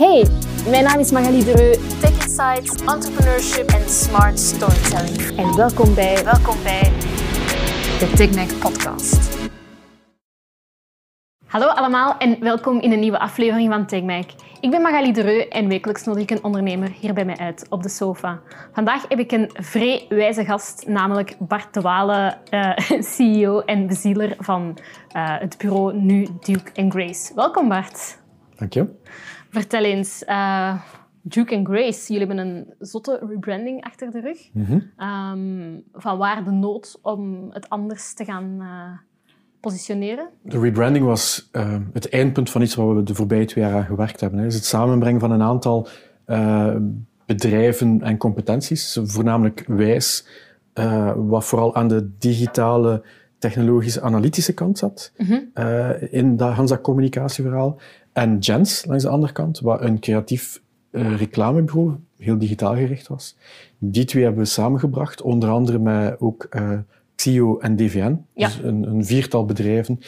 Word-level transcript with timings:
Hey, 0.00 0.26
mijn 0.70 0.84
naam 0.84 0.98
is 0.98 1.10
Magali 1.10 1.44
Dereu, 1.44 1.72
Tech 2.00 2.10
Insights, 2.10 2.84
Entrepreneurship 2.84 3.68
en 3.68 3.88
Smart 3.88 4.38
Storytelling. 4.38 5.38
En 5.38 5.56
welkom 5.56 5.94
bij, 5.94 6.24
welkom 6.24 6.62
bij 6.62 6.82
de 7.98 8.12
TechMac 8.16 8.60
podcast. 8.60 9.38
Hallo 11.46 11.66
allemaal 11.66 12.18
en 12.18 12.40
welkom 12.40 12.80
in 12.80 12.92
een 12.92 13.00
nieuwe 13.00 13.18
aflevering 13.18 13.72
van 13.72 13.86
TechMac. 13.86 14.30
Ik 14.60 14.70
ben 14.70 14.82
Magali 14.82 15.12
Dereu 15.12 15.40
en 15.40 15.68
wekelijks 15.68 16.04
nodig 16.04 16.22
ik 16.22 16.30
een 16.30 16.44
ondernemer 16.44 16.90
hier 17.00 17.14
bij 17.14 17.24
mij 17.24 17.36
uit 17.36 17.66
op 17.68 17.82
de 17.82 17.88
sofa. 17.88 18.40
Vandaag 18.72 19.08
heb 19.08 19.18
ik 19.18 19.32
een 19.32 19.50
vrij 19.52 20.06
wijze 20.08 20.44
gast, 20.44 20.86
namelijk 20.88 21.36
Bart 21.38 21.74
de 21.74 21.80
Walen, 21.80 22.38
uh, 22.50 22.76
CEO 23.16 23.60
en 23.60 23.86
bezieler 23.86 24.34
van 24.38 24.78
uh, 25.16 25.38
het 25.38 25.58
bureau 25.58 25.96
Nu 25.96 26.26
Duke 26.40 26.88
Grace. 26.88 27.34
Welkom 27.34 27.68
Bart. 27.68 28.18
Dank 28.56 28.72
je. 28.72 28.98
Vertel 29.50 29.84
eens, 29.84 30.22
uh, 30.28 30.80
Duke 31.22 31.56
and 31.56 31.66
Grace, 31.66 32.12
jullie 32.12 32.26
hebben 32.26 32.46
een 32.46 32.74
zotte 32.78 33.20
rebranding 33.28 33.84
achter 33.84 34.10
de 34.10 34.20
rug. 34.20 34.50
Mm 34.52 34.82
um, 34.98 35.82
van 35.92 36.18
waar 36.18 36.44
de 36.44 36.50
nood 36.50 36.98
om 37.02 37.50
het 37.50 37.68
anders 37.68 38.14
te 38.14 38.24
gaan 38.24 38.56
uh, 38.60 38.98
positioneren? 39.60 40.28
De 40.42 40.58
rebranding 40.60 41.04
was 41.04 41.48
uh, 41.52 41.76
het 41.92 42.08
eindpunt 42.08 42.50
van 42.50 42.62
iets 42.62 42.74
waar 42.74 42.94
we 42.94 43.02
de 43.02 43.14
voorbije 43.14 43.44
twee 43.44 43.64
jaar 43.64 43.74
aan 43.74 43.84
gewerkt 43.84 44.20
hebben. 44.20 44.38
Het 44.38 44.48
is 44.48 44.54
het 44.54 44.64
samenbrengen 44.64 45.20
van 45.20 45.30
een 45.30 45.42
aantal 45.42 45.88
bedrijven 47.26 48.02
en 48.02 48.16
competenties, 48.16 48.98
voornamelijk 49.02 49.64
wijs, 49.66 50.26
wat 51.16 51.44
vooral 51.44 51.74
aan 51.74 51.88
de 51.88 52.10
digitale 52.18 53.02
technologische 53.38 54.00
analytische 54.00 54.54
kant 54.54 54.78
zat 54.78 55.12
mm 55.16 55.26
-hmm. 55.26 55.52
in 56.10 56.36
dat 56.36 56.52
Hansa 56.52 56.78
communicatieverhaal. 56.78 57.80
En 58.12 58.38
Jens, 58.38 58.84
langs 58.84 59.02
de 59.02 59.08
andere 59.08 59.32
kant, 59.32 59.60
wat 59.60 59.80
een 59.80 60.00
creatief 60.00 60.60
uh, 60.90 61.16
reclamebureau, 61.16 61.94
heel 62.18 62.38
digitaal 62.38 62.74
gericht 62.74 63.08
was. 63.08 63.36
Die 63.78 64.04
twee 64.04 64.22
hebben 64.22 64.42
we 64.42 64.48
samengebracht, 64.48 65.22
onder 65.22 65.48
andere 65.48 65.78
met 65.78 66.20
ook 66.20 66.46
uh, 66.50 66.78
Xio 67.14 67.58
en 67.58 67.76
DVN, 67.76 68.24
ja. 68.34 68.46
dus 68.46 68.58
een, 68.62 68.82
een, 68.82 69.04
viertal 69.04 69.44
bedrijven 69.44 69.98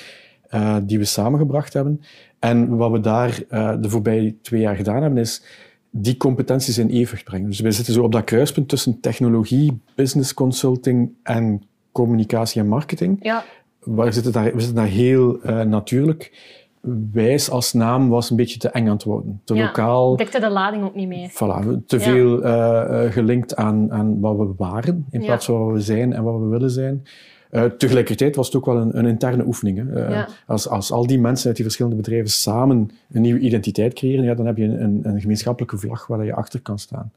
uh, 0.54 0.76
die 0.82 0.98
we 0.98 1.04
samengebracht 1.04 1.72
hebben. 1.72 2.00
En 2.38 2.76
wat 2.76 2.90
we 2.90 3.00
daar 3.00 3.42
de 3.80 3.88
voorbije 3.88 4.40
twee 4.40 4.60
jaar 4.60 4.76
gedaan 4.76 5.02
hebben, 5.02 5.18
is 5.18 5.42
die 5.90 6.16
competenties 6.16 6.78
in 6.78 6.88
evenwicht 6.88 7.24
brengen. 7.24 7.48
Dus 7.48 7.60
wij 7.60 7.70
zitten 7.70 7.94
zo 7.94 8.02
op 8.02 8.12
dat 8.12 8.24
kruispunt 8.24 8.68
tussen 8.68 9.00
technologie, 9.00 9.80
business 9.94 10.34
consulting 10.34 11.12
en 11.22 11.62
communicatie 11.92 12.60
en 12.60 12.68
marketing. 12.68 13.18
Ja. 13.22 13.44
We 13.78 14.12
zitten 14.12 14.32
daar, 14.32 14.44
we 14.44 14.60
zitten 14.60 14.74
daar 14.74 14.86
heel 14.86 15.40
natuurlijk 15.44 16.32
wijs 17.12 17.50
als 17.50 17.72
naam 17.72 18.08
was 18.08 18.30
een 18.30 18.36
beetje 18.36 18.58
te 18.58 18.68
eng 18.68 18.86
aan 18.86 18.92
het 18.92 19.04
worden. 19.04 19.40
Te 19.44 19.54
ja, 19.54 19.64
lokaal. 19.64 20.16
Dekte 20.16 20.40
de 20.40 20.50
lading 20.50 20.84
ook 20.84 20.94
niet 20.94 21.08
meer. 21.08 21.30
Voilà, 21.30 21.86
te 21.86 22.00
veel 22.00 22.44
uh, 22.44 23.00
gelinkt 23.10 23.56
aan, 23.56 23.92
aan 23.92 24.20
wat 24.20 24.36
we 24.36 24.52
waren, 24.56 25.06
in 25.10 25.20
plaats 25.20 25.46
van 25.46 25.64
wat 25.64 25.72
we 25.72 25.80
zijn 25.80 26.12
en 26.12 26.22
wat 26.22 26.38
we 26.40 26.46
willen 26.46 26.70
zijn. 26.70 27.02
Uh, 27.50 27.64
tegelijkertijd 27.64 28.36
was 28.36 28.46
het 28.46 28.56
ook 28.56 28.66
wel 28.66 28.76
een, 28.76 28.98
een 28.98 29.06
interne 29.06 29.46
oefening. 29.46 29.78
Hè. 29.78 30.08
Uh, 30.10 30.24
als, 30.46 30.68
als 30.68 30.92
al 30.92 31.06
die 31.06 31.18
mensen 31.18 31.46
uit 31.46 31.56
die 31.56 31.64
verschillende 31.64 31.96
bedrijven 31.96 32.30
samen 32.30 32.90
een 33.12 33.20
nieuwe 33.20 33.40
identiteit 33.40 33.94
creëren, 33.94 34.24
ja, 34.24 34.34
dan 34.34 34.46
heb 34.46 34.56
je 34.56 34.64
een, 34.64 35.00
een 35.02 35.20
gemeenschappelijke 35.20 35.78
vlag 35.78 36.06
waar 36.06 36.24
je 36.24 36.34
achter 36.34 36.60
kan 36.60 36.78
staan. 36.78 37.12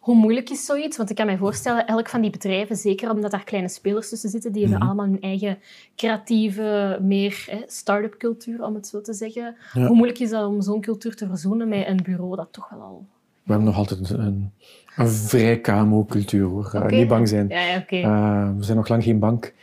Hoe 0.00 0.14
moeilijk 0.14 0.50
is 0.50 0.64
zoiets? 0.64 0.96
Want 0.96 1.10
ik 1.10 1.16
kan 1.16 1.26
me 1.26 1.36
voorstellen, 1.36 1.86
elk 1.86 2.08
van 2.08 2.20
die 2.20 2.30
bedrijven, 2.30 2.76
zeker 2.76 3.10
omdat 3.10 3.30
daar 3.30 3.44
kleine 3.44 3.68
spelers 3.68 4.08
tussen 4.08 4.30
zitten, 4.30 4.52
die 4.52 4.62
hebben 4.62 4.78
mhm. 4.78 4.88
allemaal 4.88 5.06
hun 5.06 5.20
eigen 5.20 5.58
creatieve, 5.96 6.98
meer 7.02 7.64
start-up 7.66 8.16
cultuur, 8.18 8.64
om 8.64 8.74
het 8.74 8.86
zo 8.86 9.00
te 9.00 9.12
zeggen. 9.12 9.56
Hoe 9.72 9.94
moeilijk 9.94 10.18
is 10.18 10.30
dat 10.30 10.48
om 10.48 10.62
zo'n 10.62 10.80
cultuur 10.80 11.16
te 11.16 11.26
verzoenen 11.26 11.68
met 11.68 11.86
een 11.86 12.00
bureau 12.02 12.36
dat 12.36 12.48
toch 12.50 12.68
wel 12.70 12.80
al... 12.80 13.06
We 13.42 13.52
hebben 13.52 13.66
nog 13.66 13.76
altijd 13.76 14.10
een, 14.10 14.52
een 14.96 15.08
vrij 15.08 15.60
KMO-cultuur, 15.60 16.44
hoor. 16.44 16.66
Okay. 16.66 16.98
niet 16.98 17.08
bang 17.08 17.28
zijn. 17.28 17.48
Ja, 17.48 17.60
ja, 17.60 17.78
okay. 17.78 18.02
uh, 18.02 18.56
we 18.56 18.64
zijn 18.64 18.76
nog 18.76 18.88
lang 18.88 19.02
geen 19.02 19.18
bank. 19.18 19.54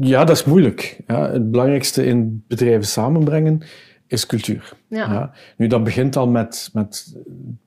ja, 0.00 0.24
dat 0.24 0.36
is 0.36 0.44
moeilijk. 0.44 1.00
Ja, 1.06 1.30
het 1.30 1.50
belangrijkste 1.50 2.04
in 2.04 2.44
bedrijven 2.46 2.86
samenbrengen 2.86 3.62
is 4.06 4.26
cultuur. 4.26 4.72
Ja. 4.88 5.12
ja. 5.12 5.32
Nu, 5.56 5.66
dat 5.66 5.84
begint 5.84 6.16
al 6.16 6.28
met, 6.28 6.70
met 6.72 7.16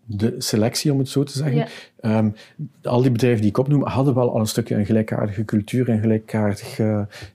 de 0.06 0.36
selectie, 0.38 0.92
om 0.92 1.00
het 1.00 1.10
zo 1.10 1.24
te 1.24 1.38
zeggen. 1.38 1.68
Um, 2.02 2.34
al 2.82 3.02
die 3.02 3.12
bedrijven 3.12 3.42
die 3.42 3.50
ik 3.50 3.58
opnoem, 3.58 3.84
hadden 3.84 4.14
wel 4.14 4.34
al 4.34 4.40
een 4.40 4.46
stukje 4.46 4.76
een 4.76 4.86
gelijkaardige 4.86 5.46
cultuur, 5.46 5.90
een 5.90 6.00
gelijkaardig 6.00 6.80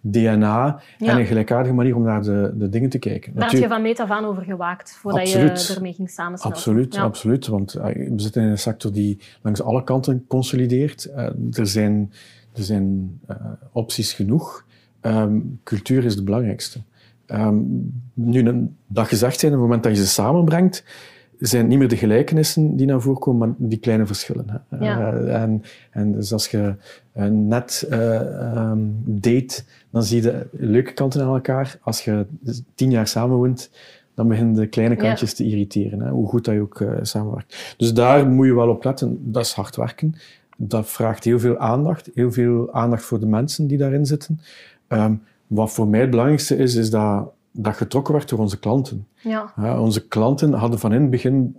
DNA 0.00 0.80
en 0.98 1.18
een 1.18 1.26
gelijkaardige 1.26 1.74
manier 1.74 1.96
om 1.96 2.02
naar 2.02 2.22
de, 2.22 2.52
de 2.54 2.68
dingen 2.68 2.90
te 2.90 2.98
kijken. 2.98 3.34
Daar 3.34 3.50
had 3.50 3.60
je 3.60 3.68
van 3.68 3.82
meet 3.82 4.00
af 4.00 4.10
aan 4.10 4.24
over 4.24 4.42
gewaakt, 4.42 4.92
voordat 4.92 5.20
absoluut. 5.20 5.66
je 5.66 5.74
ermee 5.74 5.92
ging 5.92 6.10
samenstellen. 6.10 6.56
Absoluut, 6.56 6.96
absoluut. 6.96 7.46
Want 7.46 7.76
uh, 7.76 7.84
we 7.84 8.12
zitten 8.16 8.42
in 8.42 8.48
een 8.48 8.58
sector 8.58 8.92
die 8.92 9.18
langs 9.42 9.62
alle 9.62 9.84
kanten 9.84 10.24
consolideert. 10.28 11.08
Uh, 11.10 11.16
er 11.50 11.66
zijn, 11.66 12.12
er 12.52 12.62
zijn 12.62 13.18
uh, 13.30 13.36
opties 13.72 14.12
genoeg. 14.12 14.66
Um, 15.00 15.60
cultuur 15.64 16.04
is 16.04 16.14
het 16.14 16.24
belangrijkste. 16.24 16.80
Um, 17.26 17.92
nu, 18.14 18.68
dat 18.86 19.08
gezegd 19.08 19.40
zijn, 19.40 19.52
op 19.52 19.58
het 19.58 19.66
moment 19.66 19.82
dat 19.82 19.96
je 19.96 20.04
ze 20.04 20.08
samenbrengt, 20.08 20.84
zijn 21.38 21.68
niet 21.68 21.78
meer 21.78 21.88
de 21.88 21.96
gelijkenissen 21.96 22.76
die 22.76 22.86
naar 22.86 23.00
voren 23.00 23.20
komen, 23.20 23.48
maar 23.48 23.68
die 23.68 23.78
kleine 23.78 24.06
verschillen. 24.06 24.62
Ja. 24.80 25.14
Uh, 25.14 25.42
en, 25.42 25.62
en 25.90 26.12
dus 26.12 26.32
als 26.32 26.48
je 26.48 26.74
uh, 27.16 27.26
net 27.26 27.86
uh, 27.90 28.70
um, 28.70 29.02
date, 29.04 29.62
dan 29.90 30.02
zie 30.02 30.22
je 30.22 30.22
de 30.22 30.46
leuke 30.52 30.92
kanten 30.92 31.22
aan 31.22 31.34
elkaar. 31.34 31.78
Als 31.82 32.04
je 32.04 32.26
tien 32.74 32.90
jaar 32.90 33.06
samenwoont, 33.06 33.70
dan 34.14 34.28
beginnen 34.28 34.54
de 34.54 34.66
kleine 34.66 34.96
kantjes 34.96 35.30
ja. 35.30 35.36
te 35.36 35.44
irriteren, 35.44 36.00
hè, 36.00 36.10
hoe 36.10 36.28
goed 36.28 36.44
dat 36.44 36.54
je 36.54 36.60
ook 36.60 36.84
samenwerkt. 37.02 37.74
Dus 37.76 37.94
daar 37.94 38.28
moet 38.28 38.46
je 38.46 38.54
wel 38.54 38.68
op 38.68 38.84
letten. 38.84 39.32
Dat 39.32 39.44
is 39.44 39.52
hard 39.52 39.76
werken. 39.76 40.14
Dat 40.56 40.88
vraagt 40.88 41.24
heel 41.24 41.38
veel 41.38 41.58
aandacht, 41.58 42.10
heel 42.14 42.32
veel 42.32 42.72
aandacht 42.72 43.04
voor 43.04 43.20
de 43.20 43.26
mensen 43.26 43.66
die 43.66 43.78
daarin 43.78 44.06
zitten. 44.06 44.40
Um, 44.88 45.22
wat 45.54 45.72
voor 45.72 45.88
mij 45.88 46.00
het 46.00 46.10
belangrijkste 46.10 46.56
is, 46.56 46.74
is 46.74 46.90
dat 46.90 47.32
dat 47.52 47.76
getrokken 47.76 48.14
werd 48.14 48.28
door 48.28 48.38
onze 48.38 48.58
klanten. 48.58 49.06
Ja. 49.14 49.52
ja. 49.56 49.80
onze 49.80 50.08
klanten 50.08 50.52
hadden 50.52 50.78
van 50.78 50.92
in 50.92 51.00
het 51.00 51.10
begin 51.10 51.56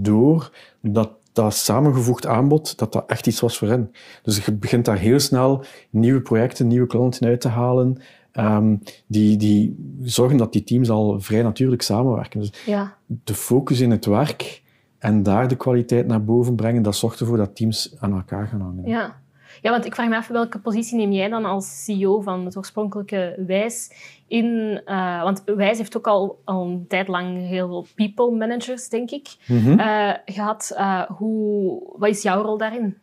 door 0.00 0.50
dat 0.80 1.10
dat 1.32 1.54
samengevoegd 1.54 2.26
aanbod, 2.26 2.78
dat 2.78 2.92
dat 2.92 3.04
echt 3.06 3.26
iets 3.26 3.40
was 3.40 3.58
voor 3.58 3.68
hen. 3.68 3.90
Dus 4.22 4.44
je 4.44 4.52
begint 4.52 4.84
daar 4.84 4.98
heel 4.98 5.20
snel 5.20 5.64
nieuwe 5.90 6.20
projecten, 6.20 6.66
nieuwe 6.66 6.86
klanten 6.86 7.26
uit 7.26 7.40
te 7.40 7.48
halen, 7.48 7.98
um, 8.32 8.82
die, 9.06 9.36
die 9.36 9.76
zorgen 10.02 10.36
dat 10.36 10.52
die 10.52 10.64
teams 10.64 10.90
al 10.90 11.20
vrij 11.20 11.42
natuurlijk 11.42 11.82
samenwerken. 11.82 12.40
Dus 12.40 12.52
ja. 12.66 12.96
de 13.06 13.34
focus 13.34 13.80
in 13.80 13.90
het 13.90 14.06
werk 14.06 14.62
en 14.98 15.22
daar 15.22 15.48
de 15.48 15.56
kwaliteit 15.56 16.06
naar 16.06 16.24
boven 16.24 16.54
brengen, 16.54 16.82
dat 16.82 16.96
zorgt 16.96 17.20
ervoor 17.20 17.36
dat 17.36 17.56
teams 17.56 17.94
aan 17.98 18.12
elkaar 18.12 18.46
gaan 18.46 18.60
hangen. 18.60 18.86
Ja. 18.86 19.20
Ja, 19.62 19.70
want 19.70 19.84
ik 19.84 19.94
vraag 19.94 20.08
me 20.08 20.16
af, 20.16 20.28
welke 20.28 20.58
positie 20.58 20.96
neem 20.96 21.12
jij 21.12 21.28
dan 21.28 21.44
als 21.44 21.84
CEO 21.84 22.20
van 22.20 22.44
het 22.44 22.56
oorspronkelijke 22.56 23.42
Wijs 23.46 23.90
in? 24.26 24.80
Uh, 24.86 25.22
want 25.22 25.42
Wijs 25.44 25.78
heeft 25.78 25.96
ook 25.96 26.06
al, 26.06 26.40
al 26.44 26.64
een 26.66 26.84
tijd 26.88 27.08
lang 27.08 27.46
heel 27.46 27.68
veel 27.68 27.86
people 27.94 28.36
managers, 28.36 28.88
denk 28.88 29.10
ik, 29.10 29.36
mm 29.46 29.58
-hmm. 29.58 29.78
uh, 29.78 30.12
gehad. 30.24 30.74
Uh, 30.78 31.02
hoe, 31.02 31.82
wat 31.96 32.08
is 32.08 32.22
jouw 32.22 32.42
rol 32.42 32.58
daarin? 32.58 32.96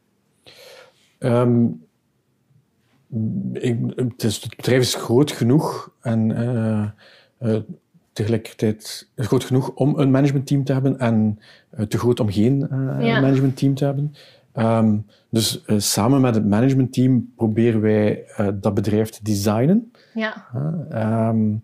Um, 1.19 1.85
ik, 3.53 3.79
het, 3.95 4.23
is, 4.23 4.41
het, 4.41 4.55
bedrijf 4.55 4.81
is 4.81 4.95
groot 4.95 5.31
genoeg 5.31 5.91
en 6.01 6.95
tegelijkertijd 8.13 9.09
groot 9.15 9.43
genoeg 9.43 9.71
om 9.75 9.99
een 9.99 10.11
managementteam 10.11 10.63
te 10.63 10.73
hebben 10.73 10.99
en 10.99 11.39
te 11.87 11.97
groot 11.97 12.19
om 12.19 12.31
geen 12.31 12.67
ja. 12.99 13.19
managementteam 13.21 13.75
te 13.75 13.85
hebben. 13.85 14.13
Um, 14.55 15.05
dus 15.29 15.63
uh, 15.67 15.79
samen 15.79 16.21
met 16.21 16.35
het 16.35 16.45
managementteam 16.45 17.31
proberen 17.35 17.81
wij 17.81 18.23
uh, 18.39 18.47
dat 18.53 18.73
bedrijf 18.73 19.09
te 19.09 19.23
designen. 19.23 19.91
Ja. 20.13 20.45
Uh, 20.91 21.27
um, 21.29 21.63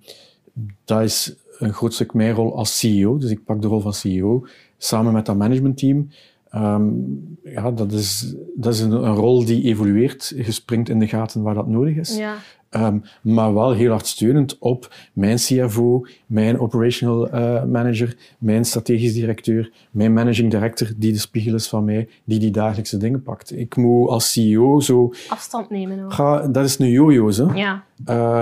dat 0.85 1.01
is 1.01 1.35
een 1.57 1.73
groot 1.73 1.93
stuk 1.93 2.13
mijn 2.13 2.33
rol 2.33 2.55
als 2.55 2.79
CEO. 2.79 3.17
Dus 3.17 3.31
ik 3.31 3.43
pak 3.43 3.61
de 3.61 3.67
rol 3.67 3.79
van 3.79 3.93
CEO 3.93 4.45
samen 4.77 5.13
met 5.13 5.25
dat 5.25 5.37
managementteam. 5.37 6.09
Um, 6.55 7.37
ja, 7.43 7.71
dat 7.71 7.91
is, 7.91 8.35
dat 8.55 8.73
is 8.73 8.79
een, 8.79 8.91
een, 8.91 9.15
rol 9.15 9.45
die 9.45 9.63
evolueert. 9.63 10.33
Je 10.35 10.51
springt 10.51 10.89
in 10.89 10.99
de 10.99 11.07
gaten 11.07 11.41
waar 11.41 11.53
dat 11.53 11.67
nodig 11.67 11.95
is. 11.95 12.17
Ja. 12.17 12.35
Um, 12.71 13.03
maar 13.21 13.53
wel 13.53 13.71
heel 13.71 13.91
hard 13.91 14.07
steunend 14.07 14.57
op 14.59 14.93
mijn 15.13 15.37
CFO, 15.37 16.05
mijn 16.25 16.59
operational 16.59 17.35
uh, 17.35 17.63
manager, 17.63 18.17
mijn 18.39 18.65
strategisch 18.65 19.13
directeur, 19.13 19.71
mijn 19.91 20.13
managing 20.13 20.51
director, 20.51 20.91
die 20.97 21.11
de 21.11 21.19
spiegel 21.19 21.53
is 21.53 21.67
van 21.67 21.85
mij, 21.85 22.09
die 22.23 22.39
die 22.39 22.51
dagelijkse 22.51 22.97
dingen 22.97 23.23
pakt. 23.23 23.57
Ik 23.57 23.75
moet 23.75 24.09
als 24.09 24.31
CEO 24.31 24.79
zo... 24.79 25.13
Afstand 25.29 25.69
nemen 25.69 26.03
ook. 26.03 26.13
Ga, 26.13 26.47
dat 26.47 26.65
is 26.65 26.79
een 26.79 26.89
yo-yo, 26.89 27.31
hè. 27.31 27.53
Ja. 27.53 27.83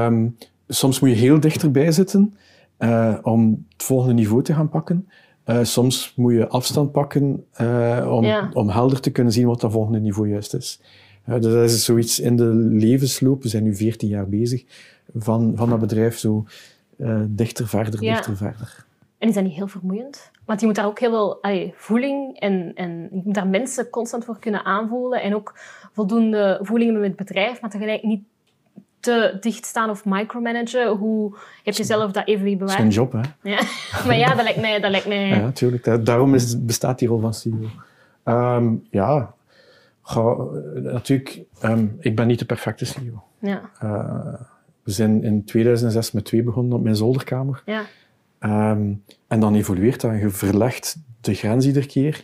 Um, 0.06 0.36
soms 0.68 1.00
moet 1.00 1.10
je 1.10 1.15
heel 1.15 1.39
dichterbij 1.39 1.92
zitten 1.92 2.36
uh, 2.80 3.18
om 3.21 3.65
het 3.69 3.83
volgende 3.83 4.13
niveau 4.13 4.44
te 4.44 4.53
gaan 4.53 4.69
pakken. 4.69 5.07
Uh, 5.48 5.64
soms 5.64 6.14
moet 6.16 6.34
je 6.34 6.48
afstand 6.48 6.92
pakken 6.92 7.46
uh, 7.62 8.10
om, 8.12 8.24
ja. 8.24 8.50
om 8.54 8.70
helder 8.70 9.00
te 9.00 9.12
kunnen 9.12 9.34
zien 9.34 9.48
wat 9.48 9.62
dat 9.62 9.72
volgende 9.72 10.00
niveau 10.00 10.30
juist 10.30 10.54
is. 10.54 10.82
Ja, 11.26 11.40
dus 11.40 11.54
dat 11.54 11.64
is 11.64 11.86
zoiets 11.86 12.20
in 12.20 12.36
de 12.36 12.54
levensloop, 12.54 13.44
we 13.44 13.50
zijn 13.50 13.64
nu 13.64 13.76
14 13.76 14.10
jaar 14.10 14.30
bezig, 14.30 14.64
van, 15.16 15.54
van 15.56 15.70
dat 15.70 15.80
bedrijf 15.80 16.18
zo 16.18 16.46
dichter, 17.28 17.68
verder, 17.68 18.00
dichter, 18.00 18.38
verder. 18.38 18.86
En 19.18 19.28
is 19.28 19.34
dat 19.34 19.44
niet 19.44 19.54
heel 19.54 19.68
vermoeiend? 19.68 20.32
Want 20.46 20.60
je 20.60 20.66
moet 20.66 20.76
daar 20.76 20.86
ook 20.86 21.00
heel 21.00 21.10
veel 21.10 21.42
allee, 21.42 21.74
voeling 21.76 22.40
en, 22.40 22.72
en 22.76 23.08
je 23.12 23.22
moet 23.24 23.34
daar 23.34 23.48
mensen 23.48 23.90
constant 23.90 24.26
voor 24.26 24.40
kunnen 24.40 24.66
aanvoelen. 24.66 25.22
En 25.22 25.36
ook 25.36 25.60
voldoende 25.94 26.60
voeling 26.62 26.92
hebben 26.92 27.10
met 27.10 27.20
het 27.20 27.28
bedrijf, 27.28 27.62
maar 27.62 27.70
tegelijk 27.70 28.04
niet 28.04 28.24
te 29.00 29.38
dicht 29.40 29.66
staan 29.66 29.90
of 29.90 30.06
micromanagen. 30.06 30.88
Hoe 30.96 31.36
heb 31.64 31.74
je 31.74 31.84
zelf 31.84 32.12
dat 32.12 32.28
even 32.28 32.50
Dat 32.50 32.58
bewaard? 32.58 32.78
is 32.80 32.84
een 32.86 32.90
job, 32.92 33.12
hè? 33.12 33.22
Ja. 33.50 33.60
Maar 34.08 34.18
ja, 34.18 34.36
dat 34.36 34.44
lijkt 34.44 34.62
mij... 34.62 34.80
Dat 34.80 34.92
lijkt 34.92 35.08
mij 35.08 35.28
Ja, 35.28 35.40
natuurlijk. 35.40 35.84
Da- 35.84 35.98
Daarom 35.98 36.34
is, 36.36 36.66
bestaat 36.66 37.00
die 37.00 37.08
rol 37.08 37.20
van 37.20 37.34
CEO. 37.34 37.68
Ehm, 38.24 38.74
ja, 38.92 39.34
Goh, 40.02 40.54
natuurlijk, 40.84 41.42
ehm, 41.60 41.86
ik 42.00 42.16
ben 42.16 42.28
niet 42.28 42.40
de 42.40 42.46
perfecte 42.46 42.86
CEO. 42.86 43.24
ja. 43.40 43.62
Eh, 43.80 44.34
we 44.84 44.92
zijn 44.92 45.24
in 45.24 45.44
2006 45.46 46.12
met 46.12 46.26
twee 46.26 46.44
begonnen 46.44 46.78
op 46.78 46.84
mijn 46.84 46.96
zolderkamer. 46.96 47.62
ja. 47.66 47.82
Ehm, 48.40 48.94
en 49.28 49.40
dan 49.40 49.56
evolueert 49.56 50.02
dat 50.02 50.20
je 50.20 50.30
verlegt 50.30 50.98
de 51.22 51.34
grens 51.34 51.66
iedere 51.66 51.86
keer. 51.86 52.24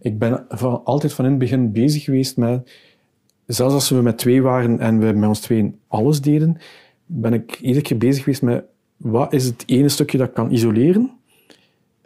Ik 0.00 0.18
ben 0.18 0.44
van, 0.48 0.84
altijd 0.84 1.12
van 1.12 1.24
in 1.24 1.30
het 1.30 1.40
begin 1.40 1.72
bezig 1.72 2.04
geweest 2.04 2.36
met, 2.36 2.70
zelfs 3.56 3.74
als 3.74 3.90
we 3.90 4.02
met 4.02 4.18
twee 4.18 4.42
waren 4.42 4.78
en 4.78 4.98
we 4.98 5.12
met 5.12 5.28
ons 5.28 5.40
tweeën 5.40 5.78
alles 5.86 6.20
deden, 6.20 6.56
ben 7.06 7.32
ik 7.32 7.60
iedere 7.60 7.84
keer 7.84 7.98
bezig 7.98 8.22
geweest 8.22 8.42
met 8.42 8.64
wat 8.96 9.32
is 9.32 9.44
het 9.44 9.62
ene 9.66 9.88
stukje 9.88 10.18
dat 10.18 10.28
ik 10.28 10.34
kan 10.34 10.50
isoleren, 10.50 11.10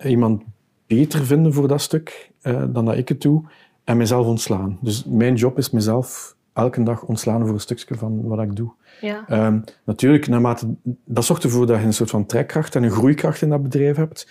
iemand 0.05 0.43
beter 0.87 1.27
vinden 1.27 1.53
voor 1.53 1.69
dat 1.69 1.81
stuk 1.81 2.31
eh, 2.41 2.63
dan 2.69 2.85
dat 2.85 2.97
ik 2.97 3.09
het 3.09 3.21
doe, 3.21 3.43
en 3.85 3.97
mezelf 3.97 4.27
ontslaan. 4.27 4.79
Dus 4.81 5.05
mijn 5.05 5.35
job 5.35 5.59
is 5.59 5.71
mezelf 5.71 6.37
elke 6.53 6.83
dag 6.83 7.03
ontslaan 7.03 7.41
voor 7.47 7.55
een 7.55 7.61
stukje 7.61 7.95
van 7.95 8.23
wat 8.23 8.43
ik 8.43 8.57
doe. 8.57 8.73
ja. 9.01 9.25
Ehm, 9.29 9.61
natuurlijk, 9.85 10.29
naarmate, 10.29 10.75
dat 11.05 11.25
zorgt 11.25 11.45
ervoor 11.45 11.67
dat 11.67 11.81
je 11.81 11.87
een 11.87 11.93
soort 11.93 12.11
van 12.11 12.27
trekkracht 12.27 12.75
en 12.75 12.83
een 12.83 12.91
groeikracht 12.91 13.43
in 13.43 13.49
dat 13.49 13.63
bedrijf 13.63 13.97
hebt. 13.97 14.29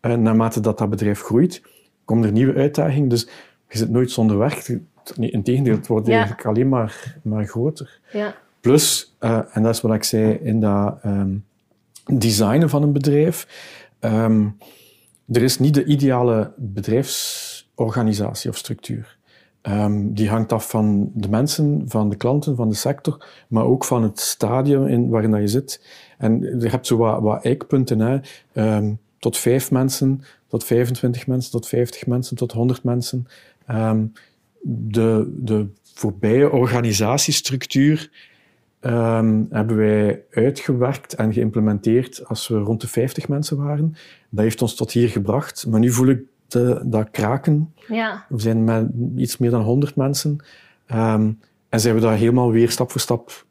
En 0.00 0.22
naarmate 0.22 0.60
dat 0.60 0.78
dat 0.78 0.90
bedrijf 0.90 1.20
groeit, 1.20 1.62
komen 2.04 2.26
er 2.26 2.32
nieuwe 2.32 2.54
uitdagingen. 2.54 3.08
Dus 3.08 3.28
je 3.68 3.78
zit 3.78 3.90
nooit 3.90 4.10
zonder 4.10 4.38
werk. 4.38 4.78
Integendeel, 5.18 5.74
het 5.76 5.86
wordt 5.86 6.06
Ja. 6.06 6.12
eigenlijk 6.12 6.46
alleen 6.46 6.68
maar, 6.68 7.16
maar 7.22 7.46
groter. 7.46 8.00
ja. 8.12 8.34
Plus, 8.60 9.14
eh, 9.18 9.40
en 9.52 9.62
dat 9.62 9.74
is 9.74 9.80
wat 9.80 9.94
ik 9.94 10.04
zei 10.04 10.32
in 10.32 10.60
dat 10.60 10.98
ehm, 11.02 11.36
designen 12.18 12.68
van 12.70 12.82
een 12.82 12.92
bedrijf, 12.92 13.46
ehm, 13.98 14.46
er 15.32 15.42
is 15.42 15.58
niet 15.58 15.74
de 15.74 15.84
ideale 15.84 16.52
bedrijfsorganisatie 16.56 18.50
of 18.50 18.56
structuur. 18.56 19.18
Ehm, 19.60 20.12
die 20.12 20.28
hangt 20.28 20.52
af 20.52 20.68
van 20.68 21.10
de 21.14 21.28
mensen, 21.28 21.82
van 21.86 22.08
de 22.08 22.16
klanten, 22.16 22.56
van 22.56 22.68
de 22.68 22.74
sector, 22.74 23.26
maar 23.48 23.64
ook 23.64 23.84
van 23.84 24.02
het 24.02 24.20
stadium 24.20 24.86
in, 24.86 25.08
waarin 25.08 25.30
dat 25.30 25.40
je 25.40 25.48
zit. 25.48 25.86
En 26.18 26.40
je 26.60 26.68
hebt 26.68 26.86
zo 26.86 26.96
wat, 26.96 27.20
wat 27.20 27.44
eikpunten, 27.44 27.98
hè. 28.00 28.18
Tot 29.18 29.38
vijf 29.38 29.70
mensen, 29.70 30.22
tot 30.46 30.64
25 30.64 31.26
mensen, 31.26 31.50
tot 31.50 31.68
50 31.68 32.06
mensen, 32.06 32.36
tot 32.36 32.52
100 32.52 32.82
mensen. 32.84 33.26
Ehm, 33.66 34.06
de, 34.62 35.32
de 35.36 35.66
voorbije 35.94 36.50
organisatiestructuur 36.50 38.10
ehm, 38.80 39.44
hebben 39.50 39.76
wij 39.76 40.22
uitgewerkt 40.30 41.14
en 41.14 41.32
geïmplementeerd 41.32 42.26
als 42.26 42.48
we 42.48 42.58
rond 42.58 42.80
de 42.80 42.88
50 42.88 43.28
mensen 43.28 43.56
waren. 43.56 43.96
Dat 44.30 44.44
heeft 44.44 44.62
ons 44.62 44.74
tot 44.74 44.92
hier 44.92 45.08
gebracht. 45.08 45.66
Maar 45.66 45.80
nu 45.80 45.90
voel 45.90 46.08
ik 46.08 46.22
de, 46.46 46.80
dat 46.84 47.10
kraken. 47.10 47.74
ja. 47.88 48.26
We 48.28 48.40
zijn 48.40 48.64
met 48.64 48.90
iets 49.16 49.38
meer 49.38 49.50
dan 49.50 49.62
100 49.62 49.96
mensen. 49.96 50.44
Ehm, 50.86 51.32
en 51.68 51.80
zijn 51.80 51.94
we 51.94 52.00
daar 52.00 52.16
helemaal 52.16 52.50
weer 52.50 52.70
stap 52.70 52.90
voor 52.90 53.00
stap 53.00 53.44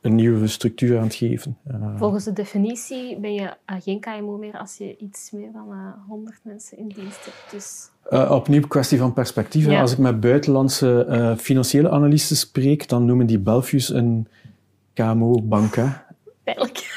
een 0.00 0.14
nieuwe 0.14 0.46
structuur 0.46 0.96
aan 0.98 1.04
het 1.04 1.14
geven. 1.14 1.56
Eh, 1.66 1.74
Volgens 1.96 2.24
de 2.24 2.32
definitie 2.32 3.18
ben 3.20 3.34
je 3.34 3.50
eh, 3.64 3.76
geen 3.80 4.00
KMO 4.00 4.36
meer 4.36 4.58
als 4.58 4.76
je 4.76 4.96
iets 4.96 5.30
meer 5.30 5.52
dan 5.52 5.66
eh 5.70 6.08
100 6.08 6.38
mensen 6.42 6.78
in 6.78 6.88
dienst 6.88 7.24
hebt. 7.24 7.50
Dus 7.50 7.90
Uh, 8.10 8.30
opnieuw 8.30 8.66
kwestie 8.66 8.98
van 8.98 9.12
perspectief. 9.12 9.66
Ja. 9.66 9.80
Als 9.80 9.92
ik 9.92 9.98
met 9.98 10.20
buitenlandse 10.20 11.04
eh, 11.04 11.36
financiële 11.36 11.90
analisten 11.90 12.36
spreek, 12.36 12.88
dan 12.88 13.04
noemen 13.04 13.26
die 13.26 13.38
Belfius 13.38 13.88
een 13.88 14.28
KMO-bank. 14.94 15.74
pijnlijk. 16.44 16.94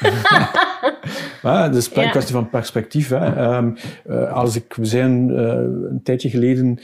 Ja, 1.42 1.68
dus 1.68 1.96
een 1.96 2.02
Ja. 2.02 2.10
kwestie 2.10 2.34
van 2.34 2.48
perspectief. 2.50 3.08
Hè. 3.08 3.16
Ehm, 3.34 3.70
eh, 4.06 4.32
als 4.32 4.56
ik, 4.56 4.74
we 4.74 4.84
zijn 4.84 5.30
eh, 5.30 5.44
een 5.90 6.00
tijdje 6.02 6.30
geleden, 6.30 6.78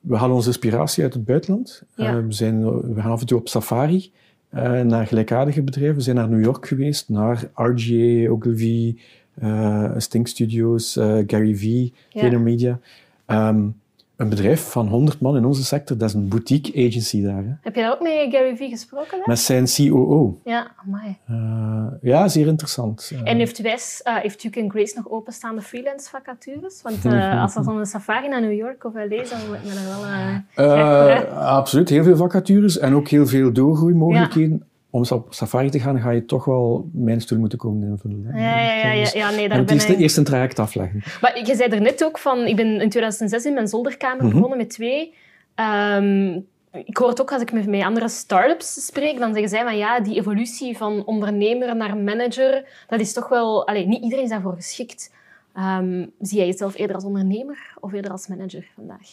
we 0.00 0.16
halen 0.16 0.34
onze 0.34 0.48
inspiratie 0.48 1.02
uit 1.04 1.14
het 1.14 1.24
buitenland. 1.24 1.82
Ja. 1.94 2.06
Eh, 2.06 2.14
we, 2.16 2.32
zijn, 2.32 2.64
we 2.94 3.00
gaan 3.00 3.10
af 3.10 3.20
en 3.20 3.26
toe 3.26 3.38
op 3.38 3.48
safari 3.48 4.12
eh, 4.52 4.80
naar 4.80 5.06
gelijkaardige 5.06 5.62
bedrijven. 5.62 5.96
We 5.96 6.02
zijn 6.02 6.16
naar 6.16 6.28
New 6.28 6.44
York 6.44 6.66
geweest, 6.66 7.08
naar 7.08 7.44
RGA, 7.54 8.28
Ogilvy, 8.30 8.96
eh 9.34 9.90
Stink 9.96 10.26
Studios, 10.28 10.96
eh, 10.96 11.18
Gary 11.26 11.56
Vee, 11.56 11.92
Ja. 12.10 12.20
VaynerMedia. 12.20 12.78
Ehm, 13.26 13.68
een 14.16 14.28
bedrijf 14.28 14.70
van 14.70 14.88
100 14.88 15.20
man 15.20 15.36
in 15.36 15.44
onze 15.44 15.64
sector, 15.64 15.96
dat 15.98 16.08
is 16.08 16.14
een 16.14 16.28
boutique 16.28 16.86
agency 16.86 17.22
daar. 17.22 17.36
Hè. 17.44 17.52
Heb 17.60 17.74
je 17.74 17.80
daar 17.80 17.92
ook 17.92 18.00
met 18.00 18.12
Gary 18.30 18.56
Vee 18.56 18.68
gesproken? 18.68 19.10
Dan? 19.10 19.22
Met 19.26 19.38
zijn 19.38 19.66
COO. 19.66 20.40
Ja, 20.44 20.70
amai. 20.86 21.16
Eh, 21.26 21.86
ja, 22.10 22.28
zeer 22.28 22.46
interessant. 22.46 23.10
Eh, 23.12 23.30
En 23.30 23.36
heeft 23.36 23.60
Wes, 23.60 24.00
eh 24.02 24.16
heeft 24.16 24.42
Duke 24.42 24.64
Grace 24.68 24.92
nog 24.96 25.10
openstaande 25.10 25.62
freelance 25.62 26.10
vacatures? 26.10 26.82
Want 26.82 27.04
als 27.42 27.54
dat 27.54 27.64
dan 27.64 27.78
een 27.78 27.86
safari 27.86 28.28
naar 28.28 28.40
New 28.40 28.56
York 28.56 28.84
of 28.84 28.94
LA 28.94 29.08
dan 29.08 29.46
wordt 29.46 29.64
me 29.64 29.70
er 29.70 29.86
wel... 29.88 30.04
hè? 30.06 31.26
absoluut, 31.34 31.88
heel 31.88 32.04
veel 32.04 32.16
vacatures 32.16 32.78
en 32.78 32.94
ook 32.94 33.08
heel 33.08 33.26
veel 33.26 33.52
doorgroeimogelijkheden. 33.52 34.66
Om 34.94 35.04
op 35.10 35.34
safari 35.34 35.70
te 35.70 35.80
gaan, 35.80 36.00
ga 36.00 36.10
je 36.10 36.24
toch 36.24 36.44
wel 36.44 36.88
mijn 36.92 37.20
stoel 37.20 37.38
moeten 37.38 37.58
komen 37.58 37.88
invullen. 37.88 38.24
hè. 38.24 38.38
Ja, 38.38 38.60
ja, 38.60 38.74
ja, 38.86 38.92
ja, 38.92 39.00
Dus 39.00 39.12
ja, 39.12 39.30
nee, 39.30 39.48
daar 39.48 39.64
ben 39.64 39.74
eerst, 39.74 39.88
ik... 39.88 39.98
eerst 39.98 40.16
een 40.16 40.24
traject 40.24 40.58
afleggen. 40.58 41.02
Maar 41.20 41.38
je 41.46 41.54
zei 41.54 41.70
er 41.70 41.80
net 41.80 42.04
ook 42.04 42.18
van, 42.18 42.38
ik 42.46 42.56
ben 42.56 42.66
in 42.80 42.88
2006 42.90 43.44
in 43.44 43.54
mijn 43.54 43.68
zolderkamer 43.68 44.24
Mhm. 44.24 44.34
begonnen 44.34 44.58
met 44.58 44.70
twee. 44.70 45.14
Ehm, 45.54 46.40
ik 46.84 46.96
hoor 46.96 47.08
het 47.08 47.20
ook 47.20 47.32
als 47.32 47.42
ik 47.42 47.52
met, 47.52 47.66
met 47.66 47.82
andere 47.82 48.08
start-ups 48.08 48.86
spreek, 48.86 49.18
dan 49.18 49.32
zeggen 49.32 49.48
zij 49.50 49.62
van 49.62 49.76
ja, 49.76 50.00
die 50.00 50.16
evolutie 50.16 50.76
van 50.76 51.04
ondernemer 51.06 51.76
naar 51.76 51.96
manager, 51.96 52.64
dat 52.88 53.00
is 53.00 53.12
toch 53.12 53.28
wel... 53.28 53.66
Allee, 53.66 53.86
niet 53.86 54.02
iedereen 54.02 54.24
is 54.24 54.30
daarvoor 54.30 54.54
geschikt. 54.54 55.12
Ehm, 55.54 56.06
zie 56.20 56.38
jij 56.38 56.46
jezelf 56.46 56.76
eerder 56.78 56.96
als 56.96 57.04
ondernemer 57.04 57.74
of 57.80 57.92
eerder 57.92 58.10
als 58.10 58.26
manager 58.26 58.66
vandaag? 58.74 59.08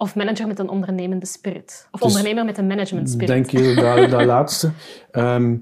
Of 0.00 0.14
manager 0.14 0.46
met 0.46 0.58
een 0.58 0.68
ondernemende 0.68 1.26
spirit? 1.26 1.88
Of 1.90 2.00
Dus- 2.00 2.08
ondernemer 2.08 2.44
met 2.44 2.58
een 2.58 2.66
management 2.66 3.10
spirit? 3.10 3.26
Denk 3.28 3.50
je 3.50 3.74
dat, 3.74 4.10
dat 4.10 4.24
laatste? 4.34 4.70
Ehm, 5.10 5.56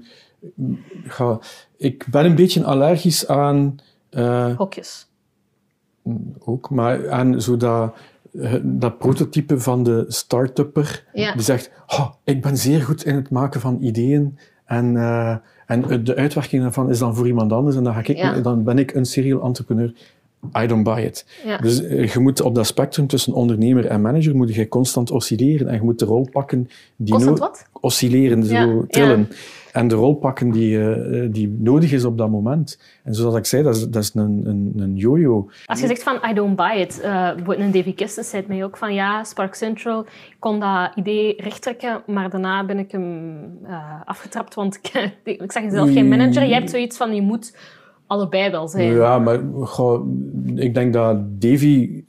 ga, 1.03 1.39
ik 1.77 2.05
ben 2.11 2.25
een 2.25 2.35
beetje 2.35 2.63
allergisch 2.63 3.27
aan... 3.27 3.75
eh, 4.09 4.55
Hokjes. 4.57 5.07
ook, 6.39 6.69
maar 6.69 7.09
aan 7.11 7.41
zo 7.41 7.57
dat, 7.57 7.95
eh, 8.41 8.53
dat 8.63 8.97
prototype 8.97 9.59
van 9.59 9.83
de 9.83 10.05
start-upper 10.07 11.05
Ja. 11.13 11.33
die 11.33 11.41
zegt, 11.41 11.71
"Oh, 11.87 12.09
ik 12.23 12.41
ben 12.41 12.57
zeer 12.57 12.81
goed 12.81 13.05
in 13.05 13.15
het 13.15 13.29
maken 13.29 13.61
van 13.61 13.77
ideeën 13.81 14.37
en, 14.65 14.97
eh, 14.97 15.35
en 15.65 16.03
de 16.03 16.15
uitwerking 16.15 16.61
daarvan 16.61 16.89
is 16.89 16.99
dan 16.99 17.15
voor 17.15 17.27
iemand 17.27 17.51
anders 17.51 17.75
en 17.75 17.83
dan, 17.83 17.93
ga 17.93 17.99
ik, 17.99 18.07
Ja. 18.07 18.39
dan 18.39 18.63
ben 18.63 18.77
ik 18.77 18.93
een 18.93 19.05
serial 19.05 19.41
entrepreneur. 19.43 19.93
I 20.57 20.67
don't 20.67 20.83
buy 20.83 21.01
it. 21.01 21.25
Ja. 21.45 21.57
Dus 21.57 21.83
eh, 21.83 22.13
je 22.13 22.19
moet 22.19 22.41
op 22.41 22.55
dat 22.55 22.67
spectrum 22.67 23.07
tussen 23.07 23.33
ondernemer 23.33 23.85
en 23.85 24.01
manager 24.01 24.35
moet 24.35 24.55
je 24.55 24.67
constant 24.67 25.11
oscilleren 25.11 25.67
en 25.67 25.75
je 25.75 25.81
moet 25.81 25.99
de 25.99 26.05
rol 26.05 26.29
pakken 26.31 26.69
die 26.95 27.13
Constant 27.13 27.39
no- 27.39 27.45
wat? 27.45 27.65
oscilleren, 27.79 28.45
Ja, 28.45 28.63
zo 28.63 28.85
trillen. 28.87 29.29
En 29.71 29.87
de 29.87 29.95
rol 29.95 30.13
pakken 30.15 30.51
die, 30.51 30.93
eh, 30.93 31.27
die 31.31 31.55
nodig 31.59 31.91
is 31.91 32.05
op 32.05 32.17
dat 32.17 32.29
moment. 32.29 32.79
En 33.03 33.15
zoals 33.15 33.35
ik 33.35 33.45
zei, 33.45 33.63
dat 33.63 33.75
is, 33.75 33.89
dat 33.89 34.03
is 34.03 34.11
een, 34.13 34.41
een, 34.45 34.73
een 34.77 34.95
yo-yo. 34.95 35.49
Als 35.65 35.79
je 35.79 35.87
zegt 35.87 36.03
van 36.03 36.19
I 36.29 36.33
don't 36.33 36.55
buy 36.55 36.77
it, 36.77 36.99
uh, 37.03 37.11
bijvoorbeeld 37.27 37.59
een 37.59 37.71
Davy 37.71 37.93
Kistes 37.93 38.29
zei 38.29 38.43
mij 38.47 38.63
ook 38.63 38.77
van 38.77 38.93
ja, 38.93 39.23
Spark 39.23 39.53
Central, 39.55 40.01
ik 40.05 40.35
kon 40.39 40.59
dat 40.59 40.91
idee 40.95 41.33
rechttrekken, 41.37 42.01
maar 42.05 42.29
daarna 42.29 42.65
ben 42.65 42.79
ik 42.79 42.91
hem 42.91 43.41
uh, 43.63 44.01
afgetrapt, 44.05 44.55
want 44.55 44.79
ik, 45.23 45.41
ik 45.41 45.51
zag 45.51 45.63
jezelf 45.63 45.91
geen 45.91 46.07
manager. 46.07 46.45
Jij 46.45 46.57
hebt 46.57 46.69
zoiets 46.69 46.97
van 46.97 47.15
je 47.15 47.21
moet 47.21 47.53
allebei 48.09 48.51
wel 48.51 48.67
zijn. 48.67 48.93
Ja, 48.93 49.19
maar 49.19 49.39
goh, 49.61 50.07
ik 50.55 50.73
denk 50.73 50.93
dat 50.93 51.41
Davy 51.41 52.03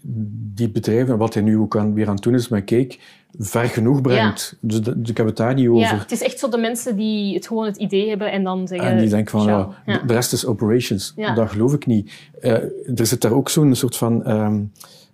die 0.54 0.70
bedrijven, 0.70 1.18
wat 1.18 1.34
hij 1.34 1.42
nu 1.42 1.58
ook 1.58 1.76
aan, 1.76 1.94
weer 1.94 2.08
aan 2.08 2.14
het 2.14 2.22
doen 2.22 2.34
is 2.34 2.48
met 2.48 2.64
Cake, 2.64 2.96
ver 3.38 3.64
genoeg 3.64 4.00
brengt. 4.00 4.56
Dus, 4.60 4.80
dus 4.80 5.10
ik 5.10 5.16
heb 5.16 5.26
het 5.26 5.36
daar 5.36 5.54
niet 5.54 5.68
over. 5.68 5.80
Ja, 5.80 5.98
het 5.98 6.10
is 6.12 6.22
echt 6.22 6.38
zo 6.38 6.48
de 6.48 6.58
mensen 6.58 6.96
die 6.96 7.34
het 7.34 7.46
gewoon 7.46 7.64
het 7.64 7.76
idee 7.76 8.08
hebben 8.08 8.32
en 8.32 8.44
dan 8.44 8.68
zeggen... 8.68 8.88
En 8.88 8.98
die 8.98 9.08
denken 9.08 9.30
van, 9.30 9.46
ja, 9.46 9.68
Ja. 9.86 10.02
de 10.06 10.12
rest 10.12 10.32
is 10.32 10.46
operations. 10.46 11.14
Dat 11.34 11.50
geloof 11.50 11.74
ik 11.74 11.86
niet. 11.86 12.12
Eh, 12.40 12.52
er 12.98 13.06
zit 13.06 13.20
daar 13.20 13.32
ook 13.32 13.48
zo'n 13.48 13.74
soort 13.74 13.96
van 13.96 14.24
ehm, 14.24 14.60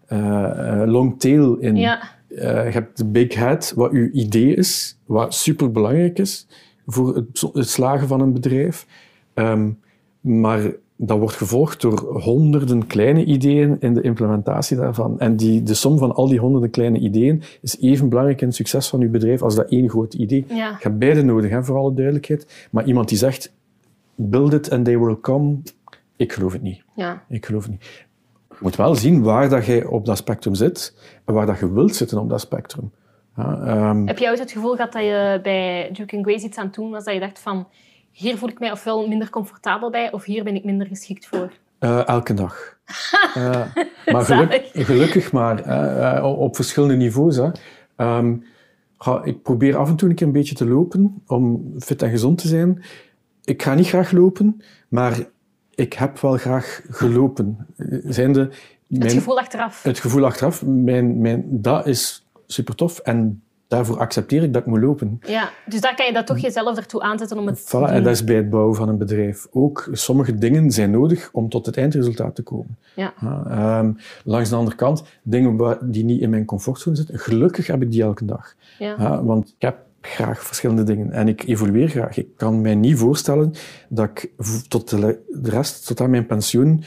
eh, 0.06 0.80
eh, 0.82 0.88
long 0.88 1.20
tail 1.20 1.54
in. 1.56 1.76
Ja. 1.76 2.00
Eh, 2.28 2.64
je 2.64 2.72
hebt 2.72 2.96
de 2.96 3.04
big 3.04 3.34
head, 3.34 3.72
wat 3.76 3.90
uw 3.90 4.10
idee 4.10 4.54
is, 4.54 4.96
wat 5.04 5.34
superbelangrijk 5.34 6.18
is 6.18 6.46
voor 6.86 7.14
het, 7.14 7.44
het 7.52 7.68
slagen 7.68 8.08
van 8.08 8.20
een 8.20 8.32
bedrijf. 8.32 8.86
Ehm, 9.34 9.68
maar 10.26 10.72
dat 10.96 11.18
wordt 11.18 11.34
gevolgd 11.34 11.80
door 11.80 12.20
honderden 12.22 12.86
kleine 12.86 13.24
ideeën 13.24 13.76
in 13.80 13.94
de 13.94 14.00
implementatie 14.00 14.76
daarvan. 14.76 15.20
En 15.20 15.36
die, 15.36 15.62
de 15.62 15.74
som 15.74 15.98
van 15.98 16.14
al 16.14 16.28
die 16.28 16.38
honderden 16.38 16.70
kleine 16.70 16.98
ideeën 16.98 17.42
is 17.62 17.80
even 17.80 18.08
belangrijk 18.08 18.40
in 18.40 18.46
het 18.46 18.56
succes 18.56 18.88
van 18.88 19.00
uw 19.00 19.10
bedrijf 19.10 19.42
als 19.42 19.54
dat 19.54 19.68
één 19.68 19.88
groot 19.88 20.14
idee. 20.14 20.44
Ja. 20.48 20.68
Je 20.68 20.76
hebt 20.78 20.98
beide 20.98 21.22
nodig, 21.22 21.50
hè, 21.50 21.64
voor 21.64 21.76
alle 21.76 21.94
duidelijkheid. 21.94 22.68
Maar 22.70 22.84
iemand 22.84 23.08
die 23.08 23.18
zegt, 23.18 23.52
build 24.14 24.52
it 24.52 24.70
and 24.70 24.84
they 24.84 24.98
will 24.98 25.20
come, 25.20 25.56
ik 26.16 26.32
geloof 26.32 26.52
het 26.52 26.62
niet. 26.62 26.82
Ja. 26.94 27.22
Ik 27.28 27.46
geloof 27.46 27.62
het 27.62 27.70
niet. 27.70 28.04
Je 28.48 28.56
moet 28.60 28.76
wel 28.76 28.94
zien 28.94 29.22
waar 29.22 29.48
dat 29.48 29.66
jij 29.66 29.84
op 29.84 30.06
dat 30.06 30.16
spectrum 30.16 30.54
zit 30.54 30.94
en 31.24 31.34
waar 31.34 31.46
dat 31.46 31.58
je 31.58 31.72
wilt 31.72 31.96
zitten 31.96 32.18
op 32.18 32.28
dat 32.28 32.40
spectrum. 32.40 32.90
Ja, 33.36 33.60
ehm, 33.60 34.06
Heb 34.06 34.18
je 34.18 34.28
ooit 34.28 34.38
het 34.38 34.52
gevoel 34.52 34.74
gehad 34.74 34.92
dat 34.92 35.02
je 35.02 35.40
bij 35.42 35.90
Duke 35.92 36.22
Grace 36.22 36.46
iets 36.46 36.58
aan 36.58 36.66
het 36.66 36.74
doen 36.74 36.90
was, 36.90 37.04
dat 37.04 37.14
je 37.14 37.20
dacht 37.20 37.38
van, 37.38 37.66
hier 38.16 38.36
voel 38.38 38.48
ik 38.48 38.58
mij 38.58 38.72
ofwel 38.72 39.08
minder 39.08 39.30
comfortabel 39.30 39.90
bij, 39.90 40.12
of 40.12 40.24
hier 40.24 40.44
ben 40.44 40.54
ik 40.54 40.64
minder 40.64 40.86
geschikt 40.86 41.26
voor? 41.26 41.52
eh, 41.78 42.08
elke 42.08 42.34
dag. 42.34 42.54
Eh, 43.34 43.66
maar 44.12 44.24
geluk- 44.24 44.70
gelukkig 44.72 45.32
maar, 45.32 45.58
eh, 45.62 46.24
op 46.38 46.54
verschillende 46.56 46.96
niveaus. 46.96 47.36
Hè. 47.36 47.50
Ehm, 47.96 48.36
ga- 48.98 49.24
ik 49.24 49.42
probeer 49.42 49.76
af 49.76 49.88
en 49.88 49.96
toe 49.96 50.08
een 50.08 50.14
keer 50.14 50.26
een 50.26 50.32
beetje 50.32 50.54
te 50.54 50.66
lopen 50.66 51.22
om 51.26 51.72
fit 51.78 52.02
en 52.02 52.10
gezond 52.10 52.38
te 52.38 52.48
zijn. 52.48 52.82
Ik 53.44 53.62
ga 53.62 53.74
niet 53.74 53.86
graag 53.88 54.10
lopen, 54.12 54.62
maar 54.88 55.18
ik 55.74 55.92
heb 55.92 56.18
wel 56.20 56.36
graag 56.36 56.80
gelopen. 56.90 57.66
Het 58.88 59.12
gevoel 59.12 59.38
achteraf. 59.38 59.82
het 59.82 59.98
gevoel 59.98 60.24
achteraf, 60.24 60.64
mijn, 60.66 61.20
mijn, 61.20 61.44
dat 61.48 61.86
is 61.86 62.26
super 62.46 62.74
tof 62.74 62.98
en 62.98 63.42
daarvoor 63.68 63.98
accepteer 63.98 64.42
ik 64.42 64.52
dat 64.52 64.62
ik 64.62 64.68
moet 64.68 64.80
lopen. 64.80 65.20
Ja, 65.26 65.50
dus 65.66 65.80
daar 65.80 65.94
kan 65.94 66.06
je 66.06 66.12
dat 66.12 66.26
toch 66.26 66.38
jezelf 66.38 66.76
ertoe 66.76 67.00
aanzetten 67.00 67.38
om 67.38 67.46
het 67.46 67.56
te 67.56 67.76
Voilà, 67.76 67.80
doen. 67.80 67.88
en 67.88 68.02
dat 68.02 68.12
is 68.12 68.24
bij 68.24 68.36
het 68.36 68.50
bouwen 68.50 68.76
van 68.76 68.88
een 68.88 68.98
bedrijf 68.98 69.46
ook. 69.50 69.88
Sommige 69.92 70.34
dingen 70.34 70.70
zijn 70.70 70.90
nodig 70.90 71.28
om 71.32 71.48
tot 71.48 71.66
het 71.66 71.76
eindresultaat 71.76 72.34
te 72.34 72.42
komen. 72.42 72.76
Ja. 72.96 73.12
Ja, 73.20 73.44
ehm, 73.48 73.92
langs 74.24 74.48
de 74.50 74.56
andere 74.56 74.76
kant, 74.76 75.04
dingen 75.22 75.78
die 75.82 76.04
niet 76.04 76.20
in 76.20 76.30
mijn 76.30 76.44
comfortzone 76.44 76.96
zitten, 76.96 77.18
gelukkig 77.18 77.66
heb 77.66 77.82
ik 77.82 77.90
die 77.90 78.02
elke 78.02 78.24
dag. 78.24 78.54
Ja. 78.78 79.24
Want 79.24 79.48
ik 79.48 79.62
heb 79.62 79.76
graag 80.00 80.42
verschillende 80.44 80.82
dingen 80.82 81.12
en 81.12 81.28
ik 81.28 81.42
evolueer 81.46 81.88
graag. 81.88 82.16
Ik 82.16 82.28
kan 82.36 82.60
mij 82.60 82.74
niet 82.74 82.98
voorstellen 82.98 83.52
dat 83.88 84.08
ik 84.08 84.30
tot 84.68 84.90
de, 84.90 85.20
rest, 85.42 85.86
tot 85.86 86.00
aan 86.00 86.10
mijn 86.10 86.26
pensioen, 86.26 86.84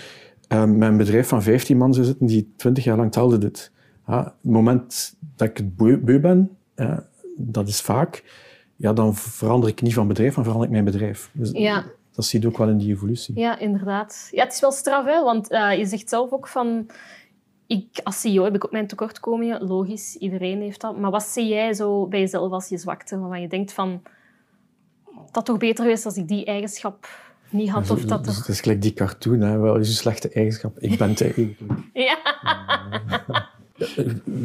ehm, 0.48 0.78
met 0.78 0.90
een 0.90 0.98
bedrijf 0.98 1.28
van 1.28 1.44
15 1.44 1.78
man 1.78 1.94
zou 1.94 2.06
zitten 2.06 2.26
die 2.28 2.54
20 2.56 2.84
jaar 2.84 2.96
lang 2.96 3.06
hetzelfde 3.06 3.38
doet. 3.38 3.72
Ja, 4.08 4.24
het 4.24 4.52
moment 4.52 5.16
dat 5.36 5.48
ik 5.50 5.58
het 5.58 5.76
beu 5.76 6.20
ben, 6.20 6.58
ja, 6.80 7.08
dat 7.38 7.68
is 7.68 7.82
vaak, 7.82 8.24
ja, 8.76 8.94
dan 8.94 9.16
verander 9.16 9.70
ik 9.70 9.82
niet 9.82 9.94
van 9.94 10.08
bedrijf, 10.08 10.34
dan 10.34 10.44
verander 10.44 10.68
ik 10.68 10.74
mijn 10.74 10.86
bedrijf. 10.86 11.30
Dus 11.34 11.52
Ja. 11.52 11.86
Dat 12.20 12.28
zie 12.28 12.42
je 12.42 12.48
ook 12.48 12.58
wel 12.58 12.70
in 12.70 12.78
die 12.78 12.94
evolutie. 12.94 13.40
Ja, 13.40 13.60
inderdaad. 13.60 14.28
Ja, 14.32 14.44
het 14.44 14.54
is 14.54 14.60
wel 14.60 14.72
straf, 14.72 15.06
hè? 15.06 15.24
want 15.24 15.50
eh, 15.50 15.78
je 15.78 15.86
zegt 15.86 16.10
zelf 16.10 16.32
ook 16.32 16.48
van... 16.48 16.90
Ik, 17.68 18.00
als 18.04 18.20
CEO 18.20 18.44
heb 18.44 18.56
ik 18.56 18.66
ook 18.66 18.72
mijn 18.72 18.88
tekortkomingen, 18.88 19.68
logisch, 19.68 20.16
iedereen 20.16 20.62
heeft 20.62 20.82
dat. 20.82 20.98
Maar 20.98 21.12
wat 21.12 21.24
zie 21.24 21.48
jij 21.48 21.74
zo 21.74 22.08
bij 22.08 22.20
jezelf 22.20 22.52
als 22.52 22.70
je 22.70 22.78
zwakte? 22.78 23.20
Waarvan 23.20 23.42
je 23.42 23.48
denkt 23.48 23.74
van... 23.74 24.02
Dat 25.32 25.46
toch 25.46 25.58
beter 25.58 25.84
geweest 25.84 26.06
als 26.06 26.16
ik 26.16 26.28
die 26.28 26.46
eigenschap 26.46 27.08
niet 27.50 27.70
had? 27.70 27.90
Of 27.90 28.06
dat 28.06 28.26
het 28.26 28.48
is 28.48 28.62
gelijk 28.62 28.82
die 28.82 28.94
cartoon, 28.94 29.42
hè. 29.42 29.58
wel 29.58 29.76
is 29.76 29.88
een 29.88 29.94
slechte 29.94 30.30
eigenschap. 30.30 30.80
Ik 30.80 30.98
ben 30.98 31.16
te 31.16 31.24
eigenlijk. 31.24 31.60
Ja. 31.94 32.18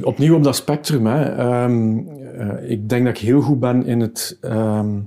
Opnieuw 0.03 0.37
op 0.37 0.45
dat 0.45 0.57
spectrum. 0.57 1.07
Hè. 1.07 1.37
Ehm, 1.37 1.99
eh, 2.39 2.71
ik 2.71 2.89
denk 2.89 3.05
dat 3.07 3.17
ik 3.17 3.23
heel 3.23 3.41
goed 3.41 3.61
ben 3.61 3.87
in 3.87 4.01
het, 4.01 4.39
ehm, 4.41 4.99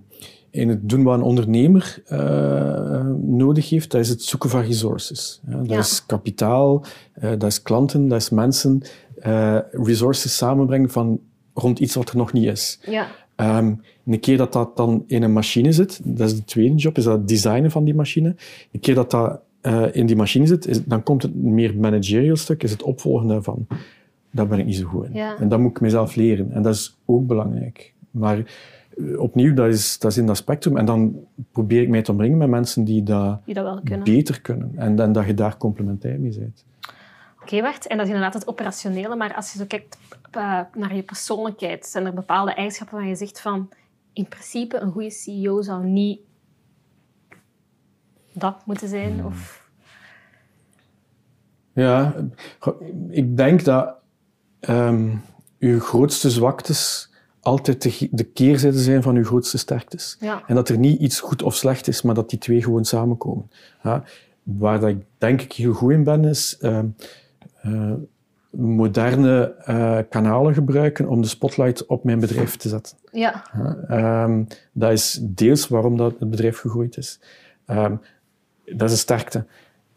in 0.49 0.69
het 0.69 0.89
doen 0.89 1.03
wat 1.03 1.17
een 1.17 1.23
ondernemer 1.23 2.01
eh, 2.05 3.05
nodig 3.21 3.69
heeft. 3.69 3.91
Dat 3.91 4.01
is 4.01 4.09
het 4.09 4.23
zoeken 4.23 4.49
van 4.49 4.61
resources. 4.61 5.41
Ja, 5.49 5.57
dat 5.57 5.69
Ja. 5.69 5.77
is 5.79 6.05
kapitaal, 6.05 6.85
eh, 7.13 7.29
dat 7.29 7.43
is 7.43 7.61
klanten, 7.61 8.07
dat 8.07 8.21
is 8.21 8.29
mensen. 8.29 8.81
resources 9.71 10.37
samenbrengen 10.37 10.89
van 10.89 11.19
rond 11.53 11.79
iets 11.79 11.95
wat 11.95 12.09
er 12.09 12.17
nog 12.17 12.33
niet 12.33 12.45
is. 12.45 12.79
ja. 12.85 13.07
Ehm, 13.35 13.73
een 14.05 14.19
keer 14.19 14.37
dat 14.37 14.53
dat 14.53 14.77
dan 14.77 15.03
in 15.07 15.23
een 15.23 15.33
machine 15.33 15.71
zit, 15.71 15.99
dat 16.03 16.27
is 16.29 16.35
de 16.35 16.43
tweede 16.43 16.75
job, 16.75 16.97
is 16.97 17.03
dat 17.03 17.17
het 17.17 17.27
designen 17.27 17.71
van 17.71 17.83
die 17.83 17.93
machine. 17.95 18.35
Een 18.71 18.79
keer 18.79 18.95
dat 18.95 19.11
dat 19.11 19.39
in 19.91 20.05
die 20.05 20.15
machine 20.15 20.47
zit, 20.47 20.67
is, 20.67 20.83
dan 20.83 21.03
komt 21.03 21.21
het 21.21 21.35
meer 21.35 21.75
managerial 21.77 22.35
stuk, 22.35 22.63
is 22.63 22.71
het 22.71 22.83
opvolgen 22.83 23.27
daarvan. 23.27 23.67
Daar 24.37 24.47
ben 24.47 24.59
ik 24.59 24.65
niet 24.65 24.75
zo 24.75 24.87
goed 24.87 25.05
in. 25.05 25.13
Ja. 25.13 25.37
En 25.37 25.49
dat 25.49 25.59
moet 25.59 25.71
ik 25.71 25.81
mezelf 25.81 26.15
leren. 26.15 26.51
En 26.51 26.61
dat 26.61 26.73
is 26.73 26.97
ook 27.05 27.27
belangrijk. 27.27 27.93
Maar 28.11 28.37
eh, 28.37 29.19
opnieuw, 29.19 29.53
dat 29.53 29.67
is, 29.67 29.99
dat 29.99 30.11
is 30.11 30.17
in 30.17 30.25
dat 30.25 30.37
spectrum. 30.37 30.77
En 30.77 30.85
dan 30.85 31.15
probeer 31.51 31.81
ik 31.81 31.89
mij 31.89 32.01
te 32.01 32.11
omringen 32.11 32.37
met 32.37 32.49
mensen 32.49 32.83
die 32.83 33.03
dat 33.03 33.45
Die 33.45 33.53
dat 33.53 33.63
wel 33.63 33.81
kunnen. 33.83 34.03
beter 34.05 34.41
kunnen. 34.41 34.71
En, 34.75 34.95
dan 34.95 35.11
dat 35.11 35.25
je 35.25 35.33
daar 35.33 35.57
complementair 35.57 36.19
mee 36.19 36.37
bent. 36.39 36.65
Oké, 37.41 37.61
wacht. 37.61 37.87
En 37.87 37.97
dat 37.97 38.05
is 38.05 38.11
inderdaad 38.13 38.33
het 38.33 38.47
operationele. 38.47 39.15
Maar 39.15 39.35
als 39.35 39.51
je 39.51 39.57
zo 39.57 39.65
kijkt 39.65 39.97
eh, 40.31 40.61
naar 40.75 40.95
je 40.95 41.03
persoonlijkheid, 41.03 41.85
zijn 41.85 42.05
er 42.05 42.13
bepaalde 42.13 42.53
eigenschappen 42.53 42.97
waar 42.97 43.07
je 43.07 43.15
zegt 43.15 43.41
van... 43.41 43.69
In 44.13 44.27
principe, 44.27 44.79
een 44.79 44.91
goede 44.91 45.09
CEO 45.11 45.61
zou 45.61 45.85
niet 45.85 46.19
dat 48.33 48.65
moeten 48.65 48.87
zijn. 48.87 49.25
Of... 49.25 49.69
Ja, 51.73 52.15
ik 53.09 53.37
denk 53.37 53.63
dat 53.63 53.96
ehm 54.59 55.09
uw 55.59 55.79
grootste 55.79 56.29
zwaktes 56.29 57.09
altijd 57.41 58.09
de, 58.11 58.23
keerzijde 58.23 58.79
zijn 58.79 59.03
van 59.03 59.15
uw 59.15 59.23
grootste 59.23 59.57
sterktes. 59.57 60.17
Ja. 60.19 60.43
En 60.47 60.55
dat 60.55 60.69
er 60.69 60.77
niet 60.77 60.99
iets 60.99 61.19
goed 61.19 61.43
of 61.43 61.55
slecht 61.55 61.87
is, 61.87 62.01
maar 62.01 62.15
dat 62.15 62.29
die 62.29 62.39
twee 62.39 62.63
gewoon 62.63 62.85
samenkomen. 62.85 63.51
Ja, 63.83 64.03
waar 64.43 64.79
dat 64.79 64.89
ik 64.89 65.03
denk 65.17 65.41
ik 65.41 65.53
heel 65.53 65.73
goed 65.73 65.91
in 65.91 66.03
ben, 66.03 66.25
is 66.25 66.57
ehm, 66.59 66.85
eh, 67.61 67.91
moderne 68.49 69.55
eh, 69.65 69.97
kanalen 70.09 70.53
gebruiken 70.53 71.07
om 71.07 71.21
de 71.21 71.27
spotlight 71.27 71.85
op 71.85 72.03
mijn 72.03 72.19
bedrijf 72.19 72.55
te 72.55 72.69
zetten. 72.69 72.97
Ja. 73.11 73.43
Ehm, 73.87 74.43
dat 74.71 74.91
is 74.91 75.19
deels 75.21 75.67
waarom 75.67 75.97
dat 75.97 76.15
het 76.19 76.29
bedrijf 76.29 76.59
gegroeid 76.59 76.97
is. 76.97 77.19
Dat 78.65 78.89
is 78.89 78.91
een 78.91 78.97
sterkte. 78.97 79.45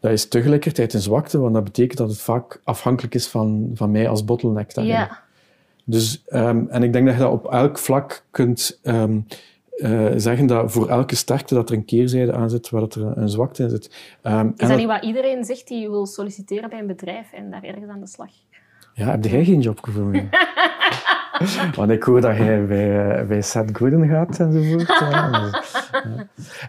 Dat 0.00 0.10
is 0.12 0.28
tegelijkertijd 0.28 0.94
een 0.94 1.00
zwakte, 1.00 1.38
want 1.38 1.54
dat 1.54 1.64
betekent 1.64 1.98
dat 1.98 2.08
het 2.08 2.20
vaak 2.20 2.60
afhankelijk 2.64 3.14
is 3.14 3.26
van, 3.28 3.70
van 3.74 3.90
mij 3.90 4.08
als 4.08 4.24
bottleneck. 4.24 4.74
daarin. 4.74 4.92
Ja. 4.94 5.22
Dus, 5.84 6.22
ehm, 6.26 6.64
en 6.68 6.82
ik 6.82 6.92
denk 6.92 7.06
dat 7.06 7.14
je 7.14 7.20
dat 7.20 7.32
op 7.32 7.52
elk 7.52 7.78
vlak 7.78 8.24
kunt 8.30 8.78
ehm, 8.82 9.20
eh, 9.76 10.06
zeggen 10.16 10.46
dat 10.46 10.72
voor 10.72 10.88
elke 10.88 11.14
sterkte 11.16 11.54
dat 11.54 11.70
er 11.70 11.76
een 11.76 11.84
keerzijde 11.84 12.32
aan 12.32 12.50
zit, 12.50 12.70
waar 12.70 12.80
dat 12.80 12.94
er 12.94 13.02
een, 13.02 13.20
een 13.22 13.28
zwakte 13.28 13.62
in 13.62 13.70
zit. 13.70 14.16
Ehm, 14.22 14.36
en 14.38 14.46
Is 14.52 14.56
dat 14.58 14.68
dat- 14.68 14.78
niet 14.78 14.86
wat 14.86 15.04
iedereen 15.04 15.44
zegt 15.44 15.68
die 15.68 15.88
wil 15.90 16.06
solliciteren 16.06 16.70
bij 16.70 16.78
een 16.78 16.86
bedrijf 16.86 17.32
en 17.32 17.50
daar 17.50 17.62
ergens 17.62 17.88
aan 17.88 18.00
de 18.00 18.06
slag? 18.06 18.30
Ja, 18.94 19.10
heb 19.10 19.24
jij 19.24 19.44
geen 19.44 19.60
job 19.60 19.80
gevonden? 19.82 20.28
Want 21.76 21.90
ik 21.90 22.02
hoor 22.02 22.20
dat 22.20 22.36
jij 22.36 22.66
bij, 22.66 23.18
eh, 23.18 23.26
bij 23.26 23.42
Seth 23.42 23.76
Godin 23.76 24.08
gaat 24.08 24.38
enzovoort. 24.40 24.88
Ja, 24.88 25.50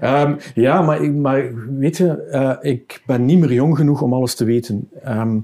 dus, 0.35 0.51
ja. 0.53 0.81
Maar, 0.81 1.11
maar 1.11 1.51
weet 1.77 1.97
je, 1.97 2.21
eh, 2.21 2.71
ik 2.71 3.01
ben 3.05 3.25
niet 3.25 3.39
meer 3.39 3.53
jong 3.53 3.77
genoeg 3.77 4.01
om 4.01 4.13
alles 4.13 4.35
te 4.35 4.45
weten. 4.45 4.89
Ehm, 5.03 5.39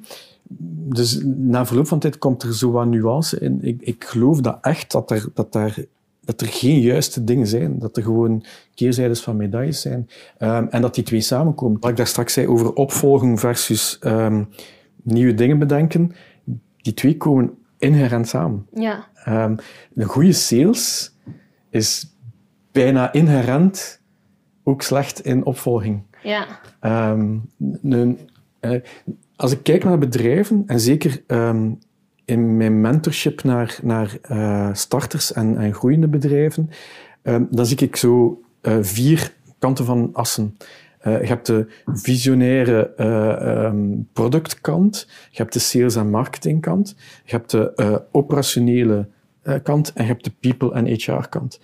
dus 0.90 1.22
na 1.26 1.66
verloop 1.66 1.88
van 1.88 2.00
tijd 2.00 2.18
komt 2.18 2.44
er 2.44 2.56
zo 2.56 2.72
wat 2.72 2.88
nuance 2.88 3.40
in. 3.40 3.60
Ik, 3.62 3.82
ik 3.82 4.04
geloof 4.04 4.42
dat 4.42 4.58
echt 4.62 4.92
dat 4.92 5.12
er, 5.12 5.26
dat, 5.34 5.54
daar, 5.54 5.78
dat 6.26 6.42
er 6.42 6.48
geen 6.48 6.80
juiste 6.80 7.24
dingen 7.24 7.48
zijn. 7.48 7.80
Dat 7.80 7.98
er 7.98 8.04
gewoon 8.04 8.44
keerzijdes 8.76 9.22
van 9.22 9.38
medailles 9.38 9.82
zijn. 9.82 10.10
Ehm, 10.38 10.66
en 10.70 10.82
dat 10.82 10.96
die 10.96 11.04
twee 11.04 11.22
samenkomen. 11.22 11.80
Wat 11.80 11.90
ik 11.90 11.98
daar 11.98 12.08
straks 12.08 12.34
zei 12.34 12.48
over 12.48 12.74
opvolging 12.74 13.40
versus 13.40 14.00
nieuwe 15.04 15.34
dingen 15.34 15.60
bedenken. 15.60 16.12
Die 16.82 16.94
twee 16.94 17.18
komen 17.18 17.54
inherent 17.78 18.28
samen. 18.28 18.68
Ja. 18.74 19.08
Ehm, 19.24 19.56
een 19.96 20.06
goede 20.06 20.32
sales 20.32 21.16
is 21.70 22.16
bijna 22.72 23.14
inherent 23.14 24.02
ook 24.64 24.82
slecht 24.82 25.20
in 25.26 25.46
opvolging. 25.46 26.02
Ja. 26.24 26.46
Ehm, 26.80 27.38
een- 27.84 28.20
eh, 28.60 28.82
als 29.36 29.52
ik 29.52 29.64
kijk 29.64 29.84
naar 29.84 29.98
bedrijven, 29.98 30.64
en 30.66 30.80
zeker 30.80 31.24
ehm, 31.28 31.72
in 32.26 32.58
mijn 32.58 32.82
mentorship 32.82 33.44
naar, 33.44 33.80
naar 33.84 34.18
eh, 34.22 34.70
starters 34.74 35.34
en, 35.34 35.58
en 35.58 35.74
groeiende 35.74 36.08
bedrijven, 36.08 36.70
dan 37.50 37.66
zie 37.66 37.78
ik 37.78 37.96
zo 37.96 38.42
eh, 38.62 38.78
vier 38.82 39.34
kanten 39.60 39.86
van 39.86 40.10
assen. 40.14 40.58
Eh, 41.08 41.22
je 41.22 41.28
hebt 41.28 41.46
de 41.46 41.68
visionaire 41.86 42.94
eh, 42.96 43.66
ehm, 43.66 43.96
productkant, 44.14 45.08
je 45.30 45.38
hebt 45.38 45.54
de 45.54 45.60
sales- 45.60 45.96
en 45.96 46.10
marketingkant, 46.10 46.96
je 47.24 47.32
hebt 47.32 47.52
de 47.52 47.74
eh, 47.76 47.96
operationele 48.12 49.08
kant 49.64 49.94
en 49.94 50.04
je 50.04 50.10
hebt 50.10 50.24
de 50.24 50.32
people- 50.40 50.74
en 50.74 50.86
HR-kant. 50.86 51.60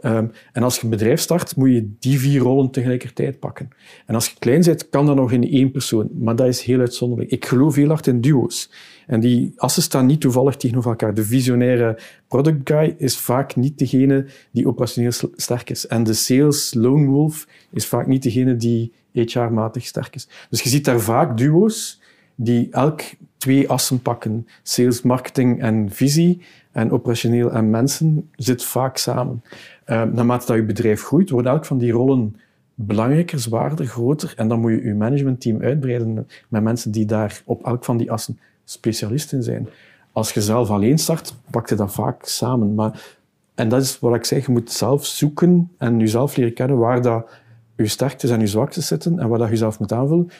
Ehm, 0.00 0.26
en 0.52 0.62
als 0.62 0.76
je 0.76 0.84
een 0.84 0.90
bedrijf 0.90 1.20
start, 1.20 1.56
moet 1.56 1.70
je 1.70 1.90
die 1.98 2.18
vier 2.18 2.40
rollen 2.40 2.70
tegelijkertijd 2.70 3.38
pakken. 3.38 3.68
En 4.06 4.14
als 4.14 4.28
je 4.28 4.36
klein 4.38 4.62
bent, 4.62 4.88
kan 4.88 5.06
dat 5.06 5.16
nog 5.16 5.32
in 5.32 5.50
één 5.50 5.70
persoon, 5.70 6.08
maar 6.12 6.36
dat 6.36 6.46
is 6.46 6.62
heel 6.62 6.80
uitzonderlijk. 6.80 7.30
Ik 7.30 7.46
geloof 7.46 7.74
heel 7.74 7.88
hard 7.88 8.06
in 8.06 8.20
duo's. 8.20 8.70
En 9.08 9.20
die 9.20 9.52
assen 9.56 9.82
staan 9.82 10.06
niet 10.06 10.20
toevallig 10.20 10.56
tegenover 10.56 10.90
elkaar. 10.90 11.14
De 11.14 11.24
visionaire 11.24 11.98
product 12.26 12.70
guy 12.70 12.94
is 12.98 13.18
vaak 13.18 13.56
niet 13.56 13.78
degene 13.78 14.26
die 14.50 14.68
operationeel 14.68 15.12
sterk 15.36 15.70
is. 15.70 15.86
En 15.86 16.04
de 16.04 16.12
sales 16.12 16.74
lone 16.74 17.06
wolf 17.06 17.46
is 17.70 17.86
vaak 17.86 18.06
niet 18.06 18.22
degene 18.22 18.56
die 18.56 18.92
HR-matig 19.12 19.86
sterk 19.86 20.14
is. 20.14 20.28
Dus 20.50 20.62
je 20.62 20.68
ziet 20.68 20.84
daar 20.84 21.00
vaak 21.00 21.36
duo's 21.36 22.00
die 22.34 22.68
elk 22.70 23.02
twee 23.36 23.68
assen 23.68 24.02
pakken. 24.02 24.46
Sales, 24.62 25.02
marketing 25.02 25.60
en 25.60 25.90
visie 25.90 26.40
en 26.72 26.90
operationeel 26.90 27.52
en 27.52 27.70
mensen 27.70 28.30
zit 28.36 28.64
vaak 28.64 28.96
samen. 28.96 29.42
Uh, 29.86 30.02
naarmate 30.02 30.46
dat 30.46 30.56
je 30.56 30.64
bedrijf 30.64 31.02
groeit, 31.02 31.30
wordt 31.30 31.48
elk 31.48 31.64
van 31.64 31.78
die 31.78 31.92
rollen 31.92 32.36
belangrijker, 32.74 33.38
zwaarder, 33.38 33.86
groter. 33.86 34.32
En 34.36 34.48
dan 34.48 34.60
moet 34.60 34.70
je 34.70 34.84
je 34.84 34.94
managementteam 34.94 35.62
uitbreiden 35.62 36.26
met 36.48 36.62
mensen 36.62 36.90
die 36.90 37.06
daar 37.06 37.42
op 37.44 37.64
elk 37.64 37.84
van 37.84 37.96
die 37.96 38.10
assen 38.10 38.38
specialisten 38.70 39.42
zijn. 39.42 39.68
Als 40.12 40.32
je 40.32 40.42
zelf 40.42 40.70
alleen 40.70 40.98
start, 40.98 41.34
pak 41.50 41.68
je 41.68 41.74
dat 41.74 41.92
vaak 41.92 42.24
samen. 42.24 42.74
Maar, 42.74 43.16
en 43.54 43.68
dat 43.68 43.82
is 43.82 43.98
wat 43.98 44.14
ik 44.14 44.24
zeg, 44.24 44.46
je 44.46 44.52
moet 44.52 44.72
zelf 44.72 45.06
zoeken 45.06 45.70
en 45.78 45.98
jezelf 45.98 46.36
leren 46.36 46.54
kennen 46.54 46.78
waar 46.78 47.02
dat 47.02 47.30
je 47.76 47.86
sterktes 47.86 48.30
en 48.30 48.40
je 48.40 48.46
zwaktes 48.46 48.86
zitten 48.86 49.18
en 49.18 49.28
wat 49.28 49.38
dat 49.38 49.48
je 49.48 49.56
zelf 49.56 49.78
moet 49.78 49.92
aanvullen. 49.92 50.30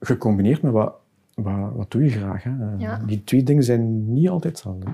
Gecombineerd 0.00 0.62
met 0.62 0.72
wat, 0.72 0.94
wat, 1.34 1.72
wat 1.74 1.90
doe 1.90 2.04
je 2.04 2.10
graag. 2.10 2.42
Hè? 2.42 2.50
Ja. 2.78 3.02
Die 3.06 3.24
twee 3.24 3.42
dingen 3.42 3.62
zijn 3.62 4.12
niet 4.12 4.28
altijd 4.28 4.52
hetzelfde. 4.52 4.90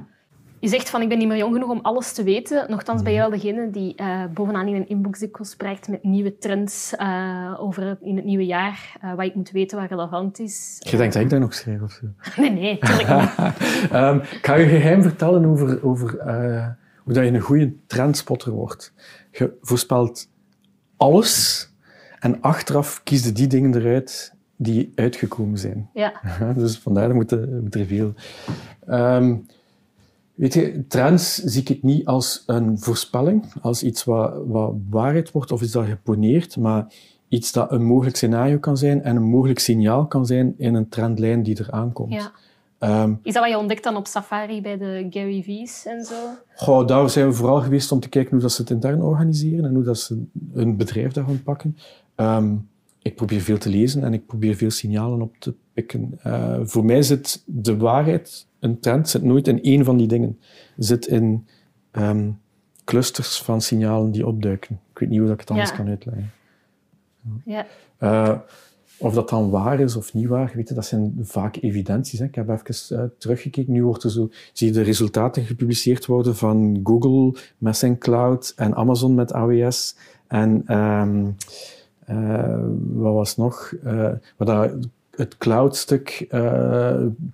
Je 0.58 0.68
zegt 0.68 0.90
van 0.90 1.02
ik 1.02 1.08
ben 1.08 1.18
niet 1.18 1.28
meer 1.28 1.36
jong 1.36 1.52
genoeg 1.52 1.70
om 1.70 1.78
alles 1.82 2.12
te 2.12 2.22
weten. 2.22 2.70
Nochtans 2.70 3.02
ben 3.02 3.12
jij 3.12 3.20
wel 3.20 3.30
degene 3.30 3.70
die 3.70 3.94
eh, 3.94 4.24
bovenaan 4.34 4.68
in 4.68 4.74
een 4.74 4.88
inbox 4.88 5.18
dikwijls 5.18 5.50
spreekt 5.50 5.88
met 5.88 6.02
nieuwe 6.02 6.38
trends 6.38 6.94
eh, 6.96 7.54
over 7.58 7.98
in 8.00 8.16
het 8.16 8.24
nieuwe 8.24 8.46
jaar. 8.46 8.96
eh, 9.00 9.14
wat 9.14 9.24
ik 9.24 9.34
moet 9.34 9.50
weten, 9.50 9.78
wat 9.78 9.90
relevant 9.90 10.38
is. 10.38 10.76
Je 10.78 10.96
denkt 10.96 11.14
dat 11.14 11.22
ik 11.22 11.30
dat 11.30 11.40
nog 11.40 11.54
schrijf 11.54 11.82
of 11.82 11.92
zo? 11.92 12.06
Nee, 12.42 12.50
nee, 12.50 12.78
tuurlijk 12.78 13.08
niet. 13.08 13.30
Ehm, 13.90 14.16
ik 14.16 14.38
ga 14.42 14.54
je 14.54 14.66
geheim 14.66 15.02
vertellen 15.02 15.44
over, 15.44 15.84
over 15.84 16.10
hoe 17.04 17.12
dat 17.14 17.24
je 17.24 17.30
een 17.32 17.40
goede 17.40 17.72
trendspotter 17.86 18.52
wordt. 18.52 18.92
Je 19.30 19.52
voorspelt 19.60 20.28
alles 20.96 21.68
en 22.18 22.40
achteraf 22.40 23.00
kies 23.02 23.24
je 23.24 23.32
die 23.32 23.46
dingen 23.46 23.74
eruit 23.74 24.34
die 24.56 24.92
uitgekomen 24.94 25.58
zijn. 25.58 25.90
Ja, 25.94 26.12
dus 26.56 26.78
vandaar 26.78 27.14
moet 27.14 27.30
er, 27.30 27.48
moet 27.48 27.74
er 27.74 27.86
veel. 27.86 28.14
Ehm, 28.86 29.34
weet 30.36 30.54
je, 30.54 30.84
trends 30.88 31.34
zie 31.34 31.60
ik 31.60 31.68
het 31.68 31.82
niet 31.82 32.06
als 32.06 32.42
een 32.46 32.78
voorspelling, 32.78 33.44
als 33.60 33.82
iets 33.82 34.04
wat, 34.04 34.34
wat 34.46 34.72
waarheid 34.90 35.30
wordt 35.30 35.52
of 35.52 35.62
iets 35.62 35.72
dat 35.72 35.86
geponeerd, 35.86 36.56
maar 36.56 36.86
iets 37.28 37.52
dat 37.52 37.72
een 37.72 37.84
mogelijk 37.84 38.16
scenario 38.16 38.58
kan 38.58 38.76
zijn 38.76 39.02
en 39.02 39.16
een 39.16 39.22
mogelijk 39.30 39.58
signaal 39.58 40.06
kan 40.06 40.26
zijn 40.26 40.54
in 40.58 40.74
een 40.74 40.88
trendlijn 40.88 41.42
die 41.42 41.58
er 41.58 41.70
aankomt. 41.70 42.12
ja. 42.12 42.32
Ehm, 42.78 43.14
Is 43.22 43.32
dat 43.32 43.42
wat 43.42 43.52
je 43.52 43.58
ontdekt 43.58 43.84
dan 43.84 43.96
op 43.96 44.06
safari 44.06 44.60
bij 44.60 44.78
de 44.78 45.06
Gary 45.10 45.42
V's 45.42 45.86
en 45.86 46.04
zo? 46.04 46.14
Goh, 46.54 46.86
daar 46.86 47.10
zijn 47.10 47.26
we 47.26 47.32
vooral 47.32 47.60
geweest 47.62 47.92
om 47.92 48.00
te 48.00 48.08
kijken 48.08 48.30
hoe 48.32 48.40
dat 48.40 48.52
ze 48.52 48.60
het 48.60 48.70
intern 48.70 49.02
organiseren 49.02 49.64
en 49.64 49.74
hoe 49.74 49.84
dat 49.84 49.98
ze 49.98 50.22
hun 50.52 50.76
bedrijf 50.76 51.12
daarvan 51.12 51.42
pakken. 51.42 51.76
Ehm, 52.14 52.54
ik 53.02 53.14
probeer 53.14 53.40
veel 53.40 53.58
te 53.58 53.68
lezen 53.68 54.04
en 54.04 54.12
ik 54.12 54.26
probeer 54.26 54.54
veel 54.54 54.70
signalen 54.70 55.22
op 55.22 55.34
te 55.38 55.54
pikken. 55.72 56.18
Eh, 56.22 56.58
voor 56.62 56.84
mij 56.84 57.02
zit 57.02 57.42
de 57.46 57.76
waarheid, 57.76 58.46
een 58.66 58.80
trend, 58.80 59.08
zit 59.08 59.22
nooit 59.22 59.48
in 59.48 59.62
één 59.62 59.84
van 59.84 59.96
die 59.96 60.06
dingen. 60.06 60.38
Zit 60.76 61.06
in 61.06 61.46
ehm, 61.90 62.30
clusters 62.84 63.42
van 63.42 63.60
signalen 63.60 64.10
die 64.10 64.26
opduiken. 64.26 64.80
Ik 64.92 64.98
weet 64.98 65.08
niet 65.08 65.18
hoe 65.18 65.26
dat 65.28 65.34
ik 65.34 65.40
het 65.40 65.50
anders 65.50 65.70
Ja. 65.70 65.76
kan 65.76 65.88
uitleggen. 65.88 66.30
Ja, 67.44 67.66
Eh, 67.98 68.38
of 68.98 69.14
dat 69.14 69.28
dan 69.28 69.50
waar 69.50 69.80
is 69.80 69.96
of 69.96 70.14
niet 70.14 70.26
waar, 70.26 70.52
weet 70.54 70.68
je, 70.68 70.74
dat 70.74 70.86
zijn 70.86 71.14
vaak 71.22 71.56
evidenties. 71.60 72.18
Hè. 72.18 72.24
Ik 72.24 72.34
heb 72.34 72.48
even 72.48 72.98
eh, 72.98 73.04
teruggekeken. 73.18 73.72
Nu 73.72 73.84
wordt 73.84 74.02
er 74.02 74.10
zo, 74.10 74.28
zie 74.52 74.66
je 74.66 74.72
de 74.72 74.82
resultaten 74.82 75.44
gepubliceerd 75.44 76.06
worden 76.06 76.36
van 76.36 76.80
Google 76.84 77.40
met 77.58 77.76
zijn 77.76 77.98
cloud 77.98 78.52
en 78.56 78.74
Amazon 78.74 79.14
met 79.14 79.32
AWS. 79.32 79.96
En 80.26 80.62
ehm, 80.66 81.26
eh, 82.04 82.58
wat 82.92 83.12
was 83.14 83.36
nog? 83.36 83.74
Wat 84.36 84.46
dat, 84.48 84.72
het 85.10 85.36
cloudstuk 85.38 86.26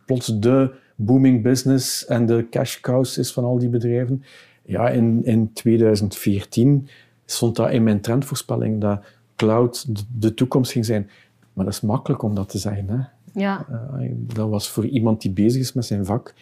plots 0.06 0.26
de 0.26 0.74
booming 1.04 1.42
business 1.42 2.06
en 2.06 2.26
de 2.26 2.46
cash 2.50 2.80
cows 2.80 3.18
is 3.18 3.32
van 3.32 3.44
al 3.44 3.58
die 3.58 3.68
bedrijven. 3.68 4.24
Ja, 4.64 4.88
in, 4.88 5.24
in 5.24 5.52
2014 5.52 6.88
stond 7.24 7.56
dat 7.56 7.70
in 7.70 7.82
mijn 7.82 8.00
trendvoorspelling 8.00 8.80
dat 8.80 9.04
cloud 9.36 9.86
de, 10.20 10.34
toekomst 10.34 10.72
ging 10.72 10.84
zijn. 10.84 11.10
Maar 11.52 11.64
dat 11.64 11.74
is 11.74 11.80
makkelijk 11.80 12.22
om 12.22 12.34
dat 12.34 12.48
te 12.48 12.58
zeggen. 12.58 12.88
Hè? 12.88 12.98
ja. 13.40 13.66
Eh, 13.70 14.10
dat 14.16 14.48
was 14.48 14.70
voor 14.70 14.86
iemand 14.86 15.22
die 15.22 15.30
bezig 15.30 15.60
is 15.60 15.72
met 15.72 15.84
zijn 15.84 16.04
vak 16.04 16.34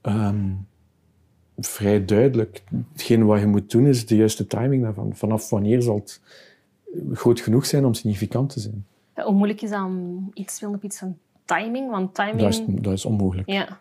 ehm, 0.00 0.50
vrij 1.58 2.04
duidelijk. 2.04 2.64
Hetgeen 2.92 3.24
wat 3.24 3.40
je 3.40 3.46
moet 3.46 3.70
doen 3.70 3.86
is 3.86 4.06
de 4.06 4.16
juiste 4.16 4.46
timing 4.46 4.82
daarvan. 4.82 5.14
Vanaf 5.14 5.50
wanneer 5.50 5.82
zal 5.82 5.94
het 5.94 6.20
groot 7.12 7.40
genoeg 7.40 7.66
zijn 7.66 7.84
om 7.84 7.94
significant 7.94 8.52
te 8.52 8.60
zijn? 8.60 8.86
Ja, 9.16 9.24
Hoe 9.24 9.34
moeilijk 9.34 9.62
is 9.62 9.70
dat 9.70 9.84
om 9.84 10.30
iets 10.34 10.58
te 10.58 10.66
op 10.66 10.82
iets 10.82 10.98
van 10.98 11.16
timing? 11.44 11.90
Want 11.90 12.14
timing... 12.14 12.40
Dat 12.40 12.52
is, 12.52 12.62
dat 12.68 12.92
is 12.92 13.04
onmogelijk. 13.04 13.48
Ja. 13.50 13.80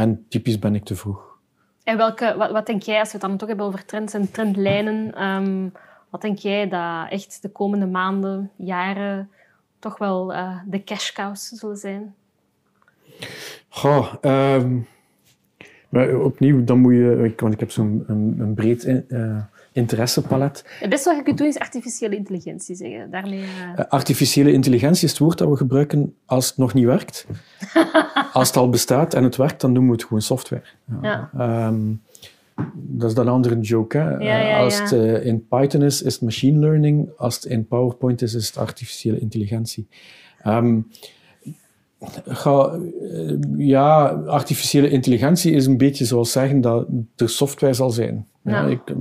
En 0.00 0.24
typisch 0.28 0.58
ben 0.58 0.74
ik 0.74 0.84
te 0.84 0.96
vroeg. 0.96 1.38
En 1.84 1.96
welke, 1.96 2.34
wat, 2.36 2.50
wat 2.50 2.66
denk 2.66 2.82
jij, 2.82 2.98
als 2.98 3.12
we 3.12 3.18
het 3.18 3.28
dan 3.28 3.36
toch 3.36 3.48
hebben 3.48 3.66
over 3.66 3.84
trends 3.84 4.14
en 4.14 4.30
trendlijnen, 4.30 5.14
ehm, 5.14 5.68
wat 6.10 6.20
denk 6.20 6.38
jij 6.38 6.68
dat 6.68 7.10
echt 7.10 7.42
de 7.42 7.48
komende 7.48 7.86
maanden, 7.86 8.50
jaren 8.56 9.30
toch 9.78 9.98
wel 9.98 10.32
eh, 10.32 10.58
de 10.66 10.84
cash 10.84 11.12
cows 11.12 11.48
zullen 11.48 11.76
zijn? 11.76 12.14
Goh, 13.68 14.14
ehm, 14.20 14.78
maar 15.88 16.14
opnieuw, 16.14 16.64
dan 16.64 16.78
moet 16.78 16.92
je... 16.92 17.34
Want 17.36 17.52
ik 17.52 17.60
heb 17.60 17.70
zo'n 17.70 18.04
een, 18.06 18.36
een 18.38 18.54
breed 18.54 18.84
eh, 18.84 19.36
interessepalet. 19.72 20.64
Het 20.80 20.90
beste 20.90 21.08
wat 21.08 21.18
je 21.18 21.24
kunt 21.24 21.38
doen 21.38 21.46
is 21.46 21.58
artificiële 21.58 22.16
intelligentie 22.16 22.74
zeggen. 22.74 23.10
Daarmee, 23.10 23.40
eh, 23.42 23.68
Eh, 23.76 23.84
Artificiële 23.88 24.52
intelligentie 24.52 25.04
is 25.04 25.10
het 25.10 25.18
woord 25.20 25.38
dat 25.38 25.48
we 25.48 25.56
gebruiken 25.56 26.14
als 26.26 26.48
het 26.48 26.56
nog 26.56 26.74
niet 26.74 26.84
werkt. 26.84 27.26
als 28.32 28.48
het 28.48 28.56
al 28.56 28.68
bestaat 28.68 29.14
en 29.14 29.24
het 29.24 29.36
werkt, 29.36 29.60
dan 29.60 29.72
noemen 29.72 29.90
we 29.90 29.96
het 29.96 30.06
gewoon 30.06 30.22
software. 30.22 30.62
ja. 31.02 31.30
Ehm, 31.38 31.80
dat 32.74 33.08
is 33.08 33.14
dan 33.14 33.26
een 33.26 33.32
andere 33.32 33.60
joke. 33.60 33.98
Hè? 33.98 34.10
Ja, 34.16 34.38
ja, 34.40 34.58
als 34.58 34.78
het 34.80 34.92
eh, 34.92 35.26
in 35.26 35.46
Python 35.48 35.82
is, 35.82 36.02
is 36.02 36.12
het 36.12 36.22
machine 36.22 36.58
learning. 36.58 37.08
Als 37.16 37.34
het 37.34 37.44
in 37.44 37.66
PowerPoint 37.66 38.22
is, 38.22 38.34
is 38.34 38.46
het 38.46 38.56
artificiële 38.56 39.18
intelligentie. 39.18 39.88
Ehm, 40.42 40.78
ga, 42.26 42.78
eh, 43.12 43.36
ja, 43.56 44.06
artificiële 44.26 44.90
intelligentie 44.90 45.52
is 45.52 45.66
een 45.66 45.76
beetje 45.76 46.04
zoals 46.04 46.32
zeggen 46.32 46.60
dat 46.60 46.86
er 47.16 47.28
software 47.28 47.72
zal 47.74 47.90
zijn. 47.90 48.26
Ja, 48.42 48.50
Ja. 48.62 48.66
ik, 48.66 48.80
ik, 48.90 48.94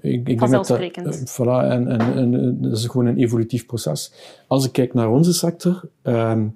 ik 0.00 0.26
denk 0.26 0.26
dat 0.26 0.50
dat, 0.50 0.66
Vanzelfsprekend. 0.66 1.06
eh, 1.06 1.44
voilà, 1.46 1.70
en, 1.70 1.88
en, 1.88 2.00
en, 2.00 2.34
eh, 2.34 2.50
dat 2.70 2.78
is 2.78 2.86
gewoon 2.86 3.06
een 3.06 3.18
evolutief 3.18 3.66
proces. 3.66 4.12
Als 4.46 4.64
ik 4.66 4.72
kijk 4.72 4.94
naar 4.94 5.10
onze 5.10 5.32
sector, 5.32 5.88
ehm, 6.02 6.46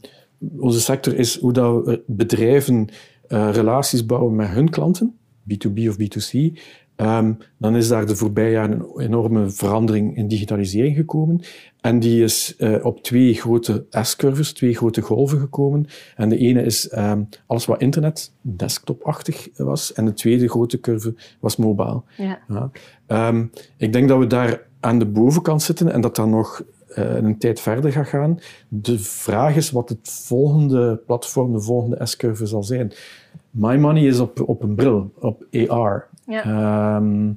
onze 0.58 0.80
sector 0.80 1.14
is 1.14 1.38
hoe 1.40 1.52
dat 1.52 1.84
we 1.84 2.02
bedrijven 2.06 2.88
eh, 3.28 3.48
relaties 3.52 4.06
bouwen 4.06 4.36
met 4.36 4.48
hun 4.48 4.70
klanten, 4.70 5.16
B2B 5.52 5.88
of 5.88 5.96
B2C. 5.96 6.58
Ehm, 6.98 7.32
dan 7.56 7.76
is 7.76 7.88
daar 7.88 8.06
de 8.06 8.16
voorbije 8.16 8.50
jaren 8.50 8.80
een 8.80 9.00
enorme 9.00 9.50
verandering 9.50 10.16
in 10.16 10.28
digitalisering 10.28 10.96
gekomen. 10.96 11.40
En 11.80 11.98
die 11.98 12.22
is 12.22 12.56
eh, 12.56 12.84
op 12.84 13.02
twee 13.02 13.34
grote 13.34 13.86
S-curves, 13.90 14.52
twee 14.52 14.76
grote 14.76 15.00
golven 15.00 15.38
gekomen. 15.38 15.86
En 16.16 16.28
de 16.28 16.36
ene 16.36 16.62
is 16.62 16.88
ehm, 16.88 17.22
alles 17.46 17.64
wat 17.66 17.80
internet, 17.80 18.32
desktopachtig 18.40 19.48
was. 19.56 19.92
En 19.92 20.04
de 20.04 20.12
tweede 20.12 20.48
grote 20.48 20.80
curve 20.80 21.14
was 21.40 21.56
mobile. 21.56 22.02
ja. 22.16 22.38
Ja. 22.48 22.70
Ehm, 23.06 23.46
ik 23.76 23.92
denk 23.92 24.08
dat 24.08 24.18
we 24.18 24.26
daar 24.26 24.66
aan 24.80 24.98
de 24.98 25.06
bovenkant 25.06 25.62
zitten 25.62 25.92
en 25.92 26.00
dat 26.00 26.16
dat 26.16 26.28
nog 26.28 26.62
eh, 26.88 27.14
een 27.14 27.38
tijd 27.38 27.60
verder 27.60 27.92
gaat 27.92 28.08
gaan. 28.08 28.38
De 28.68 28.98
vraag 28.98 29.56
is 29.56 29.70
wat 29.70 29.88
het 29.88 30.08
volgende 30.26 31.00
platform, 31.06 31.52
de 31.52 31.60
volgende 31.60 32.06
S-curve 32.06 32.46
zal 32.46 32.62
zijn. 32.62 32.92
My 33.50 33.76
money 33.76 34.02
is 34.02 34.20
op, 34.20 34.48
op 34.48 34.62
een 34.62 34.74
bril, 34.74 35.12
op 35.20 35.46
AR. 35.68 36.08
Ja. 36.28 36.42
Ehm, 36.44 37.32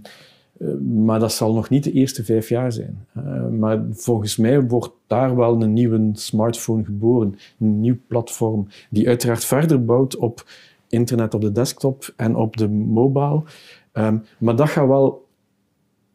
eh, 0.60 0.68
maar 1.06 1.20
dat 1.20 1.34
zal 1.34 1.54
nog 1.54 1.70
niet 1.70 1.84
de 1.84 1.92
eerste 1.92 2.24
vijf 2.24 2.50
jaar 2.50 2.72
zijn. 2.72 3.06
Eh, 3.14 3.48
maar 3.48 3.84
volgens 3.92 4.38
mij 4.38 4.62
wordt 4.62 4.92
daar 5.08 5.36
wel 5.36 5.62
een 5.62 5.74
nieuwe 5.74 6.10
smartphone 6.14 6.84
geboren. 6.84 7.36
Een 7.60 7.80
nieuw 7.80 7.98
platform 8.08 8.68
die 8.90 9.08
uiteraard 9.08 9.46
verder 9.46 9.86
bouwt 9.86 10.16
op 10.18 10.44
internet 10.88 11.34
op 11.34 11.42
de 11.42 11.52
desktop 11.52 12.14
en 12.16 12.36
op 12.36 12.58
de 12.58 12.70
mobile. 12.70 13.44
Ehm, 13.92 14.18
maar 14.38 14.56
dat 14.56 14.70
gaat 14.70 14.88
wel 14.88 15.28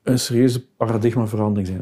een 0.03 0.19
serieuze 0.19 0.67
paradigmaverandering 0.77 1.67
zijn. 1.67 1.81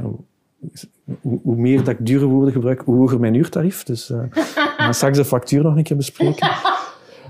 Hoe, 1.20 1.40
hoe 1.42 1.56
meer 1.56 1.78
dat 1.78 1.88
ik 1.88 2.06
dure 2.06 2.24
woorden 2.24 2.52
gebruik, 2.52 2.80
hoe 2.80 2.96
hoger 2.96 3.20
mijn 3.20 3.34
uurtarief. 3.34 3.82
Dus 3.82 4.10
eh, 4.10 4.18
we 4.32 4.74
gaan 4.76 4.94
straks 4.94 5.16
de 5.16 5.24
factuur 5.24 5.62
nog 5.62 5.76
een 5.76 5.82
keer 5.82 5.96
bespreken. 5.96 6.50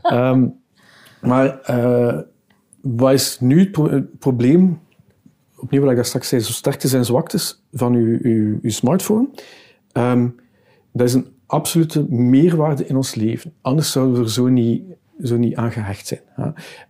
Ehm, 0.02 0.46
maar 1.20 1.60
eh, 1.60 2.18
wat 2.84 3.12
is 3.12 3.40
nu 3.40 3.58
het, 3.58 3.70
pro- 3.70 3.90
het 3.90 4.18
probleem? 4.18 4.80
Opnieuw 5.56 5.80
wat 5.80 5.90
ik 5.90 5.96
daar 5.96 6.04
straks 6.04 6.28
zei, 6.28 6.40
zo 6.40 6.52
sterktes 6.52 6.92
en 6.92 7.04
zwaktes 7.04 7.62
van 7.72 7.94
uw, 7.94 8.18
uw, 8.22 8.58
uw 8.62 8.70
smartphone. 8.70 9.28
Ehm, 9.92 10.28
dat 10.92 11.08
is 11.08 11.14
een 11.14 11.26
absolute 11.46 12.06
meerwaarde 12.08 12.86
in 12.86 12.96
ons 12.96 13.14
leven. 13.14 13.52
Anders 13.60 13.92
zouden 13.92 14.14
we 14.14 14.22
er 14.22 14.30
zo 14.30 14.48
niet, 14.48 14.82
zo 15.22 15.36
niet 15.36 15.56
aan 15.56 15.72
gehecht 15.72 16.06
zijn. 16.06 16.20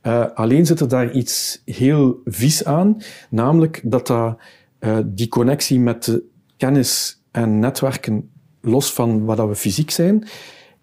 Eh, 0.00 0.26
alleen 0.34 0.66
zit 0.66 0.80
er 0.80 0.88
daar 0.88 1.12
iets 1.12 1.62
heel 1.64 2.20
vies 2.24 2.64
aan, 2.64 2.96
namelijk 3.30 3.80
dat 3.84 4.06
dat, 4.06 4.38
eh, 4.78 4.98
die 5.04 5.28
connectie 5.28 5.80
met 5.80 6.04
de 6.04 6.22
kennis 6.56 7.22
en 7.30 7.58
netwerken, 7.58 8.30
los 8.60 8.92
van 8.92 9.24
wat 9.24 9.36
dat 9.36 9.48
we 9.48 9.54
fysiek 9.54 9.90
zijn, 9.90 10.26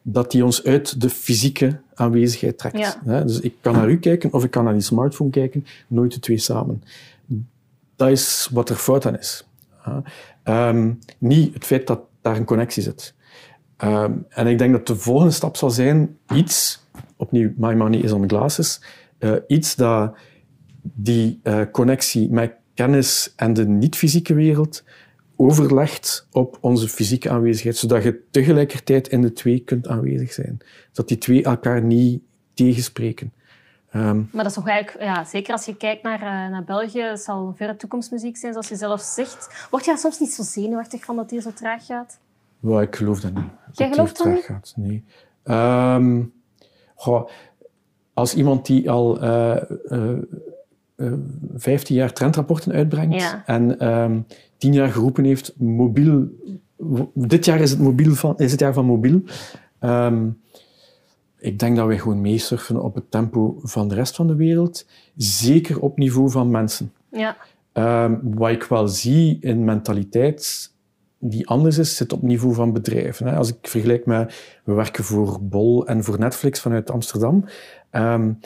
dat 0.02 0.32
die 0.32 0.45
ons 0.45 0.63
uit 0.63 1.02
de 1.02 1.10
fysieke 1.10 1.82
aanwezigheid 2.02 2.58
trekt. 2.58 2.78
Ja. 3.06 3.22
Dus 3.22 3.40
ik 3.40 3.54
kan 3.62 3.74
naar 3.74 3.90
u 3.90 4.00
kijken 4.00 4.34
of 4.34 4.44
ik 4.44 4.52
kan 4.52 4.64
naar 4.64 4.74
die 4.74 4.82
smartphone 4.82 5.30
kijken, 5.30 5.66
nooit 5.88 6.14
de 6.14 6.20
twee 6.20 6.38
samen. 6.38 6.84
Dat 7.96 8.10
is 8.10 8.50
wat 8.52 8.70
er 8.70 8.76
fout 8.76 9.06
aan 9.06 9.18
is. 9.18 9.46
Ehm, 10.44 10.92
niet 11.18 11.54
het 11.54 11.66
feit 11.66 11.88
dat 11.88 12.00
daar 12.22 12.36
een 12.36 12.46
connectie 12.46 12.84
zit. 12.84 13.14
Ehm, 13.78 14.14
en 14.30 14.48
ik 14.48 14.58
denk 14.58 14.72
dat 14.72 14.88
de 14.88 14.96
volgende 14.96 15.32
stap 15.32 15.56
zal 15.56 15.70
zijn 15.70 16.18
iets, 16.34 16.86
opnieuw, 17.16 17.52
my 17.58 17.74
money 17.74 18.00
is 18.00 18.12
on 18.12 18.30
glasses, 18.30 18.82
uh, 19.20 19.34
iets 19.48 19.76
dat 19.76 20.16
die 20.82 21.40
uh, 21.44 21.62
connectie 21.72 22.30
met 22.30 22.54
kennis 22.74 23.34
en 23.36 23.54
de 23.54 23.68
niet-fysieke 23.68 24.34
wereld 24.34 24.84
overlegt 25.41 26.27
op 26.32 26.58
onze 26.62 26.88
fysieke 26.88 27.30
aanwezigheid, 27.30 27.77
zodat 27.77 28.04
je 28.04 28.23
tegelijkertijd 28.32 29.08
in 29.08 29.21
de 29.21 29.34
twee 29.34 29.60
kunt 29.60 29.88
aanwezig 29.88 30.34
zijn. 30.34 30.58
Dat 30.91 31.08
die 31.08 31.17
twee 31.17 31.43
elkaar 31.43 31.84
niet 31.84 32.21
tegenspreken. 32.54 33.34
Um, 33.95 34.30
maar 34.32 34.43
dat 34.43 34.45
is 34.45 34.54
toch 34.54 34.67
eigenlijk, 34.67 35.04
ja, 35.04 35.23
zeker 35.23 35.54
als 35.54 35.65
je 35.65 35.75
kijkt 35.75 36.04
naar, 36.04 36.19
uh, 36.19 36.51
naar 36.51 36.63
België, 36.63 37.12
zal 37.13 37.47
een 37.47 37.56
verre 37.56 37.75
toekomstmuziek 37.75 38.38
zijn, 38.38 38.51
zoals 38.51 38.69
je 38.69 38.75
zelf 38.75 39.01
zegt. 39.01 39.67
Word 39.69 39.86
je 39.86 39.91
daar 39.91 39.99
soms 39.99 40.19
niet 40.19 40.34
zo 40.34 40.43
zenuwachtig 40.43 41.06
van 41.06 41.15
dat 41.15 41.23
het 41.23 41.34
hier 41.34 41.41
zo 41.41 41.54
traag 41.54 41.86
gaat? 41.86 42.19
Well, 42.60 42.82
ik 42.82 42.95
geloof 42.95 43.19
dat 43.19 43.34
niet. 43.34 43.43
Jij 43.71 43.88
dat 43.88 43.95
gelooft 43.95 44.17
dat 44.17 44.27
niet? 44.27 44.43
Gaat. 44.43 44.73
Nee. 44.75 45.04
Um, 45.43 46.34
goh, 46.95 47.30
als 48.13 48.36
iemand 48.36 48.65
die 48.65 48.91
al 48.91 49.23
uh, 49.23 49.62
uh, 49.86 50.17
15 51.56 51.96
jaar 51.96 52.14
trendrapporten 52.14 52.72
uitbrengt 52.72 53.22
ja. 53.22 53.44
en 53.46 53.88
um, 53.88 54.26
10 54.58 54.74
jaar 54.74 54.90
geroepen 54.90 55.24
heeft, 55.24 55.54
mobiel, 55.58 56.28
dit 57.14 57.46
jaar 57.46 57.60
is 57.60 57.70
het, 57.70 57.80
mobiel 57.80 58.16
van, 58.16 58.38
is 58.38 58.52
het 58.52 58.60
jaar 58.60 58.74
van 58.74 58.86
mobiel. 58.86 59.22
Um, 59.80 60.40
ik 61.38 61.60
denk 61.60 61.76
dat 61.76 61.88
wij 61.88 62.00
gewoon 62.00 62.22
meesurfen 62.22 62.84
op 62.84 62.96
het 62.96 63.12
tempo 63.12 63.60
van 63.62 63.88
de 63.88 63.96
rest 63.96 64.16
van 64.16 64.28
de 64.28 64.36
wereld, 64.36 64.86
zeker 65.16 65.80
op 65.80 65.98
niveau 65.98 66.30
van 66.32 66.52
mensen. 66.52 66.94
Ja. 67.12 67.38
Um, 67.74 68.20
wat 68.24 68.50
ik 68.50 68.64
wel 68.64 68.88
zie 68.88 69.38
in 69.40 69.64
mentaliteit 69.64 70.72
die 71.24 71.48
anders 71.48 71.78
is, 71.78 71.96
zit 71.96 72.14
op 72.14 72.22
niveau 72.22 72.54
van 72.54 72.74
bedrijven. 72.74 73.28
Hè. 73.28 73.36
Als 73.36 73.50
ik 73.50 73.58
vergelijk 73.62 74.06
met, 74.06 74.34
we 74.64 74.74
werken 74.74 75.04
voor 75.04 75.40
Bol 75.42 75.88
en 75.88 76.04
voor 76.04 76.20
Netflix 76.20 76.60
vanuit 76.60 76.92
Amsterdam. 76.92 77.46
Um, 77.92 78.40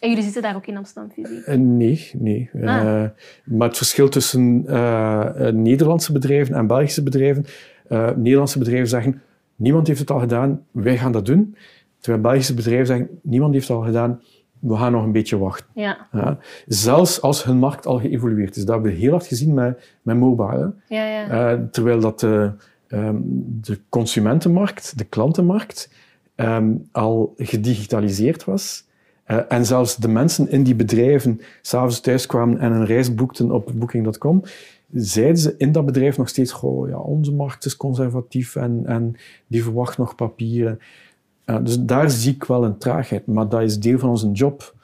en 0.00 0.08
jullie 0.08 0.24
zitten 0.24 0.42
daar 0.42 0.56
ook 0.56 0.66
in 0.66 0.76
Amsterdam 0.76 1.12
fysiek? 1.12 1.46
Uh, 1.46 1.54
nee, 1.54 2.10
nee. 2.18 2.50
Ah. 2.54 2.60
Uh, 2.62 3.04
maar 3.44 3.68
het 3.68 3.76
verschil 3.76 4.08
tussen 4.08 4.64
uh, 4.66 5.48
Nederlandse 5.50 6.12
bedrijven 6.12 6.54
en 6.54 6.66
Belgische 6.66 7.02
bedrijven. 7.02 7.44
Nederlandse 8.16 8.58
bedrijven 8.58 8.88
zeggen, 8.88 9.22
niemand 9.56 9.86
heeft 9.86 9.98
het 9.98 10.10
al 10.10 10.20
gedaan, 10.20 10.64
wij 10.70 10.98
gaan 10.98 11.12
dat 11.12 11.26
doen. 11.26 11.56
Terwijl 11.98 12.22
Belgische 12.22 12.54
bedrijven 12.54 12.86
zeggen, 12.86 13.08
niemand 13.22 13.52
heeft 13.54 13.68
het 13.68 13.76
al 13.76 13.82
gedaan, 13.82 14.20
we 14.58 14.76
gaan 14.76 14.92
nog 14.92 15.04
een 15.04 15.12
beetje 15.12 15.38
wachten. 15.38 15.66
Ja. 15.74 16.06
Ja. 16.12 16.38
Zelfs 16.66 17.20
als 17.22 17.44
hun 17.44 17.56
markt 17.56 17.86
al 17.86 17.98
geëvolueerd 17.98 18.56
is. 18.56 18.64
Dat 18.64 18.74
hebben 18.74 18.92
we 18.92 18.98
heel 18.98 19.10
hard 19.10 19.26
gezien 19.26 19.54
met, 19.54 19.96
met 20.02 20.16
mobile. 20.16 20.74
Ja, 20.88 21.06
ja. 21.06 21.52
Uh, 21.52 21.62
terwijl 21.70 22.00
dat 22.00 22.20
de, 22.20 22.52
um, 22.88 23.22
de 23.60 23.80
consumentenmarkt, 23.88 24.98
de 24.98 25.04
klantenmarkt, 25.04 25.92
um, 26.36 26.88
al 26.92 27.34
gedigitaliseerd 27.36 28.44
was. 28.44 28.86
Uh, 29.30 29.38
en 29.48 29.66
zelfs 29.66 29.96
de 29.96 30.08
mensen 30.08 30.50
in 30.50 30.62
die 30.62 30.74
bedrijven 30.74 31.40
s'avonds 31.62 32.00
thuis 32.00 32.26
kwamen 32.26 32.58
en 32.58 32.72
een 32.72 32.86
reis 32.86 33.14
boekten 33.14 33.50
op 33.50 33.72
booking.com, 33.74 34.42
zeiden 34.92 35.38
ze 35.38 35.54
in 35.58 35.72
dat 35.72 35.86
bedrijf 35.86 36.16
nog 36.16 36.28
steeds, 36.28 36.52
goh, 36.52 36.88
ja, 36.88 36.98
onze 36.98 37.32
markt 37.32 37.64
is 37.64 37.76
conservatief 37.76 38.56
en, 38.56 38.82
en 38.86 39.16
die 39.46 39.62
verwacht 39.62 39.98
nog 39.98 40.14
papieren. 40.14 40.78
Ja, 41.46 41.60
dus 41.60 41.80
daar 41.80 42.10
zie 42.10 42.34
ik 42.34 42.44
wel 42.44 42.64
een 42.64 42.78
traagheid, 42.78 43.26
maar 43.26 43.48
dat 43.48 43.62
is 43.62 43.78
deel 43.78 43.98
van 43.98 44.08
onze 44.08 44.30
job. 44.30 44.74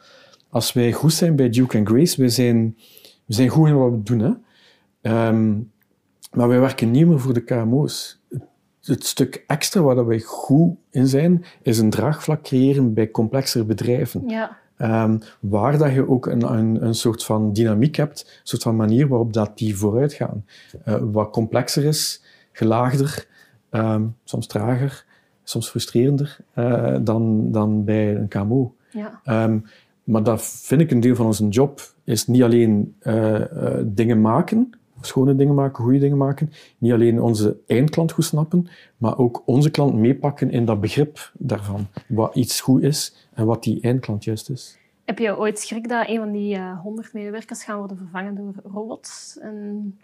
Als 0.48 0.72
wij 0.72 0.92
goed 0.92 1.12
zijn 1.12 1.36
bij 1.36 1.48
Duke 1.48 1.78
and 1.78 1.88
Grace, 1.88 2.20
wij 2.20 2.28
zijn, 2.28 2.76
we 3.24 3.34
zijn 3.34 3.48
goed 3.48 3.68
in 3.68 3.78
wat 3.78 3.90
we 3.90 4.02
doen. 4.02 4.18
Hè? 4.18 5.28
Um, 5.28 5.72
maar 6.32 6.48
wij 6.48 6.60
werken 6.60 6.90
niet 6.90 7.06
meer 7.06 7.20
voor 7.20 7.34
de 7.34 7.44
KMO's. 7.44 8.20
Het, 8.84 9.04
stuk 9.04 9.44
extra 9.46 9.80
waar 9.80 10.06
wij 10.06 10.20
goed 10.20 10.76
in 10.90 11.06
zijn, 11.06 11.44
is 11.62 11.78
een 11.78 11.90
draagvlak 11.90 12.42
creëren 12.42 12.94
bij 12.94 13.10
complexere 13.10 13.64
bedrijven. 13.64 14.28
Ja. 14.28 14.56
Um, 14.78 15.18
waar 15.40 15.78
dat 15.78 15.92
je 15.92 16.08
ook 16.08 16.26
een, 16.26 16.52
een, 16.52 16.84
een, 16.84 16.94
soort 16.94 17.24
van 17.24 17.52
dynamiek 17.52 17.96
hebt, 17.96 18.20
een 18.20 18.40
soort 18.42 18.62
van 18.62 18.76
manier 18.76 19.08
waarop 19.08 19.32
dat 19.32 19.58
die 19.58 19.76
vooruit 19.76 20.12
gaan. 20.12 20.44
Uh, 20.88 20.94
wat 21.00 21.30
complexer 21.30 21.84
is, 21.84 22.22
gelaagder, 22.52 23.26
um, 23.70 24.16
soms 24.24 24.46
trager 24.46 25.04
soms 25.44 25.68
frustrerender 25.68 26.36
uh, 26.54 26.96
dan, 27.00 27.52
dan 27.52 27.84
bij 27.84 28.16
een 28.16 28.28
KMO. 28.28 28.74
Ja. 28.90 29.44
Um, 29.44 29.64
maar 30.04 30.22
dat 30.22 30.42
vind 30.42 30.80
ik 30.80 30.90
een 30.90 31.00
deel 31.00 31.14
van 31.14 31.26
onze 31.26 31.48
job, 31.48 31.80
is 32.04 32.26
niet 32.26 32.42
alleen 32.42 32.94
uh, 33.02 33.40
dingen 33.84 34.20
maken, 34.20 34.70
schone 35.06 35.34
dingen 35.34 35.54
maken, 35.54 35.84
goede 35.84 35.98
dingen 35.98 36.16
maken, 36.16 36.52
niet 36.78 36.92
alleen 36.92 37.20
onze 37.20 37.56
eindklant 37.66 38.12
goed 38.12 38.24
snappen, 38.24 38.68
maar 38.96 39.18
ook 39.18 39.42
onze 39.46 39.70
klant 39.70 39.94
meepakken 39.94 40.50
in 40.50 40.64
dat 40.64 40.80
begrip 40.80 41.32
daarvan, 41.38 41.86
wat 42.08 42.34
iets 42.34 42.60
goed 42.60 42.82
is 42.82 43.28
en 43.34 43.46
wat 43.46 43.62
die 43.62 43.80
eindklant 43.80 44.24
juist 44.24 44.50
is. 44.50 44.78
Heb 45.04 45.18
je 45.18 45.38
ooit 45.38 45.58
schrik 45.58 45.88
dat 45.88 46.08
een 46.08 46.18
van 46.18 46.32
die 46.32 46.58
honderd 46.60 47.12
medewerkers 47.12 47.64
gaan 47.64 47.78
worden 47.78 47.96
vervangen 47.96 48.34
door 48.34 48.52
robots 48.72 49.38
en 49.38 49.98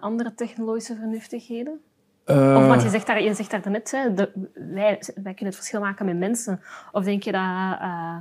andere 0.00 0.34
technologische 0.34 0.94
vernuftigheden? 0.94 1.80
Uh, 2.26 2.56
of 2.58 2.66
want 2.66 2.82
je 2.82 2.88
zegt 2.88 3.06
daar, 3.06 3.22
je 3.22 3.34
zegt 3.34 3.50
daar 3.50 3.70
net, 3.70 3.90
hè, 3.90 4.14
de, 4.14 4.30
wij, 4.54 5.02
wij 5.14 5.34
kunnen 5.34 5.44
het 5.44 5.54
verschil 5.54 5.80
maken 5.80 6.06
met 6.06 6.18
mensen. 6.18 6.60
Of 6.92 7.04
denk 7.04 7.22
je 7.22 7.32
dat 7.32 7.40
uh, 7.40 8.16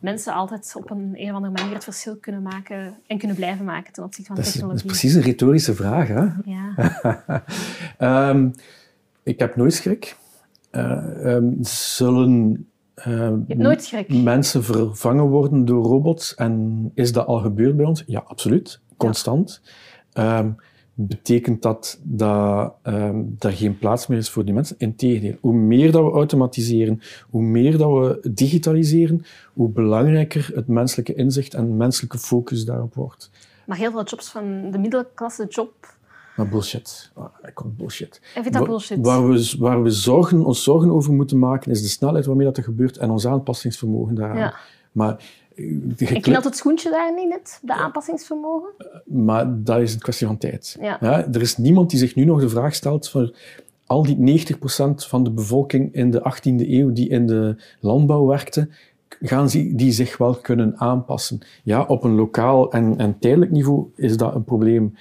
mensen 0.00 0.32
altijd 0.32 0.72
op 0.76 0.90
een, 0.90 1.12
een 1.14 1.28
of 1.28 1.34
andere 1.34 1.52
manier 1.52 1.74
het 1.74 1.84
verschil 1.84 2.16
kunnen 2.16 2.42
maken 2.42 2.94
en 3.06 3.18
kunnen 3.18 3.36
blijven 3.36 3.64
maken 3.64 3.92
ten 3.92 4.04
opzichte 4.04 4.32
van 4.32 4.42
dat 4.42 4.52
technologie? 4.52 4.82
Dat 4.82 4.92
is 4.92 5.00
precies 5.00 5.16
een 5.16 5.30
retorische 5.30 5.74
vraag. 5.74 6.08
Hè? 6.08 6.26
Ja. 6.44 8.30
um, 8.30 8.54
ik 9.22 9.38
heb 9.38 9.56
nooit 9.56 9.74
schrik. 9.74 10.16
Uh, 10.72 11.24
um, 11.24 11.56
zullen 11.60 12.66
nooit 13.46 13.84
schrik. 13.84 14.22
mensen 14.22 14.64
vervangen 14.64 15.24
worden 15.24 15.64
door 15.64 15.84
robots 15.84 16.34
en 16.34 16.90
is 16.94 17.12
dat 17.12 17.26
al 17.26 17.38
gebeurd 17.38 17.76
bij 17.76 17.86
ons? 17.86 18.02
Ja, 18.06 18.22
absoluut. 18.26 18.80
Constant. 18.96 19.62
Ja. 20.10 20.38
Um, 20.38 20.56
betekent 21.06 21.62
dat 21.62 22.00
dat 22.02 22.74
um, 22.82 23.36
er 23.38 23.52
geen 23.52 23.78
plaats 23.78 24.06
meer 24.06 24.18
is 24.18 24.30
voor 24.30 24.44
die 24.44 24.54
mensen. 24.54 24.76
Integendeel, 24.78 25.36
hoe 25.40 25.52
meer 25.52 25.92
dat 25.92 26.04
we 26.04 26.10
automatiseren, 26.10 27.00
hoe 27.30 27.42
meer 27.42 27.78
dat 27.78 27.90
we 27.90 28.30
digitaliseren, 28.34 29.24
hoe 29.52 29.68
belangrijker 29.68 30.50
het 30.54 30.66
menselijke 30.66 31.14
inzicht 31.14 31.54
en 31.54 31.76
menselijke 31.76 32.18
focus 32.18 32.64
daarop 32.64 32.94
wordt. 32.94 33.30
Maar 33.66 33.76
heel 33.76 33.90
veel 33.90 34.04
jobs 34.04 34.28
van 34.28 34.70
de 34.70 34.78
middelklasse 34.78 35.46
job... 35.48 35.98
Maar 36.36 36.48
bullshit. 36.48 37.10
Ik 37.42 37.54
kom 37.54 37.74
bullshit. 37.76 38.20
Ik 38.34 38.42
vind 38.42 38.54
dat 38.54 38.64
bullshit. 38.66 38.98
Waar 39.00 39.28
we, 39.28 39.54
waar 39.58 39.82
we 39.82 39.90
zorgen, 39.90 40.44
ons 40.44 40.62
zorgen 40.62 40.90
over 40.90 41.12
moeten 41.12 41.38
maken, 41.38 41.70
is 41.70 41.82
de 41.82 41.88
snelheid 41.88 42.26
waarmee 42.26 42.46
dat 42.46 42.56
er 42.56 42.62
gebeurt 42.62 42.96
en 42.96 43.10
ons 43.10 43.26
aanpassingsvermogen 43.26 44.14
daaraan. 44.14 44.36
Ja. 44.36 44.54
Maar 44.92 45.24
ik 45.96 46.22
knelt 46.22 46.44
het 46.44 46.56
schoentje 46.56 46.90
daar 46.90 47.14
niet 47.14 47.28
net, 47.28 47.58
de 47.62 47.74
aanpassingsvermogen? 47.74 48.68
Maar 49.04 49.64
dat 49.64 49.80
is 49.80 49.94
een 49.94 50.00
kwestie 50.00 50.26
van 50.26 50.38
tijd. 50.38 50.76
Ja. 50.80 51.00
er 51.32 51.40
is 51.40 51.56
niemand 51.56 51.90
die 51.90 51.98
zich 51.98 52.14
nu 52.14 52.24
nog 52.24 52.40
de 52.40 52.48
vraag 52.48 52.74
stelt 52.74 53.08
voor 53.08 53.34
al 53.86 54.02
die 54.02 54.46
90% 54.46 54.54
van 54.94 55.24
de 55.24 55.30
bevolking 55.30 55.94
in 55.94 56.10
de 56.10 56.34
18e 56.34 56.68
eeuw 56.68 56.92
die 56.92 57.08
in 57.08 57.26
de 57.26 57.56
landbouw 57.80 58.26
werkte, 58.26 58.68
gaan 59.20 59.50
ze 59.50 59.74
die 59.74 59.92
zich 59.92 60.16
wel 60.16 60.34
kunnen 60.34 60.78
aanpassen. 60.78 61.38
Ja, 61.62 61.82
op 61.82 62.04
een 62.04 62.14
lokaal 62.14 62.72
en, 62.72 62.98
en 62.98 63.18
tijdelijk 63.18 63.50
niveau 63.50 63.86
is 63.94 64.16
dat 64.16 64.34
een 64.34 64.44
probleem. 64.44 64.94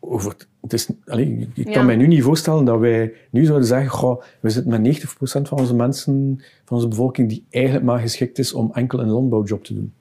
Over, 0.00 0.36
het 0.64 0.72
is, 0.72 0.88
allez, 1.06 1.46
ik 1.54 1.72
kan 1.72 1.86
mij 1.86 1.96
nu 1.96 2.06
niet 2.06 2.22
voorstellen 2.22 2.64
dat 2.64 2.78
wij 2.78 3.12
nu 3.30 3.44
zouden 3.44 3.66
zeggen, 3.66 3.90
goh, 3.90 4.22
we 4.40 4.50
zitten 4.50 4.82
met 4.82 5.02
90% 5.02 5.06
van 5.42 5.58
onze 5.58 5.74
mensen, 5.74 6.40
van 6.64 6.76
onze 6.76 6.88
bevolking, 6.88 7.28
die 7.28 7.44
eigenlijk 7.50 7.84
maar 7.84 7.98
geschikt 7.98 8.38
is 8.38 8.52
om 8.52 8.70
enkel 8.72 9.00
een 9.00 9.10
landbouwjob 9.10 9.64
te 9.64 9.74
doen. 9.74 9.92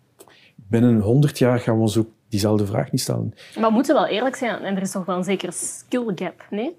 Binnen 0.56 1.00
100 1.00 1.38
jaar 1.38 1.60
gaan 1.60 1.76
we 1.76 1.82
ons 1.82 1.98
ook 1.98 2.08
diezelfde 2.28 2.66
vraag 2.66 2.92
niet 2.92 3.02
stellen. 3.02 3.34
Maar 3.56 3.70
we 3.70 3.74
moeten 3.76 3.96
wel 3.96 4.08
eerlijk 4.08 4.36
zijn, 4.36 4.62
en 4.62 4.76
er 4.76 4.82
is 4.82 4.92
toch 4.92 5.06
wel 5.06 5.18
een 5.18 5.24
zekere 5.24 5.52
skill 5.52 6.12
gap, 6.16 6.48
nee? 6.50 6.76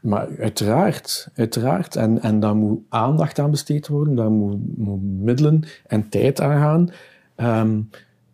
Maar 0.00 0.28
uiteraard, 0.38 1.28
uiteraard. 1.34 1.96
En, 1.96 2.22
en 2.22 2.40
daar 2.40 2.56
moet 2.56 2.80
aandacht 2.88 3.38
aan 3.38 3.50
besteed 3.50 3.88
worden, 3.88 4.14
daar 4.14 4.30
moet, 4.30 4.78
moet 4.78 5.02
middelen 5.02 5.64
en 5.86 6.08
tijd 6.08 6.40
aan 6.40 6.58
gaan. 6.58 6.90
Ehm, 7.34 7.80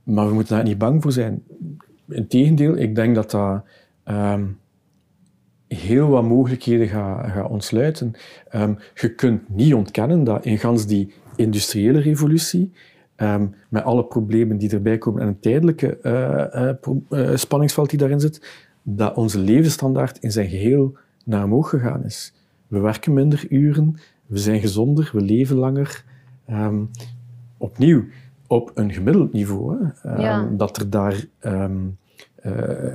maar 0.02 0.28
we 0.28 0.34
moeten 0.34 0.54
daar 0.54 0.64
niet 0.64 0.78
bang 0.78 1.02
voor 1.02 1.12
zijn. 1.12 1.42
Integendeel, 2.08 2.76
ik 2.76 2.94
denk 2.94 3.14
dat 3.14 3.30
dat 3.30 3.62
ehm, 4.08 4.44
heel 5.68 6.08
wat 6.08 6.24
mogelijkheden 6.24 6.88
gaat, 6.88 7.48
ontsluiten. 7.48 8.12
Ehm, 8.48 8.74
je 8.94 9.14
kunt 9.14 9.48
niet 9.48 9.74
ontkennen 9.74 10.24
dat 10.24 10.44
in 10.44 10.58
gans 10.58 10.86
die 10.86 11.12
industriële 11.36 11.98
revolutie, 12.00 12.72
ehm, 13.16 13.46
met 13.68 13.82
alle 13.84 14.04
problemen 14.04 14.58
die 14.58 14.70
erbij 14.70 14.98
komen 14.98 15.22
en 15.22 15.28
een 15.28 15.40
tijdelijke 15.40 15.96
eh, 15.98 16.68
eh, 16.68 16.76
pro- 16.80 17.02
eh, 17.10 17.36
spanningsveld 17.36 17.90
die 17.90 17.98
daarin 17.98 18.20
zit, 18.20 18.46
dat 18.82 19.16
onze 19.16 19.38
levensstandaard 19.38 20.18
in 20.18 20.32
zijn 20.32 20.48
geheel 20.48 20.96
naar 21.24 21.44
omhoog 21.44 21.68
gegaan 21.68 22.04
is. 22.04 22.32
We 22.66 22.78
werken 22.78 23.12
minder 23.12 23.46
uren, 23.48 23.96
we 24.26 24.38
zijn 24.38 24.60
gezonder, 24.60 25.10
we 25.12 25.20
leven 25.20 25.56
langer. 25.56 26.04
Opnieuw, 27.56 28.04
op 28.46 28.70
een 28.74 28.92
gemiddeld 28.92 29.32
niveau. 29.32 29.76
Hè, 30.02 30.16
Ja. 30.22 30.48
Dat 30.56 30.76
er 30.76 30.90
daar 30.90 31.24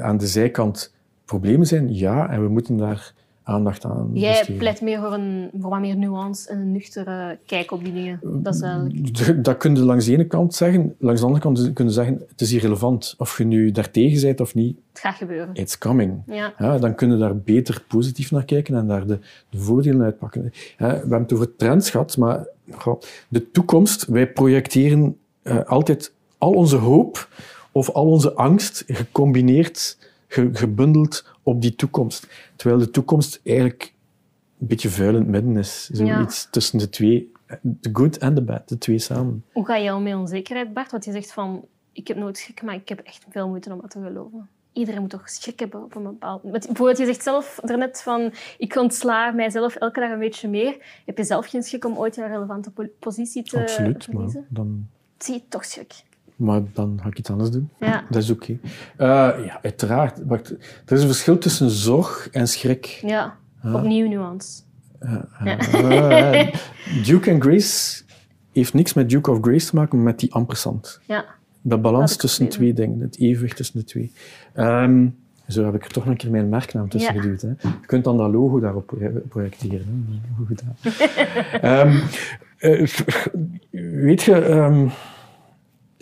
aan 0.02 0.18
de 0.18 0.28
zijkant 0.28 0.93
problemen 1.26 1.68
zijn? 1.68 1.96
Ja, 1.96 2.30
en 2.30 2.42
we 2.44 2.50
moeten 2.50 2.78
daar 2.78 3.14
aandacht 3.46 3.86
aan 3.86 4.10
Jij 4.14 4.32
besteden. 4.32 4.58
pleit 4.58 4.82
meer 4.82 5.00
voor, 5.00 5.14
een, 5.14 5.50
voor 5.60 5.70
wat 5.70 5.80
meer 5.80 5.96
nuance 5.98 6.50
en 6.50 6.60
een 6.60 6.72
nuchtere 6.72 7.38
kijk 7.46 7.72
op 7.72 7.84
die 7.84 7.94
dingen. 7.94 8.20
Dat 8.22 8.56
is 8.56 8.62
eigenlijk... 8.62 9.44
Dat 9.44 9.58
kun 9.58 9.76
je 9.76 9.82
langs 9.84 10.06
de 10.06 10.12
ene 10.12 10.28
kant 10.28 10.56
zeggen. 10.56 10.96
Langs 11.00 11.20
de 11.20 11.26
andere 11.26 11.44
kant 11.44 11.74
kun 11.74 11.86
je 11.86 11.92
zeggen, 11.92 12.22
het 12.30 12.42
is 12.42 12.54
irrelevant. 12.54 13.16
Of 13.18 13.38
je 13.38 13.44
nu 13.44 13.72
daartegen 13.72 14.22
bent 14.22 14.40
of 14.42 14.54
niet, 14.56 14.78
Het 14.92 15.00
gaat 15.02 15.16
gebeuren. 15.16 15.50
it's 15.56 15.78
coming. 15.78 16.22
Ja. 16.26 16.54
Ja, 16.58 16.78
dan 16.78 16.96
kunnen 16.96 17.18
we 17.18 17.24
daar 17.24 17.38
beter 17.38 17.84
positief 17.88 18.32
naar 18.32 18.46
kijken 18.46 18.76
en 18.76 18.88
daar 18.88 19.08
de, 19.08 19.20
de 19.50 19.58
voordelen 19.58 20.02
uitpakken. 20.02 20.54
Ja, 20.78 20.88
we 20.88 20.94
hebben 20.94 21.22
het 21.22 21.34
over 21.34 21.56
trends 21.56 21.90
gehad, 21.90 22.18
maar 22.18 22.48
goh, 22.72 23.02
de 23.28 23.52
toekomst, 23.52 24.06
wij 24.06 24.28
projecteren 24.32 25.18
eh, 25.42 25.64
altijd 25.64 26.14
al 26.38 26.52
onze 26.52 26.76
hoop 26.78 27.28
of 27.72 27.90
al 27.90 28.06
onze 28.10 28.34
angst 28.34 28.84
gecombineerd, 28.88 29.98
ge- 30.34 30.50
gebundeld 30.54 31.26
op 31.44 31.62
die 31.62 31.76
toekomst. 31.76 32.28
Terwijl 32.56 32.80
de 32.82 32.90
toekomst 32.92 33.42
eigenlijk 33.44 33.94
een 34.60 34.68
beetje 34.68 34.90
vuil 34.90 35.10
in 35.10 35.16
het 35.16 35.28
midden 35.28 35.58
is. 35.58 35.90
Zoiets 35.90 36.48
tussen 36.52 36.80
de 36.80 36.90
twee, 36.90 37.32
de 37.62 37.90
good 37.94 38.18
en 38.18 38.34
de 38.36 38.42
bad, 38.44 38.70
de 38.70 38.78
twee 38.78 39.00
samen. 39.00 39.44
Hoe 39.52 39.66
ga 39.66 39.76
je 39.76 39.94
om 39.94 40.04
met 40.04 40.16
onzekerheid, 40.16 40.74
Bart? 40.74 40.92
Want 40.92 41.06
je 41.06 41.12
zegt 41.12 41.34
van, 41.34 41.66
ik 41.92 42.08
heb 42.08 42.18
nooit 42.18 42.38
schrik, 42.38 42.62
maar 42.62 42.76
ik 42.76 42.90
heb 42.90 43.00
echt 43.00 43.26
veel 43.30 43.48
moeite 43.48 43.74
om 43.74 43.82
dat 43.82 43.90
te 43.92 44.02
geloven. 44.02 44.50
Iedereen 44.74 45.02
moet 45.02 45.10
toch 45.10 45.30
schrik 45.30 45.60
hebben 45.60 45.84
op 45.84 45.96
een 45.96 46.04
bepaald 46.04 46.44
moment. 46.44 46.66
Bijvoorbeeld, 46.68 46.98
je 46.98 47.06
zegt 47.06 47.24
zelf 47.24 47.60
daarnet 47.64 48.02
van, 48.02 48.34
ik 48.58 48.76
ontsla 48.76 49.32
mijzelf 49.32 49.76
elke 49.76 50.00
dag 50.00 50.12
een 50.12 50.20
beetje 50.20 50.50
meer. 50.50 51.02
Heb 51.06 51.18
je 51.18 51.24
zelf 51.24 51.48
geen 51.48 51.64
schrik 51.64 51.86
om 51.86 51.98
ooit 51.98 52.16
je 52.16 52.26
relevante 52.28 52.72
po- 52.72 52.90
positie 53.00 53.44
te 53.44 53.60
Absoluut, 53.60 53.94
maar 53.98 54.04
verliezen? 54.06 54.46
dan, 54.50 54.88
Zie 55.18 55.34
je 55.34 55.42
toch 55.50 55.66
schrik. 55.66 55.94
Maar 56.36 56.62
dan 56.74 57.00
ga 57.02 57.08
ik 57.08 57.18
iets 57.18 57.30
anders 57.30 57.50
doen. 57.52 57.70
Ja. 57.80 58.04
Dat 58.10 58.22
is 58.24 58.30
oké. 58.30 58.58
Eh, 58.98 59.08
ja, 59.46 59.60
uiteraard. 59.62 60.20
Wacht, 60.26 60.50
er 60.86 60.96
is 60.96 61.02
een 61.02 61.08
verschil 61.08 61.38
tussen 61.38 61.70
zorg 61.70 62.30
en 62.32 62.48
schrik. 62.48 62.86
Ja, 62.86 63.36
opnieuw 63.64 64.08
nuance. 64.08 64.62
Eh, 65.00 66.48
Duke 67.06 67.32
and 67.32 67.44
Grace 67.44 68.04
heeft 68.52 68.74
niks 68.74 68.94
met 68.94 69.10
Duke 69.10 69.32
of 69.32 69.38
Grace 69.42 69.70
te 69.70 69.76
maken, 69.76 69.96
maar 69.98 70.06
met 70.06 70.20
die 70.20 70.34
ampersand. 70.34 71.00
Ja, 71.06 71.26
Dat 71.62 71.82
balans 71.82 72.12
Dat 72.12 72.20
tussen 72.20 72.48
twee 72.50 72.74
dingen, 72.74 73.00
het 73.00 73.20
evenwicht 73.20 73.56
tussen 73.56 73.80
de 73.80 73.86
twee. 73.86 74.12
Ehm, 74.54 75.08
zo 75.48 75.66
heb 75.66 75.76
ik 75.76 75.84
er 75.86 75.92
toch 75.92 76.04
nog 76.04 76.14
een 76.14 76.20
keer 76.20 76.32
mijn 76.32 76.50
merknaam 76.50 76.90
tussen 76.90 77.14
Ja. 77.16 77.22
geduwd. 77.22 77.42
Hè. 77.42 77.48
Je 77.48 77.86
kunt 77.86 78.04
dan 78.04 78.18
dat 78.18 78.32
logo 78.32 78.60
daarop 78.60 78.86
pro- 78.86 79.22
projecteren. 79.30 80.06
Hè. 80.10 80.46
Goed 80.46 80.48
gedaan. 80.48 80.76
Ehm, 81.90 82.00
eh, 82.58 82.88
weet 84.02 84.22
je, 84.24 84.36
ehm, 84.36 84.88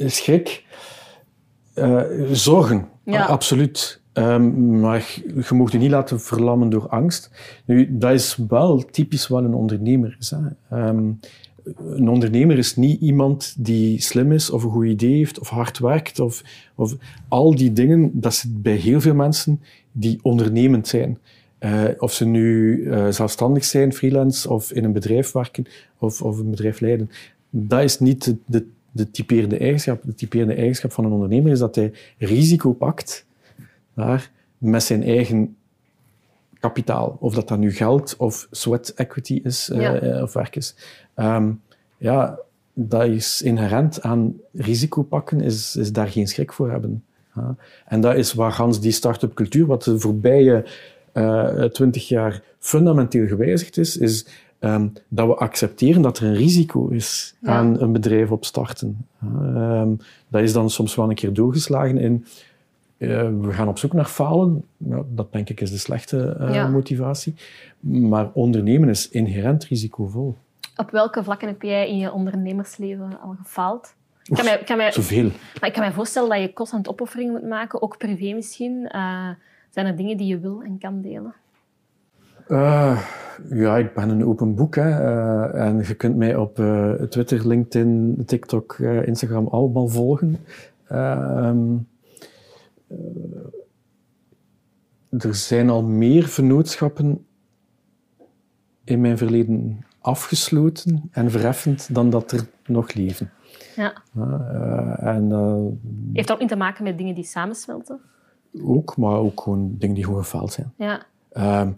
schrik, 0.10 0.64
eh, 1.74 2.02
zorgen, 2.32 2.88
Ja. 3.06 3.26
absoluut. 3.26 4.02
Ehm, 4.14 4.80
maar 4.80 5.20
je 5.50 5.56
mag 5.56 5.72
je 5.72 5.78
niet 5.78 5.92
laten 5.92 6.22
verlammen 6.22 6.70
door 6.70 6.88
angst. 6.88 7.32
Nu, 7.66 7.98
dat 7.98 8.12
is 8.12 8.38
wel 8.48 8.78
typisch 8.78 9.28
wat 9.28 9.44
een 9.44 9.54
ondernemer 9.54 10.16
is. 10.20 10.30
Hè. 10.30 10.38
Ehm, 10.78 11.12
een 11.78 12.10
ondernemer 12.10 12.58
is 12.58 12.76
niet 12.76 13.02
iemand 13.02 13.56
die 13.58 14.02
slim 14.02 14.32
is 14.32 14.50
of 14.50 14.64
een 14.64 14.70
goed 14.70 14.86
idee 14.86 15.18
heeft 15.18 15.40
of 15.40 15.50
hard 15.50 15.80
werkt. 15.80 16.20
Of, 16.20 16.44
of 16.76 16.96
al 17.28 17.56
die 17.56 17.74
dingen, 17.74 18.12
dat 18.14 18.34
zit 18.34 18.62
bij 18.62 18.76
heel 18.76 19.02
veel 19.02 19.14
mensen 19.16 19.62
die 19.92 20.20
ondernemend 20.22 20.88
zijn. 20.88 21.18
Eh, 21.58 21.84
of 21.98 22.14
ze 22.14 22.26
nu 22.26 22.84
eh, 22.86 23.08
zelfstandig 23.10 23.66
zijn, 23.66 23.94
freelance, 23.94 24.50
of 24.50 24.72
in 24.72 24.84
een 24.84 24.94
bedrijf 24.94 25.32
werken, 25.32 25.66
of, 25.98 26.22
of 26.22 26.38
een 26.38 26.50
bedrijf 26.50 26.80
leiden. 26.80 27.10
Dat 27.50 27.84
is 27.84 28.00
niet 28.00 28.24
de, 28.24 28.36
de, 28.46 28.66
de 28.91 29.12
typerende 29.12 29.58
eigenschap. 29.58 30.01
De 30.04 30.13
typerende 30.13 30.54
eigenschap 30.54 30.91
van 30.91 31.06
een 31.06 31.12
ondernemer 31.12 31.51
is 31.51 31.60
dat 31.60 31.75
hij 31.75 31.91
risico 32.17 32.73
pakt 32.73 33.25
daar, 33.93 34.32
met 34.58 34.84
zijn 34.84 35.04
eigen 35.04 35.56
kapitaal. 36.60 37.17
Of 37.19 37.34
dat 37.34 37.47
dat 37.47 37.60
nu 37.60 37.71
geld 37.73 38.15
of 38.17 38.47
sweat 38.51 38.89
equity 38.89 39.39
is 39.43 39.69
eh, 39.69 39.82
Ja. 39.82 39.95
eh, 39.95 40.21
of 40.21 40.34
werk 40.34 40.56
is. 40.56 40.75
Ehm, 41.13 41.51
ja, 41.97 42.39
dat 42.73 43.06
is 43.08 43.41
inherent 43.41 44.01
aan 44.01 44.34
risico 44.54 45.01
pakken, 45.04 45.41
is, 45.41 45.75
is 45.75 45.91
daar 45.91 46.08
geen 46.08 46.27
schrik 46.27 46.54
voor 46.54 46.71
hebben. 46.71 47.04
En 47.86 48.01
dat 48.01 48.15
is 48.15 48.34
waar 48.34 48.51
Hans 48.51 48.82
die 48.82 48.91
start-up 48.91 49.34
cultuur, 49.34 49.65
wat 49.65 49.84
de 49.84 49.99
voorbije 49.99 50.65
twintig 51.71 52.08
jaar 52.08 52.41
fundamenteel 52.60 53.27
gewijzigd 53.27 53.77
is, 53.77 53.97
is 53.97 54.25
ehm, 54.62 54.88
dat 55.08 55.28
we 55.28 55.36
accepteren 55.36 56.02
dat 56.02 56.17
er 56.17 56.24
een 56.26 56.36
risico 56.36 56.88
is 56.88 57.36
Ja. 57.41 57.50
aan 57.52 57.82
een 57.82 57.91
bedrijf 57.91 58.32
opstarten. 58.32 59.06
Ehm, 59.21 59.89
dat 60.28 60.41
is 60.41 60.54
dan 60.54 60.69
soms 60.69 60.95
wel 60.95 61.10
een 61.10 61.15
keer 61.15 61.34
doorgeslagen 61.34 61.97
in 61.97 62.26
eh, 62.97 63.08
we 63.41 63.52
gaan 63.54 63.67
op 63.67 63.78
zoek 63.78 63.93
naar 63.93 64.06
falen. 64.06 64.63
Dat 65.08 65.32
denk 65.32 65.50
ik 65.50 65.62
is 65.62 65.71
de 65.71 65.78
slechte 65.78 66.36
eh, 66.39 66.54
Ja. 66.54 66.67
motivatie. 66.67 67.34
Maar 67.80 68.30
ondernemen 68.34 68.89
is 68.89 69.10
inherent 69.10 69.63
risicovol. 69.65 70.38
Op 70.76 70.89
welke 70.91 71.24
vlakken 71.24 71.47
heb 71.47 71.62
jij 71.62 71.89
in 71.89 71.97
je 71.97 72.12
ondernemersleven 72.12 73.19
al 73.21 73.36
gefaald? 73.43 73.93
Kan 74.34 74.45
mij, 74.45 74.58
kan 74.65 74.78
mij, 74.78 74.91
Zoveel. 74.91 75.30
maar 75.60 75.69
ik 75.69 75.74
kan 75.74 75.84
mij 75.84 75.91
voorstellen 75.91 76.30
dat 76.30 76.39
je 76.41 76.54
constant 76.54 76.88
opofferingen 76.88 77.32
moet 77.34 77.47
maken, 77.50 77.82
ook 77.82 77.97
privé 77.97 78.34
misschien. 78.34 78.88
Eh, 78.88 79.30
zijn 79.69 79.86
er 79.86 79.95
dingen 79.95 80.17
die 80.17 80.28
je 80.28 80.39
wil 80.39 80.62
en 80.62 80.78
kan 80.78 81.02
delen? 81.02 81.34
Eh, 82.47 83.01
ja, 83.49 83.77
ik 83.77 83.93
ben 83.93 84.10
een 84.10 84.25
open 84.25 84.56
boek. 84.56 84.75
Hè. 84.75 84.89
Eh, 84.89 85.67
en 85.67 85.77
je 85.77 85.95
kunt 85.95 86.15
mij 86.15 86.36
op 86.36 86.60
eh, 86.60 86.93
Twitter, 86.93 87.47
LinkedIn, 87.47 88.23
TikTok, 88.25 88.80
Instagram 89.06 89.47
allemaal 89.47 89.88
volgen. 89.88 90.38
Ehm, 90.88 91.77
eh, 92.88 92.97
er 95.10 95.36
zijn 95.36 95.69
al 95.69 95.84
meer 95.84 96.23
vennootschappen 96.23 97.25
in 98.84 99.01
mijn 99.01 99.17
verleden 99.17 99.86
afgesloten 99.99 101.10
en 101.12 101.32
verheffend 101.32 101.93
dan 101.93 102.10
dat 102.10 102.32
er 102.32 102.47
nog 102.65 102.93
leven. 102.93 103.32
Ja. 103.75 103.93
En 104.97 105.32
Heeft 106.13 106.27
dat 106.27 106.36
ook 106.36 106.41
niet 106.41 106.49
te 106.49 106.56
maken 106.56 106.84
met 106.84 106.97
dingen 106.97 107.15
die 107.15 107.23
samensmelten? 107.23 107.99
ook, 108.63 108.97
maar 108.97 109.15
ook 109.17 109.41
gewoon 109.41 109.75
dingen 109.77 109.95
die 109.95 110.06
gewoon 110.06 110.23
gefaald 110.23 110.51
zijn. 110.51 110.73
Ja. 110.75 111.06
Ehm, 111.32 111.71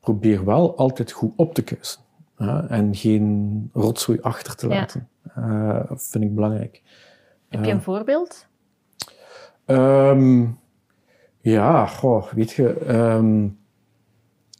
probeer 0.00 0.44
wel 0.44 0.76
altijd 0.76 1.10
goed 1.12 1.32
op 1.36 1.54
te 1.54 1.62
kuisen. 1.62 2.00
hè, 2.36 2.66
en 2.66 2.94
geen 2.94 3.68
rotzooi 3.72 4.18
achter 4.20 4.56
te 4.56 4.66
laten. 4.66 5.08
Eh, 5.34 5.80
vind 5.96 6.24
ik 6.24 6.34
belangrijk. 6.34 6.82
Heb 7.48 7.64
je 7.64 7.70
een 7.72 7.82
voorbeeld? 7.82 8.46
Ehm, 9.64 10.46
ja, 11.40 11.86
goh, 11.86 12.32
weet 12.32 12.50
je, 12.50 12.66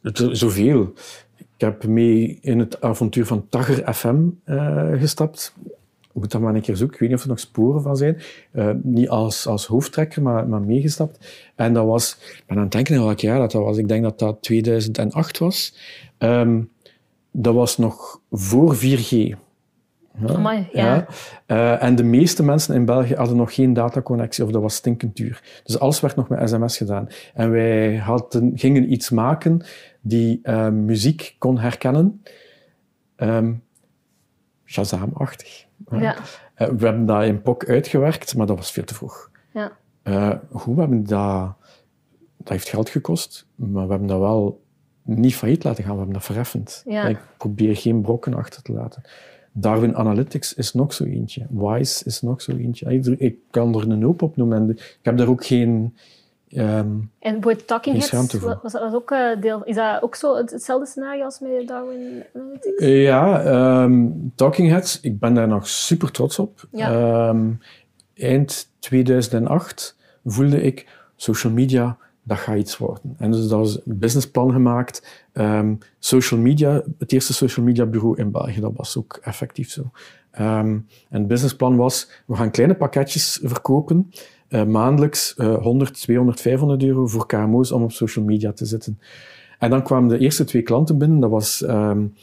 het- 0.01 0.29
zoveel. 0.31 0.93
Ik 1.37 1.47
heb 1.57 1.85
mee 1.85 2.37
in 2.41 2.59
het 2.59 2.81
avontuur 2.81 3.25
van 3.25 3.47
Tagger 3.49 3.93
FM 3.93 4.27
eh, 4.43 4.91
gestapt. 4.99 5.55
Ik 6.13 6.21
moet 6.21 6.31
dat 6.31 6.41
maar 6.41 6.55
een 6.55 6.61
keer 6.61 6.75
zoeken. 6.75 6.95
Ik 6.95 6.99
weet 6.99 7.09
niet 7.09 7.17
of 7.17 7.23
er 7.23 7.29
nog 7.29 7.39
sporen 7.39 7.81
van 7.81 7.97
zijn. 7.97 8.17
Eh, 8.51 8.69
niet 8.83 9.09
als, 9.09 9.47
als 9.47 9.65
hoofdtrekker, 9.65 10.21
maar, 10.21 10.47
maar 10.47 10.61
meegestapt. 10.61 11.27
En 11.55 11.73
dat 11.73 11.85
was, 11.85 12.17
ik 12.19 12.43
ben 12.47 12.57
aan 12.57 12.63
het 12.63 12.71
denken 12.71 13.03
welk 13.03 13.19
jaar 13.19 13.39
dat, 13.39 13.51
dat 13.51 13.63
was. 13.63 13.77
Ik 13.77 13.87
denk 13.87 14.03
dat 14.03 14.19
dat 14.19 14.41
2008 14.41 15.37
was. 15.37 15.75
Ehm, 16.17 16.61
dat 17.31 17.53
was 17.53 17.77
nog 17.77 18.21
voor 18.31 18.75
4G. 18.75 19.09
Ja, 20.19 20.33
Amai, 20.33 20.67
ja. 20.71 21.07
Eh, 21.45 21.83
en 21.83 21.95
de 21.95 22.03
meeste 22.03 22.43
mensen 22.43 22.75
in 22.75 22.85
België 22.85 23.15
hadden 23.15 23.37
nog 23.37 23.53
geen 23.53 23.73
dataconnectie 23.73 24.43
of 24.43 24.51
dat 24.51 24.61
was 24.61 24.75
stinkend 24.75 25.15
duur. 25.15 25.61
Dus 25.63 25.79
alles 25.79 25.99
werd 25.99 26.15
nog 26.15 26.29
met 26.29 26.49
sms 26.49 26.77
gedaan. 26.77 27.07
En 27.33 27.51
wij 27.51 27.97
hadden, 27.97 28.51
gingen 28.55 28.91
iets 28.91 29.09
maken 29.09 29.65
die 30.01 30.39
eh, 30.43 30.69
muziek 30.69 31.35
kon 31.37 31.59
herkennen. 31.59 32.21
Ehm 33.15 33.51
Shazam-achtig. 34.71 35.65
Ja. 35.91 36.15
Eh, 36.53 36.67
we 36.67 36.85
hebben 36.85 37.05
dat 37.05 37.23
in 37.23 37.41
POC 37.41 37.65
uitgewerkt, 37.69 38.35
maar 38.35 38.45
dat 38.47 38.57
was 38.57 38.71
veel 38.71 38.83
te 38.83 38.93
vroeg. 38.93 39.29
Ja. 39.53 39.71
Eh, 40.03 40.33
hoe, 40.49 40.73
we 40.75 40.79
hebben 40.81 41.03
dat... 41.03 41.53
Dat 42.37 42.49
heeft 42.49 42.69
geld 42.69 42.89
gekost, 42.89 43.47
maar 43.55 43.83
we 43.85 43.89
hebben 43.89 44.07
dat 44.07 44.19
wel 44.19 44.61
niet 45.03 45.35
failliet 45.35 45.63
laten 45.63 45.83
gaan. 45.83 45.91
We 45.91 45.97
hebben 45.97 46.15
dat 46.15 46.25
verheffend. 46.25 46.83
Ja. 46.87 47.07
Ik 47.07 47.17
probeer 47.37 47.75
geen 47.75 48.01
brokken 48.01 48.33
achter 48.33 48.61
te 48.61 48.71
laten. 48.71 49.01
Darwin 49.51 49.95
Analytics 49.95 50.53
is 50.53 50.73
nog 50.73 50.93
zo 50.93 51.03
eentje. 51.03 51.45
Wise 51.49 52.05
is 52.05 52.21
nog 52.21 52.41
zo 52.41 52.51
eentje. 52.51 52.93
Ik- 52.93 53.05
Ik 53.19 53.35
kan 53.49 53.75
er 53.75 53.89
een 53.91 54.03
hoop 54.03 54.21
op 54.21 54.35
noemen. 54.37 54.57
En 54.57 54.69
ik 54.69 54.99
heb 55.01 55.17
daar 55.17 55.27
ook 55.27 55.45
geen... 55.45 55.95
ehm, 56.53 56.69
En 56.69 57.07
bijvoorbeeld 57.19 57.67
Talking 57.67 57.95
Heads, 58.09 58.33
was 58.61 58.71
dat 58.71 58.93
ook 58.93 59.11
eh, 59.11 59.41
deel... 59.41 59.63
Is 59.63 59.75
dat 59.75 60.01
ook 60.01 60.15
zo 60.15 60.35
het- 60.37 60.51
hetzelfde 60.51 60.85
scenario 60.85 61.23
als 61.23 61.39
met 61.39 61.67
Darwin 61.67 62.23
Analytics? 62.35 62.85
Ja, 62.85 63.41
ehm, 63.43 64.07
Talking 64.35 64.69
Heads, 64.69 64.99
ik 64.99 65.19
ben 65.19 65.33
daar 65.33 65.47
nog 65.47 65.67
super 65.67 66.11
trots 66.11 66.39
op. 66.39 66.67
Ja. 66.71 66.91
Ehm, 67.29 67.49
eind 68.15 68.69
2008 68.79 69.97
voelde 70.25 70.61
ik, 70.61 70.87
social 71.15 71.53
media, 71.53 71.97
dat 72.23 72.37
gaat 72.37 72.57
iets 72.57 72.77
worden. 72.77 73.15
En 73.17 73.31
dus 73.31 73.47
dat 73.47 73.59
was 73.59 73.75
een 73.85 73.97
businessplan 73.99 74.51
gemaakt. 74.51 75.25
Social 75.99 76.39
media, 76.39 76.83
het 76.99 77.11
eerste 77.11 77.33
social 77.33 77.65
media 77.65 77.85
bureau 77.85 78.17
in 78.17 78.31
België, 78.31 78.59
dat 78.59 78.71
was 78.75 78.97
ook 78.97 79.19
effectief 79.23 79.69
zo. 79.69 79.91
En 80.31 80.87
het 81.09 81.27
businessplan 81.27 81.75
was, 81.75 82.09
we 82.25 82.35
gaan 82.35 82.51
kleine 82.51 82.75
pakketjes 82.75 83.39
verkopen 83.43 84.11
uh, 84.51 84.63
maandelijks 84.63 85.33
100, 85.37 86.01
200, 86.01 86.41
500 86.41 86.83
euro 86.83 87.07
voor 87.07 87.25
KMO's 87.25 87.71
om 87.71 87.83
op 87.83 87.91
social 87.91 88.25
media 88.25 88.51
te 88.51 88.65
zitten. 88.65 88.99
En 89.59 89.69
dan 89.69 89.83
kwamen 89.83 90.09
de 90.09 90.17
eerste 90.17 90.43
twee 90.43 90.61
klanten 90.61 90.97
binnen, 90.97 91.19
dat 91.19 91.29
was 91.29 91.63
um, 91.67 92.13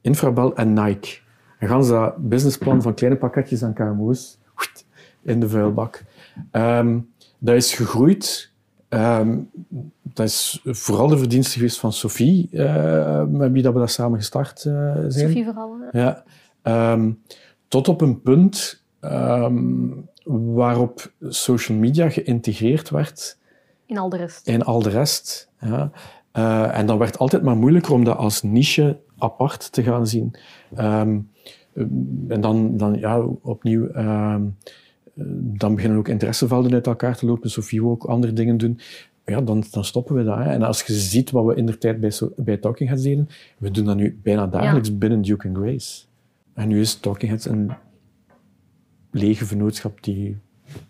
Infrabel 0.00 0.54
en 0.54 0.72
Nike. 0.72 1.18
En 1.58 1.68
gaan 1.68 1.84
ze 1.84 1.92
dat 1.92 2.16
businessplan 2.16 2.82
van 2.82 2.94
kleine 2.94 3.18
pakketjes 3.18 3.62
aan 3.62 3.74
KMO's 3.74 4.38
in 5.22 5.40
de 5.40 5.48
vuilbak. 5.48 6.04
Um, 6.52 7.12
dat 7.38 7.54
is 7.54 7.74
gegroeid. 7.74 8.52
Um, 8.88 9.50
dat 10.02 10.26
is 10.26 10.60
vooral 10.64 11.08
de 11.08 11.18
verdienste 11.18 11.52
geweest 11.56 11.78
van 11.78 11.92
Sophie, 11.92 12.48
uh, 12.52 13.24
met 13.24 13.52
wie 13.52 13.62
dat 13.62 13.72
we 13.72 13.78
dat 13.78 13.90
samen 13.90 14.18
gestart 14.18 14.64
uh, 14.64 14.94
zijn. 15.08 15.28
Sophie 15.28 15.44
vooral, 15.44 15.76
ja. 15.92 16.24
Um, 16.92 17.22
tot 17.68 17.88
op 17.88 18.00
een 18.00 18.20
punt 18.20 18.84
um, 19.00 20.08
waarop 20.54 21.12
social 21.28 21.78
media 21.78 22.10
geïntegreerd 22.10 22.90
werd. 22.90 23.38
In 23.86 23.98
al 23.98 24.08
de 24.08 24.16
rest. 24.16 24.46
In 24.46 24.64
al 24.64 24.82
de 24.82 24.90
rest, 24.90 25.50
ja. 25.60 25.90
Uh, 26.36 26.78
en 26.78 26.86
dan 26.86 26.98
werd 26.98 27.10
het 27.10 27.20
altijd 27.20 27.42
maar 27.42 27.56
moeilijker 27.56 27.92
om 27.92 28.04
dat 28.04 28.16
als 28.16 28.42
niche 28.42 28.98
apart 29.18 29.72
te 29.72 29.82
gaan 29.82 30.06
zien. 30.06 30.34
Um, 30.78 31.30
en 32.28 32.40
dan, 32.40 32.76
dan 32.76 32.98
ja, 32.98 33.20
opnieuw, 33.42 33.88
um, 33.96 34.56
dan 35.58 35.74
beginnen 35.74 35.98
ook 35.98 36.08
interessevelden 36.08 36.72
uit 36.72 36.86
elkaar 36.86 37.16
te 37.16 37.26
lopen. 37.26 37.50
Sophie 37.50 37.80
wil 37.80 37.90
ook 37.90 38.04
andere 38.04 38.32
dingen 38.32 38.56
doen. 38.56 38.78
Ja, 39.24 39.40
dan, 39.40 39.64
dan 39.70 39.84
stoppen 39.84 40.14
we 40.14 40.24
dat. 40.24 40.36
Hè. 40.38 40.44
En 40.44 40.62
als 40.62 40.82
je 40.82 40.92
ziet 40.92 41.30
wat 41.30 41.44
we 41.44 41.54
in 41.54 41.66
de 41.66 41.78
tijd 41.78 42.00
bij, 42.00 42.12
bij 42.36 42.56
Talking 42.56 42.88
Heads 42.88 43.02
deden, 43.04 43.28
we 43.58 43.70
doen 43.70 43.84
dat 43.84 43.96
nu 43.96 44.20
bijna 44.22 44.46
dagelijks 44.46 44.88
ja. 44.88 44.94
binnen 44.94 45.22
Duke 45.22 45.48
and 45.48 45.56
Grace. 45.56 46.04
En 46.54 46.68
nu 46.68 46.80
is 46.80 46.94
Talking 46.94 47.30
Heads 47.30 47.46
een 47.46 47.72
lege 49.14 49.46
vennootschap 49.46 50.02
die 50.02 50.38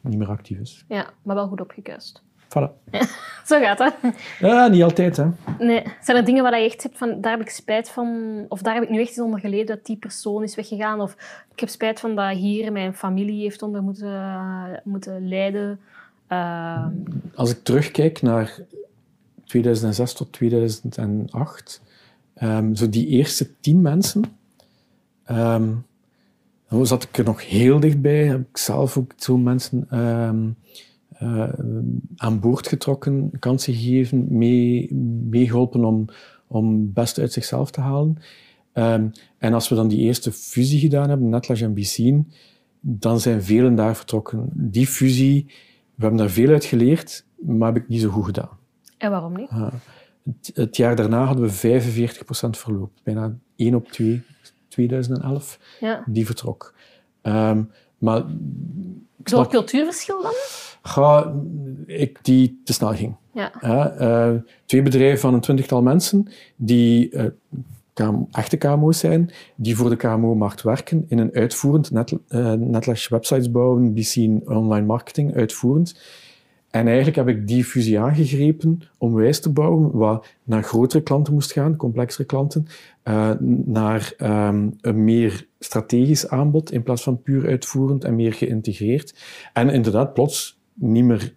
niet 0.01 0.19
meer 0.19 0.29
actief 0.29 0.59
is. 0.59 0.85
Ja, 0.89 1.11
maar 1.23 1.37
wel 1.37 1.49
goed 1.49 1.61
opgekuist. 1.61 2.23
Voilà. 2.49 2.71
Zo 3.47 3.61
gaat 3.61 3.79
het. 3.79 3.95
Ja, 4.39 4.67
niet 4.67 4.83
altijd, 4.83 5.17
hè. 5.17 5.27
Nee. 5.59 5.83
Zijn 6.03 6.17
er 6.17 6.25
dingen 6.25 6.43
waar 6.43 6.61
je 6.61 6.67
echt 6.67 6.83
hebt 6.83 6.99
van, 6.99 7.21
daar 7.21 7.33
heb 7.33 7.41
ik 7.41 7.51
spijt 7.51 7.89
van, 7.89 8.09
of 8.49 8.63
daar 8.63 8.75
heb 8.75 8.83
ik 8.83 8.91
nu 8.91 9.01
echt 9.01 9.09
eens 9.09 9.21
onder 9.21 9.41
geleden 9.41 9.67
dat 9.67 9.87
die 9.87 9.97
persoon 9.97 10.43
is 10.43 10.55
weggegaan, 10.55 11.01
of 11.01 11.17
ik 11.53 11.61
heb 11.61 11.69
spijt 11.69 12.01
van 12.01 12.15
dat 12.15 12.37
hier 12.37 12.73
mijn 12.73 12.95
familie 12.95 13.43
heeft 13.43 13.63
onder 13.63 13.83
moeten, 13.83 14.81
moeten 14.85 15.29
lijden? 15.29 15.81
Uh... 16.29 16.87
Als 17.35 17.51
ik 17.51 17.65
terugkijk 17.65 18.23
naar 18.23 18.59
2006 19.45 20.13
tot 20.13 20.33
2008, 20.33 21.83
um, 22.35 22.49
ehm, 22.49 22.75
zo 22.75 22.89
die 22.89 23.07
eerste 23.07 23.61
tien 23.61 23.83
mensen, 23.83 24.25
um, 25.31 25.85
dan 26.77 26.87
zat 26.87 27.03
ik 27.03 27.19
er 27.19 27.25
nog 27.25 27.49
heel 27.49 27.81
dichtbij. 27.81 28.27
Heb 28.27 28.41
ik 28.41 28.57
zelf 28.57 28.99
ook 28.99 29.13
zo 29.17 29.39
mensen 29.39 29.99
um, 29.99 30.57
uh, 31.23 31.49
aan 32.17 32.41
boord 32.41 32.69
getrokken, 32.69 33.31
kansen 33.39 33.75
gegeven, 33.75 34.39
meegeholpen 35.29 35.81
mee 35.81 35.89
om, 35.89 36.05
om 36.47 36.73
het 36.73 36.95
beste 36.95 37.21
uit 37.21 37.33
zichzelf 37.33 37.71
te 37.71 37.81
halen. 37.81 38.19
Um, 38.73 39.11
en 39.39 39.55
als 39.55 39.69
we 39.69 39.75
dan 39.75 39.89
die 39.89 39.99
eerste 39.99 40.33
fusie 40.33 40.81
gedaan 40.81 41.09
hebben, 41.09 41.29
Netlash 41.29 41.63
en 41.63 41.75
Bicine, 41.75 42.25
dan 42.81 43.21
zijn 43.21 43.43
velen 43.43 43.75
daar 43.75 43.97
vertrokken. 43.97 44.49
Die 44.53 44.87
fusie, 44.87 45.45
we 45.95 46.03
hebben 46.03 46.19
daar 46.19 46.31
veel 46.31 46.49
uit 46.49 46.65
geleerd, 46.65 47.25
maar 47.47 47.73
heb 47.73 47.83
ik 47.83 47.89
niet 47.89 48.01
zo 48.01 48.11
goed 48.11 48.25
gedaan. 48.25 48.59
En 48.99 49.11
waarom 49.11 49.37
niet? 49.37 49.51
Uh, 49.51 49.73
het, 50.25 50.51
het, 50.55 50.77
jaar 50.77 50.97
daarna 50.97 51.25
hadden 51.25 51.49
we 51.49 51.83
45% 51.83 52.25
verloop. 52.51 52.91
Bijna 53.03 53.37
1 53.57 53.75
op 53.75 53.89
2, 53.89 54.23
2011, 54.75 55.59
ja. 55.81 56.05
die 56.07 56.27
vertrok. 56.27 56.75
Um, 57.23 57.71
maar 57.99 58.23
door 59.17 59.49
cultuurverschil 59.49 60.23
dan? 60.23 60.33
Ga, 60.83 61.35
ik 61.87 62.19
die 62.23 62.61
te 62.65 62.73
snel 62.73 62.95
ging. 62.95 63.17
Ja. 63.33 63.53
Uh, 63.63 64.41
twee 64.67 64.83
bedrijven 64.83 65.19
van 65.19 65.35
een 65.35 65.41
twintigtal 65.41 65.83
mensen 65.83 66.29
die 66.57 67.11
uh, 67.11 68.09
echte 68.31 68.57
KMO's 68.57 68.99
zijn, 68.99 69.31
die 69.57 69.77
voor 69.77 69.91
de 69.91 69.97
KMO-markt 69.97 70.63
werken, 70.63 71.05
in 71.09 71.19
een 71.19 71.33
uitvoerend 71.33 71.91
net, 71.91 72.17
uh, 72.29 72.53
websites 73.09 73.51
bouwen, 73.51 73.95
BC 73.95 74.17
online 74.49 74.87
marketing 74.87 75.35
uitvoerend. 75.35 76.01
En 76.75 76.87
eigenlijk 76.87 77.17
heb 77.17 77.29
ik 77.29 77.47
die 77.47 77.65
fusie 77.65 78.01
aangegrepen 78.01 78.81
om 78.99 79.15
wijs 79.15 79.41
te 79.41 79.51
bouwen 79.51 79.91
wat 79.91 80.27
naar 80.45 80.63
grotere 80.63 81.03
klanten 81.03 81.33
moest 81.33 81.53
gaan, 81.53 81.77
complexere 81.77 82.25
klanten, 82.25 82.67
uh, 83.05 83.31
naar 83.65 84.15
um, 84.23 84.77
een 84.81 85.05
meer 85.05 85.47
strategisch 85.59 86.29
aanbod 86.29 86.73
in 86.73 86.83
plaats 86.83 87.03
van 87.03 87.23
puur 87.23 87.47
uitvoerend 87.47 88.05
en 88.05 88.15
meer 88.15 88.33
geïntegreerd. 88.33 89.15
En 89.53 89.71
inderdaad, 89.71 90.15
plots 90.15 90.61
niet 90.73 91.05
meer 91.05 91.35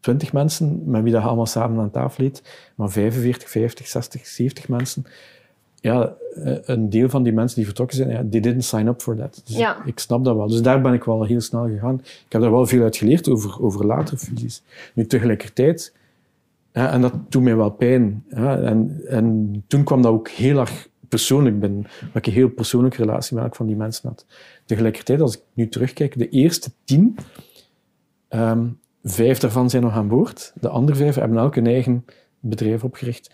20 0.00 0.32
mensen 0.32 0.82
met 0.84 1.02
wie 1.02 1.12
dat 1.12 1.22
allemaal 1.22 1.46
samen 1.46 1.80
aan 1.80 1.90
tafel 1.90 2.24
eet, 2.24 2.72
maar 2.76 2.90
45, 2.90 3.50
50, 3.50 3.86
60, 3.86 4.26
70 4.26 4.68
mensen. 4.68 5.04
Ja, 5.80 6.14
eh, 6.34 6.56
een 6.62 6.90
deel 6.90 7.08
van 7.08 7.22
die 7.22 7.32
mensen 7.32 7.56
die 7.56 7.64
vertrokken 7.64 7.96
zijn, 7.96 8.08
ja, 8.08 8.24
they 8.30 8.40
didn't 8.40 8.64
sign 8.64 8.86
up 8.86 9.02
for 9.02 9.16
that. 9.16 9.42
Dus 9.44 9.56
ja. 9.56 9.84
ik 9.84 9.98
snap 9.98 10.24
dat 10.24 10.36
wel. 10.36 10.48
Dus 10.48 10.62
daar 10.62 10.80
ben 10.80 10.92
ik 10.92 11.04
wel 11.04 11.24
heel 11.24 11.40
snel 11.40 11.66
gegaan. 11.66 12.00
Ik 12.04 12.32
heb 12.32 12.40
daar 12.40 12.50
wel 12.50 12.66
veel 12.66 12.82
uit 12.82 12.96
geleerd 12.96 13.28
over, 13.28 13.62
over 13.62 13.86
latere 13.86 14.16
fusies. 14.16 14.62
Nu, 14.94 15.06
tegelijkertijd, 15.06 15.94
ja, 16.72 16.92
en 16.92 17.00
dat 17.00 17.12
doet 17.28 17.42
mij 17.42 17.56
wel 17.56 17.70
pijn. 17.70 18.24
Ja, 18.28 18.58
en, 18.58 19.00
en 19.08 19.64
toen 19.66 19.84
kwam 19.84 20.02
dat 20.02 20.12
ook 20.12 20.28
heel 20.28 20.58
erg 20.58 20.88
persoonlijk 21.08 21.60
binnen. 21.60 21.82
Dat 21.82 22.16
ik 22.16 22.26
een 22.26 22.32
heel 22.32 22.48
persoonlijke 22.48 22.96
relatie 22.96 23.34
met 23.34 23.44
elk 23.44 23.56
van 23.56 23.66
die 23.66 23.76
mensen 23.76 24.08
had. 24.08 24.26
Tegelijkertijd, 24.64 25.20
als 25.20 25.36
ik 25.36 25.42
nu 25.52 25.68
terugkijk, 25.68 26.18
de 26.18 26.28
eerste 26.28 26.70
tien, 26.84 27.16
um, 28.28 28.78
vijf 29.02 29.38
daarvan 29.38 29.70
zijn 29.70 29.82
nog 29.82 29.92
aan 29.92 30.08
boord. 30.08 30.52
De 30.60 30.68
andere 30.68 30.98
vijf 30.98 31.14
hebben 31.14 31.38
elk 31.38 31.56
een 31.56 31.66
eigen 31.66 32.04
bedrijf 32.40 32.84
opgericht. 32.84 33.30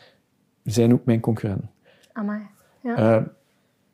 Zijn 0.65 0.93
ook 0.93 1.05
mijn 1.05 1.21
concurrenten. 1.21 1.71
Amai. 2.17 2.41
Ja. 2.81 3.19
Uh, 3.19 3.27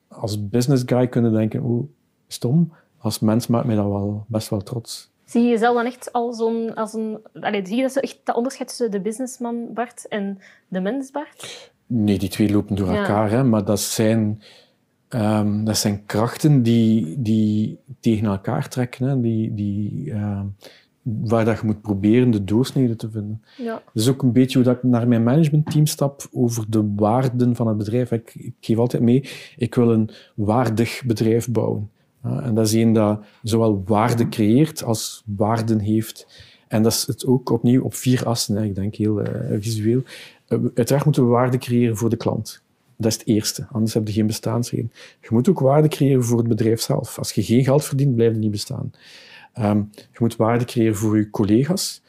als 0.09 0.49
business 0.49 0.83
guy 0.87 1.09
kunnen 1.09 1.33
denken, 1.33 1.61
hoe 1.61 1.87
stom. 2.27 2.73
Als 2.99 3.19
mens 3.19 3.47
maakt 3.47 3.67
mij 3.67 3.77
dat 3.77 3.85
wel 3.85 4.25
best 4.29 4.49
wel 4.49 4.63
trots. 4.63 5.11
Zie 5.25 5.43
je 5.43 5.49
jezelf 5.49 5.77
dan 5.77 5.87
echt 5.87 6.13
als 6.13 6.39
een... 6.39 6.75
Als 6.75 6.93
een 6.93 7.19
allez, 7.41 7.69
zie 7.69 7.77
je 7.77 7.83
dat, 7.83 7.97
echt 7.97 8.21
dat 8.25 8.37
onderscheid 8.37 8.69
tussen 8.69 8.91
de 8.91 9.01
businessman 9.01 9.73
Bart 9.73 10.09
en 10.09 10.39
de 10.69 10.81
mens 10.81 11.11
Bart? 11.11 11.73
Nee, 11.87 12.19
die 12.19 12.29
twee 12.29 12.53
lopen 12.53 12.77
door 12.77 12.89
elkaar. 12.89 13.31
Hè, 13.31 13.45
maar 13.45 13.65
dat 13.65 13.81
zijn, 13.81 14.43
um, 15.09 15.65
dat 15.65 15.77
zijn 15.77 16.07
krachten 16.07 16.63
die, 16.63 17.23
die 17.23 17.79
tegen 18.01 18.27
elkaar 18.27 18.69
trekken. 18.69 19.07
Hè, 19.07 19.21
die, 19.21 19.55
die, 19.55 20.05
uh, 20.05 20.41
waar 21.03 21.45
dat 21.45 21.61
je 21.61 21.67
moet 21.67 21.81
proberen 21.81 22.31
de 22.31 22.45
doorsnede 22.45 22.97
te 22.97 23.11
vinden. 23.11 23.43
Ja. 23.59 23.73
Dat 23.73 24.03
is 24.03 24.09
ook 24.09 24.23
een 24.23 24.33
beetje 24.33 24.59
hoe 24.59 24.67
dat 24.67 24.77
ik 24.77 24.83
naar 24.83 25.09
mijn 25.09 25.23
managementteam 25.23 25.87
stap 25.87 26.29
over 26.33 26.65
de 26.69 26.93
waarden 26.97 27.57
van 27.57 27.67
het 27.67 27.77
bedrijf. 27.77 28.11
Ik, 28.11 28.35
ik 28.35 28.55
geef 28.61 28.79
altijd 28.79 29.03
mee, 29.03 29.29
ik 29.57 29.75
wil 29.75 29.91
een 29.91 30.11
waardig 30.35 31.03
bedrijf 31.07 31.51
bouwen. 31.51 31.91
en 32.23 32.55
dat 32.55 32.67
is 32.67 32.73
een 32.73 32.93
dat 32.93 33.25
zowel 33.43 33.83
waarde 33.87 34.29
creëert 34.29 34.83
als 34.83 35.23
waarden 35.37 35.79
heeft. 35.79 36.27
En 36.69 36.83
dat 36.83 36.93
is 36.93 37.07
het 37.07 37.27
ook 37.27 37.51
opnieuw 37.51 37.83
op 37.83 37.95
vier 37.95 38.27
assen, 38.27 38.57
hè. 38.57 38.65
ik 38.65 38.75
denk 38.75 38.95
heel 38.95 39.21
uh, 39.21 39.27
visueel. 39.61 40.03
Uh, 40.49 40.59
uiteraard 40.75 41.05
moeten 41.05 41.25
we 41.25 41.31
waarde 41.31 41.59
creëren 41.59 41.97
voor 41.97 42.11
de 42.11 42.17
klant. 42.17 42.63
Dat 42.97 43.11
is 43.11 43.19
het 43.19 43.27
eerste, 43.27 43.67
anders 43.73 43.95
heb 43.95 44.07
je 44.07 44.13
geen 44.13 44.27
bestaansreden. 44.27 44.93
Je 45.21 45.29
moet 45.31 45.49
ook 45.49 45.61
waarde 45.61 45.89
creëren 45.89 46.25
voor 46.25 46.39
het 46.39 46.49
bedrijf 46.49 46.81
zelf. 46.81 47.19
Als 47.19 47.33
je 47.33 47.43
geen 47.43 47.65
geld 47.65 47.85
verdient, 47.85 48.15
blijft 48.15 48.33
het 48.33 48.43
niet 48.43 48.51
bestaan. 48.51 48.93
Um, 49.61 49.91
je 49.95 50.19
moet 50.19 50.37
waarde 50.37 50.65
creëren 50.65 50.97
voor 50.97 51.17
je 51.17 51.31
collega's. 51.31 52.03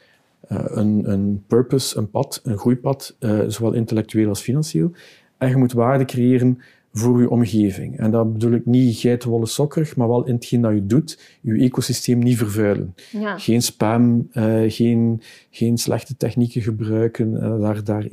Uh, 0.52 0.64
een, 0.64 1.10
een, 1.10 1.44
purpose, 1.46 1.98
een 1.98 2.10
pad, 2.10 2.40
een 2.44 2.58
groeipad, 2.58 3.16
uh, 3.20 3.40
zowel 3.46 3.72
intellectueel 3.72 4.28
als 4.28 4.40
financieel. 4.40 4.92
En 5.38 5.48
je 5.48 5.56
moet 5.56 5.72
waarde 5.72 6.04
creëren 6.04 6.58
voor 6.92 7.20
je 7.20 7.30
omgeving. 7.30 7.98
En 7.98 8.10
dat 8.10 8.32
bedoel 8.32 8.52
ik 8.52 8.66
niet 8.66 8.96
geitenwolle 8.96 9.46
sokkerig, 9.46 9.96
maar 9.96 10.08
wel 10.08 10.26
in 10.26 10.34
hetgeen 10.34 10.60
dat 10.60 10.72
je 10.72 10.86
doet, 10.86 11.38
je 11.40 11.54
ecosysteem 11.54 12.18
niet 12.18 12.36
vervuilen. 12.36 12.94
Ja. 13.10 13.38
Geen 13.38 13.62
spam, 13.62 14.28
uh, 14.32 14.62
geen, 14.66 15.22
geen 15.50 15.78
slechte 15.78 16.16
technieken 16.16 16.62
gebruiken, 16.62 17.60
daar, 17.60 17.84
daar 17.84 18.08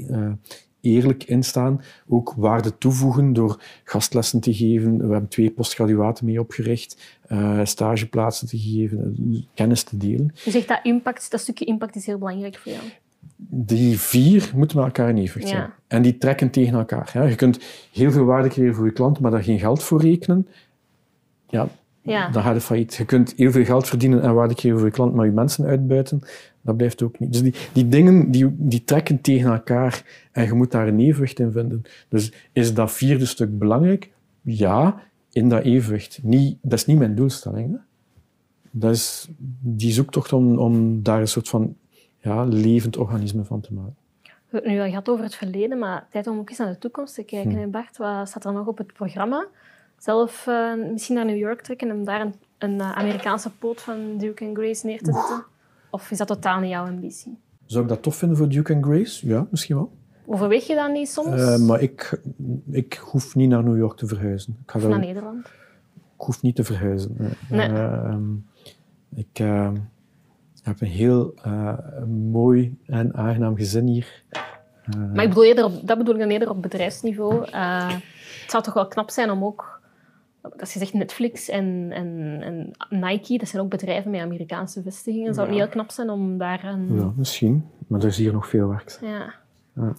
eerlijk 0.82 1.23
in 1.23 1.43
staan. 1.43 1.82
Ook 2.07 2.34
waarde 2.38 2.77
toevoegen 2.77 3.34
door 3.34 3.61
gastlessen 3.84 4.39
te 4.39 4.53
geven. 4.53 4.97
We 4.97 5.11
hebben 5.11 5.29
twee 5.29 5.51
postgraduaten 5.51 6.25
mee 6.25 6.39
opgericht. 6.39 7.19
Uh, 7.32 7.59
stageplaatsen 7.63 8.47
te 8.47 8.57
geven, 8.57 9.15
kennis 9.53 9.84
te 9.84 9.97
delen. 9.97 10.32
Je 10.43 10.51
zegt 10.51 10.67
dat 10.67 10.79
impact, 10.84 11.32
dat 11.32 11.39
stukje 11.39 11.65
impact 11.65 11.95
is 11.95 12.05
heel 12.05 12.17
belangrijk 12.17 12.57
voor 12.57 12.71
jou. 12.71 12.84
Die 13.49 13.99
vier 13.99 14.51
moeten 14.55 14.77
met 14.77 14.86
elkaar 14.86 15.09
in 15.09 15.17
evenwicht 15.17 15.49
zijn. 15.49 15.61
Ja. 15.61 15.75
En 15.88 16.01
die 16.01 16.17
trekken 16.17 16.49
tegen 16.49 16.73
elkaar. 16.73 17.29
Je 17.29 17.36
kunt 17.36 17.59
heel 17.91 18.11
veel 18.11 18.25
waarde 18.25 18.49
creëren 18.49 18.75
voor 18.75 18.86
je 18.86 18.91
klant, 18.91 19.19
maar 19.19 19.32
daar 19.32 19.43
geen 19.43 19.59
geld 19.59 19.84
voor 19.84 20.01
rekenen. 20.01 20.47
Ja, 21.47 21.67
ja. 22.02 22.30
dan 22.30 22.43
ga 22.43 22.52
je 22.52 22.62
failliet. 22.62 22.95
Je 22.95 23.06
kunt 23.06 23.34
heel 23.38 23.52
veel 23.52 23.66
geld 23.66 23.88
verdienen 23.88 24.22
en 24.22 24.34
waarde 24.34 24.56
creëren 24.56 24.78
voor 24.80 24.88
je 24.88 24.93
klant, 24.93 25.14
maar 25.14 25.26
je 25.26 25.32
mensen 25.32 25.66
uitbuiten. 25.66 26.22
Dat 26.62 26.78
blijft 26.78 27.02
ook 27.02 27.20
niet. 27.20 27.32
Dus 27.32 27.41
die, 27.41 27.54
die 27.74 27.88
dingen 27.88 28.32
die, 28.32 28.56
die 28.58 28.84
trekken 28.84 29.22
tegen 29.22 29.52
elkaar 29.52 30.04
en 30.32 30.45
je 30.45 30.54
moet 30.54 30.72
daar 30.72 30.88
een 30.88 30.99
evenwicht 30.99 31.39
in 31.39 31.52
vinden. 31.52 31.82
Dus 32.08 32.34
is 32.52 32.74
dat 32.74 32.91
vierde 32.91 33.26
stuk 33.26 33.58
belangrijk? 33.60 34.12
Ja, 34.41 35.02
in 35.32 35.49
dat 35.49 35.64
evenwicht. 35.64 36.20
Niet, 36.24 36.58
dat 36.62 36.80
is 36.80 36.86
niet 36.86 36.97
mijn 36.97 37.16
doelstelling. 37.16 37.72
Hè? 37.72 37.78
dat 38.72 38.91
is 38.91 39.28
die 39.60 39.91
zoektocht 39.91 40.34
om, 40.34 40.58
om 40.58 41.04
daar 41.04 41.20
een 41.20 41.28
soort 41.28 41.49
van 41.49 41.76
ja, 42.18 42.43
levend 42.43 42.97
organisme 42.97 43.43
van 43.43 43.62
te 43.62 43.74
maken. 43.74 43.95
We 44.24 44.58
hebben 44.58 44.72
het 44.72 44.80
nu 44.80 44.86
al 44.86 44.89
gehad 44.89 45.10
over 45.10 45.24
het 45.24 45.36
verleden, 45.36 45.80
maar 45.80 46.08
tijd 46.10 46.28
om 46.28 46.39
ook 46.39 46.49
eens 46.49 46.58
naar 46.58 46.72
de 46.72 46.78
toekomst 46.78 47.16
te 47.16 47.24
kijken. 47.24 47.62
Hm. 47.62 47.70
Bart, 47.70 47.97
wat 47.97 48.28
staat 48.28 48.45
er 48.45 48.54
nog 48.54 48.68
op 48.68 48.78
het 48.78 48.93
programma? 48.93 49.47
Zelf 50.02 50.45
uh, 50.47 50.74
misschien 50.91 51.16
naar 51.16 51.26
New 51.26 51.38
York 51.38 51.62
trekken 51.62 51.89
en 51.89 52.04
daar 52.04 52.22
een, 52.22 52.34
een 52.58 52.76
uh, 52.76 52.91
Amerikaanse 52.91 53.49
poot 53.49 53.82
van 53.82 54.18
Duke 54.18 54.45
en 54.45 54.56
Grace 54.56 54.86
neer 54.86 55.02
te 55.02 55.14
zetten? 55.14 55.43
Of 55.89 56.12
is 56.12 56.18
dat 56.18 56.28
totaal 56.28 56.60
niet 56.60 56.70
jouw 56.70 56.86
ambitie? 56.86 57.38
Zou 57.66 57.84
ik 57.84 57.89
dat 57.89 58.02
tof 58.02 58.16
vinden 58.16 58.38
voor 58.38 58.49
Duke 58.49 58.74
en 58.74 58.84
Grace? 58.84 59.28
Ja, 59.28 59.47
misschien 59.49 59.76
wel. 59.76 59.91
Overweeg 60.26 60.68
je 60.68 60.76
dat 60.76 60.91
niet 60.91 61.10
soms? 61.10 61.41
Uh, 61.41 61.58
maar 61.58 61.82
ik, 61.82 62.22
ik 62.72 62.93
hoef 62.93 63.36
niet 63.36 63.49
naar 63.49 63.64
New 63.64 63.78
York 63.78 63.97
te 63.97 64.08
verhuizen. 64.08 64.58
Ik 64.64 64.72
ga 64.72 64.80
of 64.80 64.88
naar 64.88 64.99
Nederland? 64.99 65.45
Ik 65.95 66.28
hoef 66.28 66.41
niet 66.41 66.56
te 66.56 66.64
verhuizen. 66.64 67.36
Nee. 67.49 67.68
Ehm, 67.68 68.34
ik 69.16 69.39
ehm, 69.39 69.76
heb 70.64 70.82
een 70.82 70.88
heel 70.88 71.34
mooi 72.08 72.78
en 72.86 73.16
aangenaam 73.16 73.56
gezin 73.56 73.88
hier. 73.88 74.24
Maar 75.14 75.24
ik 75.24 75.30
bedoel 75.30 75.45
eerder 75.45 75.66
op, 75.66 75.88
dat 75.88 75.97
bedoel 75.97 76.14
ik 76.14 76.20
dan 76.20 76.30
eerder 76.30 76.49
op 76.49 76.62
bedrijfsniveau. 76.62 77.41
het 77.41 78.52
zou 78.52 78.64
toch 78.64 78.74
wel 78.74 78.88
knap 78.88 79.10
zijn 79.10 79.32
om 79.32 79.43
ook 79.43 79.80
als 80.42 80.74
je 80.74 80.80
zegt 80.80 80.94
Netflix 80.94 81.50
en, 81.50 81.88
en, 81.92 82.39
en, 82.42 83.00
Nike, 83.00 83.38
dat 83.38 83.48
zijn 83.48 83.62
ook 83.64 83.70
bedrijven 83.70 84.12
met 84.12 84.22
Amerikaanse 84.22 84.82
vestigingen. 84.82 85.34
Zou 85.34 85.48
het 85.48 85.56
niet 85.56 85.64
heel 85.64 85.74
knap 85.74 85.92
zijn 85.92 86.10
om 86.10 86.38
daar 86.38 86.64
een... 86.64 86.96
Ja, 86.96 87.12
misschien. 87.16 87.66
Maar 87.88 88.00
er 88.00 88.08
is 88.08 88.18
hier 88.18 88.34
nog 88.34 88.48
veel 88.48 88.68
werk. 88.68 88.98
Ja. 89.02 89.34
ja. 89.76 89.94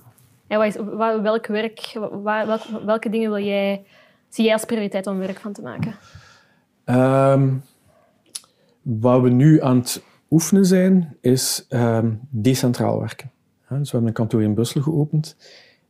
En 0.46 0.58
wat 0.58 0.66
is, 0.66 0.76
welk 1.22 1.46
werk, 1.46 1.98
welke, 2.22 2.84
welke 2.84 3.08
dingen 3.08 3.30
wil 3.30 3.44
jij, 3.44 3.84
zie 4.28 4.44
jij 4.44 4.52
als 4.52 4.64
prioriteit 4.64 5.06
om 5.06 5.18
werk 5.18 5.38
van 5.38 5.52
te 5.52 5.62
maken? 5.62 5.94
Um, 6.84 7.62
wat 8.82 9.22
we 9.22 9.28
nu 9.28 9.62
aan 9.62 9.76
het 9.76 10.02
oefenen 10.30 10.66
zijn, 10.66 11.16
is 11.20 11.66
um, 11.68 12.20
decentraal 12.30 12.98
werken. 12.98 13.30
dus 13.68 13.68
we 13.68 13.88
hebben 13.90 14.06
een 14.06 14.12
kantoor 14.12 14.42
in 14.42 14.54
Brussel 14.54 14.82
geopend. 14.82 15.36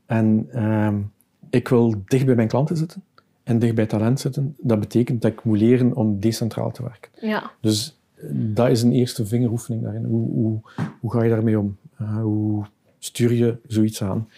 En 0.07 0.49
um, 0.65 1.13
ik 1.51 1.69
wil 1.69 2.03
dicht 2.07 2.27
bij 2.27 2.35
mijn 2.35 2.49
klanten 2.49 2.77
zitten 2.77 3.03
en 3.43 3.59
dicht 3.59 3.75
bij 3.75 3.87
talent 3.87 4.21
zitten. 4.21 4.57
Dat 4.59 4.81
betekent 4.81 5.23
dat 5.23 5.33
ik 5.33 5.45
moet 5.45 5.59
leren 5.59 5.95
om 5.95 6.21
decentraal 6.21 6.71
te 6.71 6.83
werken. 6.83 7.11
Ja. 7.21 7.51
Dus 7.61 7.99
eh, 8.15 8.25
dat 8.33 8.69
is 8.69 8.83
een 8.83 8.93
eerste 8.93 9.27
vingeroefening 9.27 9.83
daarin. 9.83 10.05
Hoe, 10.05 10.31
hoe, 10.31 10.61
hoe 11.01 11.13
ga 11.13 11.23
je 11.23 11.31
daarmee 11.31 11.59
om? 11.59 11.77
Uh, 12.01 12.23
hoe 12.23 12.65
stuur 12.99 13.33
je 13.33 13.57
zoiets 13.67 14.03
aan? 14.03 14.29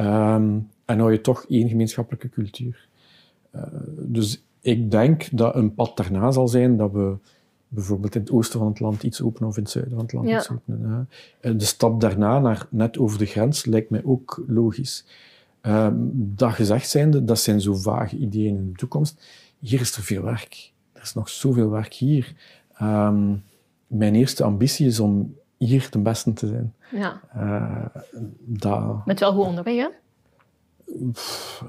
Um, 0.00 0.68
en 0.84 0.98
hou 0.98 1.12
je 1.12 1.20
toch 1.20 1.44
één 1.48 1.68
gemeenschappelijke 1.68 2.28
cultuur. 2.28 2.88
Uh, 3.54 3.62
dus 3.98 4.42
ik 4.60 4.90
denk 4.90 5.28
dat 5.32 5.54
een 5.54 5.74
pad 5.74 5.96
daarna 5.96 6.30
zal 6.30 6.48
zijn 6.48 6.76
dat 6.76 6.92
we 6.92 7.16
bijvoorbeeld 7.68 8.14
in 8.14 8.20
het 8.20 8.30
oosten 8.30 8.58
van 8.58 8.68
het 8.68 8.80
land 8.80 9.02
iets 9.02 9.22
openen 9.22 9.48
of 9.48 9.56
in 9.56 9.62
het 9.62 9.72
zuiden 9.72 9.94
van 9.94 10.04
het 10.04 10.12
land 10.12 10.28
ja. 10.28 10.36
iets 10.38 10.50
openen. 10.50 11.08
Uh, 11.40 11.58
de 11.58 11.64
stap 11.64 12.00
daarna 12.00 12.38
naar 12.38 12.66
net 12.70 12.98
over 12.98 13.18
de 13.18 13.26
grens 13.26 13.64
lijkt 13.64 13.90
mij 13.90 14.04
ook 14.04 14.42
logisch. 14.46 15.04
Uh, 15.62 15.88
dat 16.12 16.52
gezegd 16.52 16.88
zijnde, 16.88 17.24
dat 17.24 17.38
zijn 17.38 17.60
zo 17.60 17.74
vage 17.74 18.16
ideeën 18.16 18.56
in 18.56 18.70
de 18.70 18.78
toekomst. 18.78 19.22
Hier 19.58 19.80
is 19.80 19.96
er 19.96 20.02
veel 20.02 20.22
werk. 20.22 20.72
Er 20.92 21.02
is 21.02 21.14
nog 21.14 21.28
zoveel 21.28 21.70
werk 21.70 21.94
hier. 21.94 22.34
Um, 22.82 23.42
mijn 23.86 24.14
eerste 24.14 24.44
ambitie 24.44 24.86
is 24.86 25.00
om 25.00 25.34
hier 25.56 25.88
de 25.90 25.98
beste 25.98 26.32
te 26.32 26.46
zijn. 26.46 26.74
Ja. 26.92 27.20
Uh, 27.36 27.86
dat... 28.38 29.06
Met 29.06 29.20
wel 29.20 29.32
goed 29.32 29.44
onderweg, 29.44 29.76
hè? 29.76 29.88
Pff, 31.12 31.64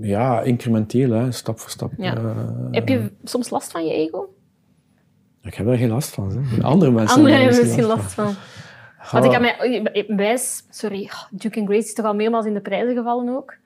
ja, 0.00 0.40
incrementeel, 0.40 1.10
hè, 1.10 1.32
stap 1.32 1.58
voor 1.58 1.70
stap. 1.70 1.92
Ja. 1.96 2.18
Uh, 2.18 2.36
heb 2.70 2.88
je 2.88 3.12
soms 3.24 3.50
last 3.50 3.70
van 3.70 3.86
je 3.86 3.92
ego? 3.92 4.34
Ik 5.42 5.54
heb 5.54 5.66
daar 5.66 5.76
geen 5.76 5.88
last 5.88 6.08
van. 6.08 6.30
Hè. 6.30 6.62
Andere 6.62 6.90
mensen 6.90 7.16
Andere 7.16 7.34
hebben 7.34 7.56
er 7.56 7.62
misschien 7.62 7.84
last 7.84 8.12
van. 8.12 8.34
Want 9.10 9.24
ik 9.24 9.30
heb 9.30 9.40
mij 9.40 10.04
wijs, 10.16 10.62
sorry, 10.70 11.10
Duke 11.30 11.60
and 11.60 11.68
Grace 11.68 11.86
is 11.86 11.94
toch 11.94 12.06
al 12.06 12.14
meermaals 12.14 12.46
in 12.46 12.54
de 12.54 12.60
prijzen 12.60 12.96
gevallen 12.96 13.36
ook. 13.36 13.56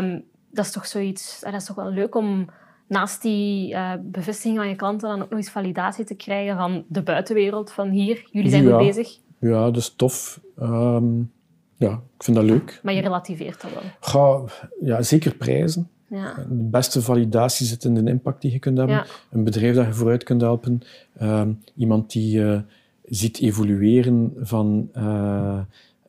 Um, 0.00 0.24
dat 0.50 0.64
is 0.64 0.72
toch 0.72 0.86
zoiets, 0.86 1.40
dat 1.40 1.54
is 1.54 1.64
toch 1.64 1.76
wel 1.76 1.90
leuk 1.90 2.14
om 2.14 2.50
naast 2.88 3.22
die 3.22 3.72
uh, 3.72 3.92
bevestiging 4.02 4.56
van 4.56 4.68
je 4.68 4.76
klanten 4.76 5.08
dan 5.08 5.22
ook 5.22 5.30
nog 5.30 5.38
eens 5.38 5.50
validatie 5.50 6.04
te 6.04 6.14
krijgen 6.14 6.56
van 6.56 6.84
de 6.88 7.02
buitenwereld, 7.02 7.72
van 7.72 7.88
hier, 7.88 8.28
jullie 8.30 8.50
zijn 8.50 8.62
ja. 8.62 8.76
goed 8.76 8.86
bezig. 8.86 9.18
Ja, 9.38 9.64
dat 9.64 9.76
is 9.76 9.94
tof. 9.96 10.40
Um, 10.60 11.32
ja, 11.76 11.90
ik 11.90 12.22
vind 12.24 12.36
dat 12.36 12.46
leuk. 12.46 12.80
Maar 12.82 12.94
je 12.94 13.00
relativeert 13.00 13.60
dat 13.62 13.70
wel. 13.72 13.82
Ga, 14.00 14.52
ja, 14.80 15.02
zeker 15.02 15.34
prijzen. 15.34 15.88
Ja. 16.08 16.34
De 16.34 16.44
beste 16.48 17.02
validatie 17.02 17.66
zit 17.66 17.84
in 17.84 17.94
de 17.94 18.10
impact 18.10 18.42
die 18.42 18.52
je 18.52 18.58
kunt 18.58 18.78
hebben. 18.78 18.96
Ja. 18.96 19.06
Een 19.30 19.44
bedrijf 19.44 19.74
dat 19.74 19.86
je 19.86 19.92
vooruit 19.92 20.22
kunt 20.22 20.40
helpen. 20.40 20.80
Um, 21.22 21.60
iemand 21.76 22.12
die 22.12 22.38
uh, 22.38 22.60
ziet 23.04 23.40
evolueren 23.40 24.32
van 24.36 24.90
uh, 24.96 25.60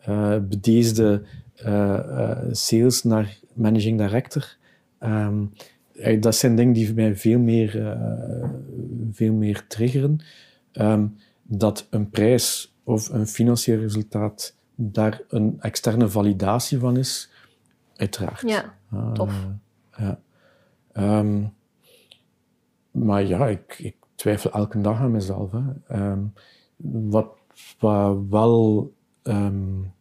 uh, 0.09 0.37
bedeesde 0.49 1.21
sales 2.51 3.03
naar 3.03 3.39
managing 3.53 3.97
director. 3.97 4.55
Um, 4.99 5.51
dat 6.19 6.35
zijn 6.35 6.55
dingen 6.55 6.73
die 6.73 6.93
mij 6.93 7.15
veel 7.15 7.39
meer, 7.39 7.97
veel 9.11 9.33
meer 9.33 9.65
triggeren. 9.67 10.19
Um, 10.73 11.17
dat 11.43 11.87
een 11.89 12.09
prijs 12.09 12.75
of 12.83 13.09
een 13.09 13.27
financieel 13.27 13.79
resultaat 13.79 14.55
daar 14.75 15.21
een 15.29 15.55
externe 15.59 16.09
validatie 16.09 16.79
van 16.79 16.97
is, 16.97 17.29
uiteraard. 17.95 18.41
Ja, 18.41 18.73
tof. 19.13 19.47
Ja. 19.97 20.19
Um, 20.93 21.53
maar 22.91 23.23
ja, 23.23 23.47
ik, 23.47 23.75
ik, 23.79 23.95
twijfel 24.15 24.51
elke 24.51 24.81
dag 24.81 24.99
aan 24.99 25.11
mezelf. 25.11 25.51
Hè. 25.51 25.61
Um, 26.11 26.33
wat, 26.77 27.27
wat 27.79 28.17
wel 28.29 28.91
um, 29.23 29.93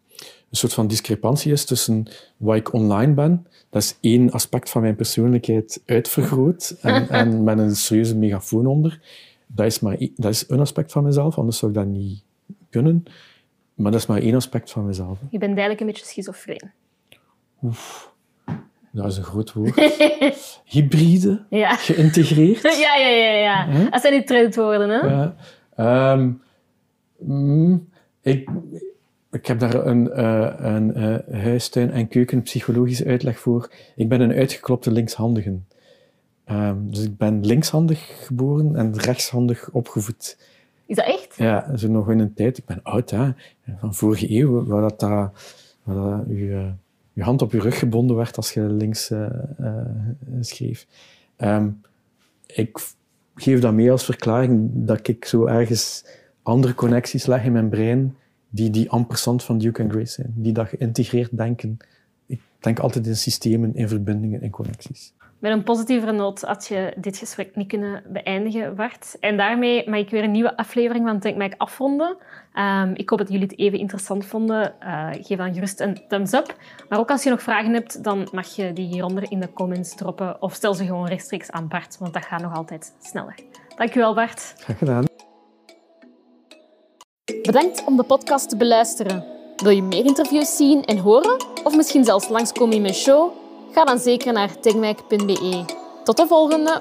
een 0.55 0.61
soort 0.61 0.75
van 0.75 0.87
discrepantie 0.87 1.53
is 1.53 1.65
tussen 1.65 2.07
wat 2.37 2.57
ik 2.57 2.73
online 2.73 3.13
ben, 3.13 3.47
dat 3.71 3.83
is 3.83 3.97
één 4.01 4.31
aspect 4.31 4.71
van 4.71 4.83
mijn 4.83 4.97
persoonlijkheid 4.97 5.83
uitvergroot 5.87 6.77
en, 6.81 7.09
en 7.21 7.45
met 7.45 7.59
een 7.59 7.77
serieuze 7.77 8.17
megafoon 8.17 8.67
onder. 8.67 9.01
Dat 9.47 9.67
is, 9.67 9.81
maar, 9.81 9.97
dat 10.17 10.31
is 10.31 10.45
een 10.49 10.61
aspect 10.61 10.93
van 10.93 11.05
mezelf, 11.05 11.39
anders 11.39 11.59
zou 11.59 11.73
ik 11.73 11.79
dat 11.79 11.87
niet 11.87 12.23
kunnen. 12.71 13.05
Maar 13.75 13.93
dat 13.93 14.01
is 14.01 14.07
maar 14.07 14.21
één 14.21 14.35
aspect 14.35 14.71
van 14.71 14.87
mezelf. 14.87 15.19
Je 15.31 15.39
bent 15.39 15.51
eigenlijk 15.51 15.81
een 15.81 15.87
beetje 15.87 16.05
schizofreen. 16.05 16.71
Oef, 17.63 18.13
dat 18.91 19.07
is 19.07 19.17
een 19.17 19.25
groot 19.25 19.53
woord. 19.53 19.75
Hybride, 20.65 21.45
ja. 21.51 21.75
geïntegreerd. 21.75 22.63
Ja, 22.85 22.97
ja, 22.97 23.09
ja. 23.09 23.33
ja. 23.33 23.91
Dat 23.91 24.01
zijn 24.01 24.13
die 24.13 24.25
trendwoorden, 24.25 24.89
hè? 24.89 24.99
Ja. 25.07 25.35
Um, 26.13 26.43
mm, 27.27 27.89
ik, 28.21 28.51
ik 29.31 29.47
heb 29.47 29.59
daar 29.59 29.87
een, 29.87 30.07
uh, 30.07 30.53
een 30.57 30.99
uh, 30.99 31.43
huistuin- 31.43 31.91
en 31.91 32.09
keukenpsychologische 32.09 33.05
uitleg 33.05 33.39
voor. 33.39 33.71
Ik 33.97 34.09
ben 34.09 34.21
een 34.21 34.33
uitgeklopte 34.33 34.91
linkshandige. 34.91 35.59
Um, 36.51 36.91
dus 36.91 37.05
ik 37.05 37.17
ben 37.17 37.47
linkshandig 37.47 38.25
geboren 38.27 38.77
en 38.77 38.99
rechtshandig 38.99 39.71
opgevoed. 39.71 40.39
Is 40.87 40.97
dat 40.97 41.07
echt? 41.07 41.35
Ja, 41.37 41.77
zo 41.77 41.89
nog 41.89 42.11
in 42.11 42.19
een 42.19 42.35
tijd. 42.35 42.59
Ik 42.59 42.65
ben 42.65 42.81
oud, 42.83 43.11
hè, 43.11 43.31
van 43.79 43.95
vorige 43.95 44.31
eeuw, 44.31 44.65
waar 44.65 44.81
dat, 44.81 45.01
dat, 45.01 45.33
waar 45.83 45.95
dat 45.95 46.27
je, 46.29 46.73
je 47.13 47.23
hand 47.23 47.43
op 47.43 47.53
je 47.53 47.61
rug 47.61 47.79
gebonden 47.79 48.17
werd 48.17 48.37
als 48.37 48.55
je 48.55 48.61
links 48.61 49.11
uh, 49.11 49.31
schreef. 50.41 50.87
Um, 51.39 51.81
ik 52.47 52.79
geef 53.35 53.61
dat 53.61 53.73
mee 53.73 53.91
als 53.91 54.05
verklaring 54.05 54.71
dat 54.73 55.09
ik 55.09 55.25
zo 55.25 55.47
ergens 55.47 56.05
andere 56.45 56.75
connecties 56.75 57.27
leg 57.27 57.45
in 57.45 57.53
mijn 57.53 57.69
brein 57.69 58.17
die 58.49 58.71
die 58.71 58.91
ampersand 58.91 59.45
van 59.45 59.59
Duke 59.59 59.83
and 59.83 59.93
Grace 59.93 60.13
zijn. 60.13 60.33
Die 60.37 60.53
dat 60.53 60.69
geïntegreerd 60.69 61.37
denken. 61.37 61.77
Ik 62.27 62.41
denk 62.61 62.79
altijd 62.79 63.07
in 63.07 63.17
systemen, 63.17 63.75
in 63.75 63.89
verbindingen, 63.89 64.43
in 64.43 64.51
connecties. 64.51 65.13
Met 65.39 65.53
een 65.53 65.63
positievere 65.63 66.13
noot 66.13 66.41
had 66.41 66.67
je 66.67 66.95
dit 66.97 67.17
gesprek 67.17 67.57
niet 67.57 67.69
kunnen 67.69 68.03
beëindigen, 68.09 68.75
Bart. 68.75 69.17
En 69.21 69.37
daarmee 69.37 69.91
mag 69.91 69.99
ik 69.99 70.11
weer 70.11 70.25
een 70.25 70.31
nieuwe 70.31 70.57
aflevering 70.57 71.07
van 71.07 71.19
Think 71.19 71.37
Mike 71.37 71.59
afronden. 71.59 72.17
Um, 72.55 72.95
ik 72.95 73.11
hoop 73.11 73.19
dat 73.19 73.29
jullie 73.29 73.47
het 73.47 73.59
even 73.59 73.79
interessant 73.79 74.27
vonden. 74.27 74.75
Uh, 74.83 75.09
geef 75.11 75.39
dan 75.39 75.55
gerust 75.55 75.81
een 75.81 76.03
thumbs 76.09 76.33
up. 76.33 76.57
Maar 76.89 76.99
ook 76.99 77.11
als 77.11 77.23
je 77.23 77.31
nog 77.31 77.43
vragen 77.43 77.73
hebt, 77.73 78.05
dan 78.05 78.29
mag 78.33 78.47
je 78.47 78.73
die 78.73 78.87
hieronder 78.87 79.31
in 79.31 79.41
de 79.41 79.53
comments 79.53 79.95
droppen. 79.95 80.43
Of 80.43 80.55
stel 80.55 80.75
ze 80.75 80.85
gewoon 80.85 81.07
rechtstreeks 81.07 81.51
aan 81.51 81.69
Bart, 81.69 81.99
want 81.99 82.13
dat 82.13 82.25
gaat 82.25 82.43
nog 82.43 82.55
altijd 82.55 82.93
sneller. 83.01 83.35
Dankjewel, 83.77 84.15
Bart. 84.15 84.55
Graag 84.57 84.79
gedaan. 84.79 85.14
Bedankt 87.25 87.85
om 87.85 87.97
de 87.97 88.03
podcast 88.03 88.49
te 88.49 88.57
beluisteren. 88.57 89.25
Wil 89.57 89.71
je 89.71 89.83
meer 89.83 90.05
interviews 90.05 90.57
zien 90.57 90.85
en 90.85 90.99
horen? 90.99 91.45
Of 91.63 91.77
misschien 91.77 92.05
zelfs 92.05 92.29
langskomen 92.29 92.77
in 92.77 92.83
mijn 92.83 92.95
show? 92.95 93.33
Ga 93.73 93.85
dan 93.85 93.99
zeker 93.99 94.33
naar 94.33 94.61
techmike.be. 94.61 95.65
Tot 96.05 96.17
de 96.17 96.27
volgende! 96.27 96.81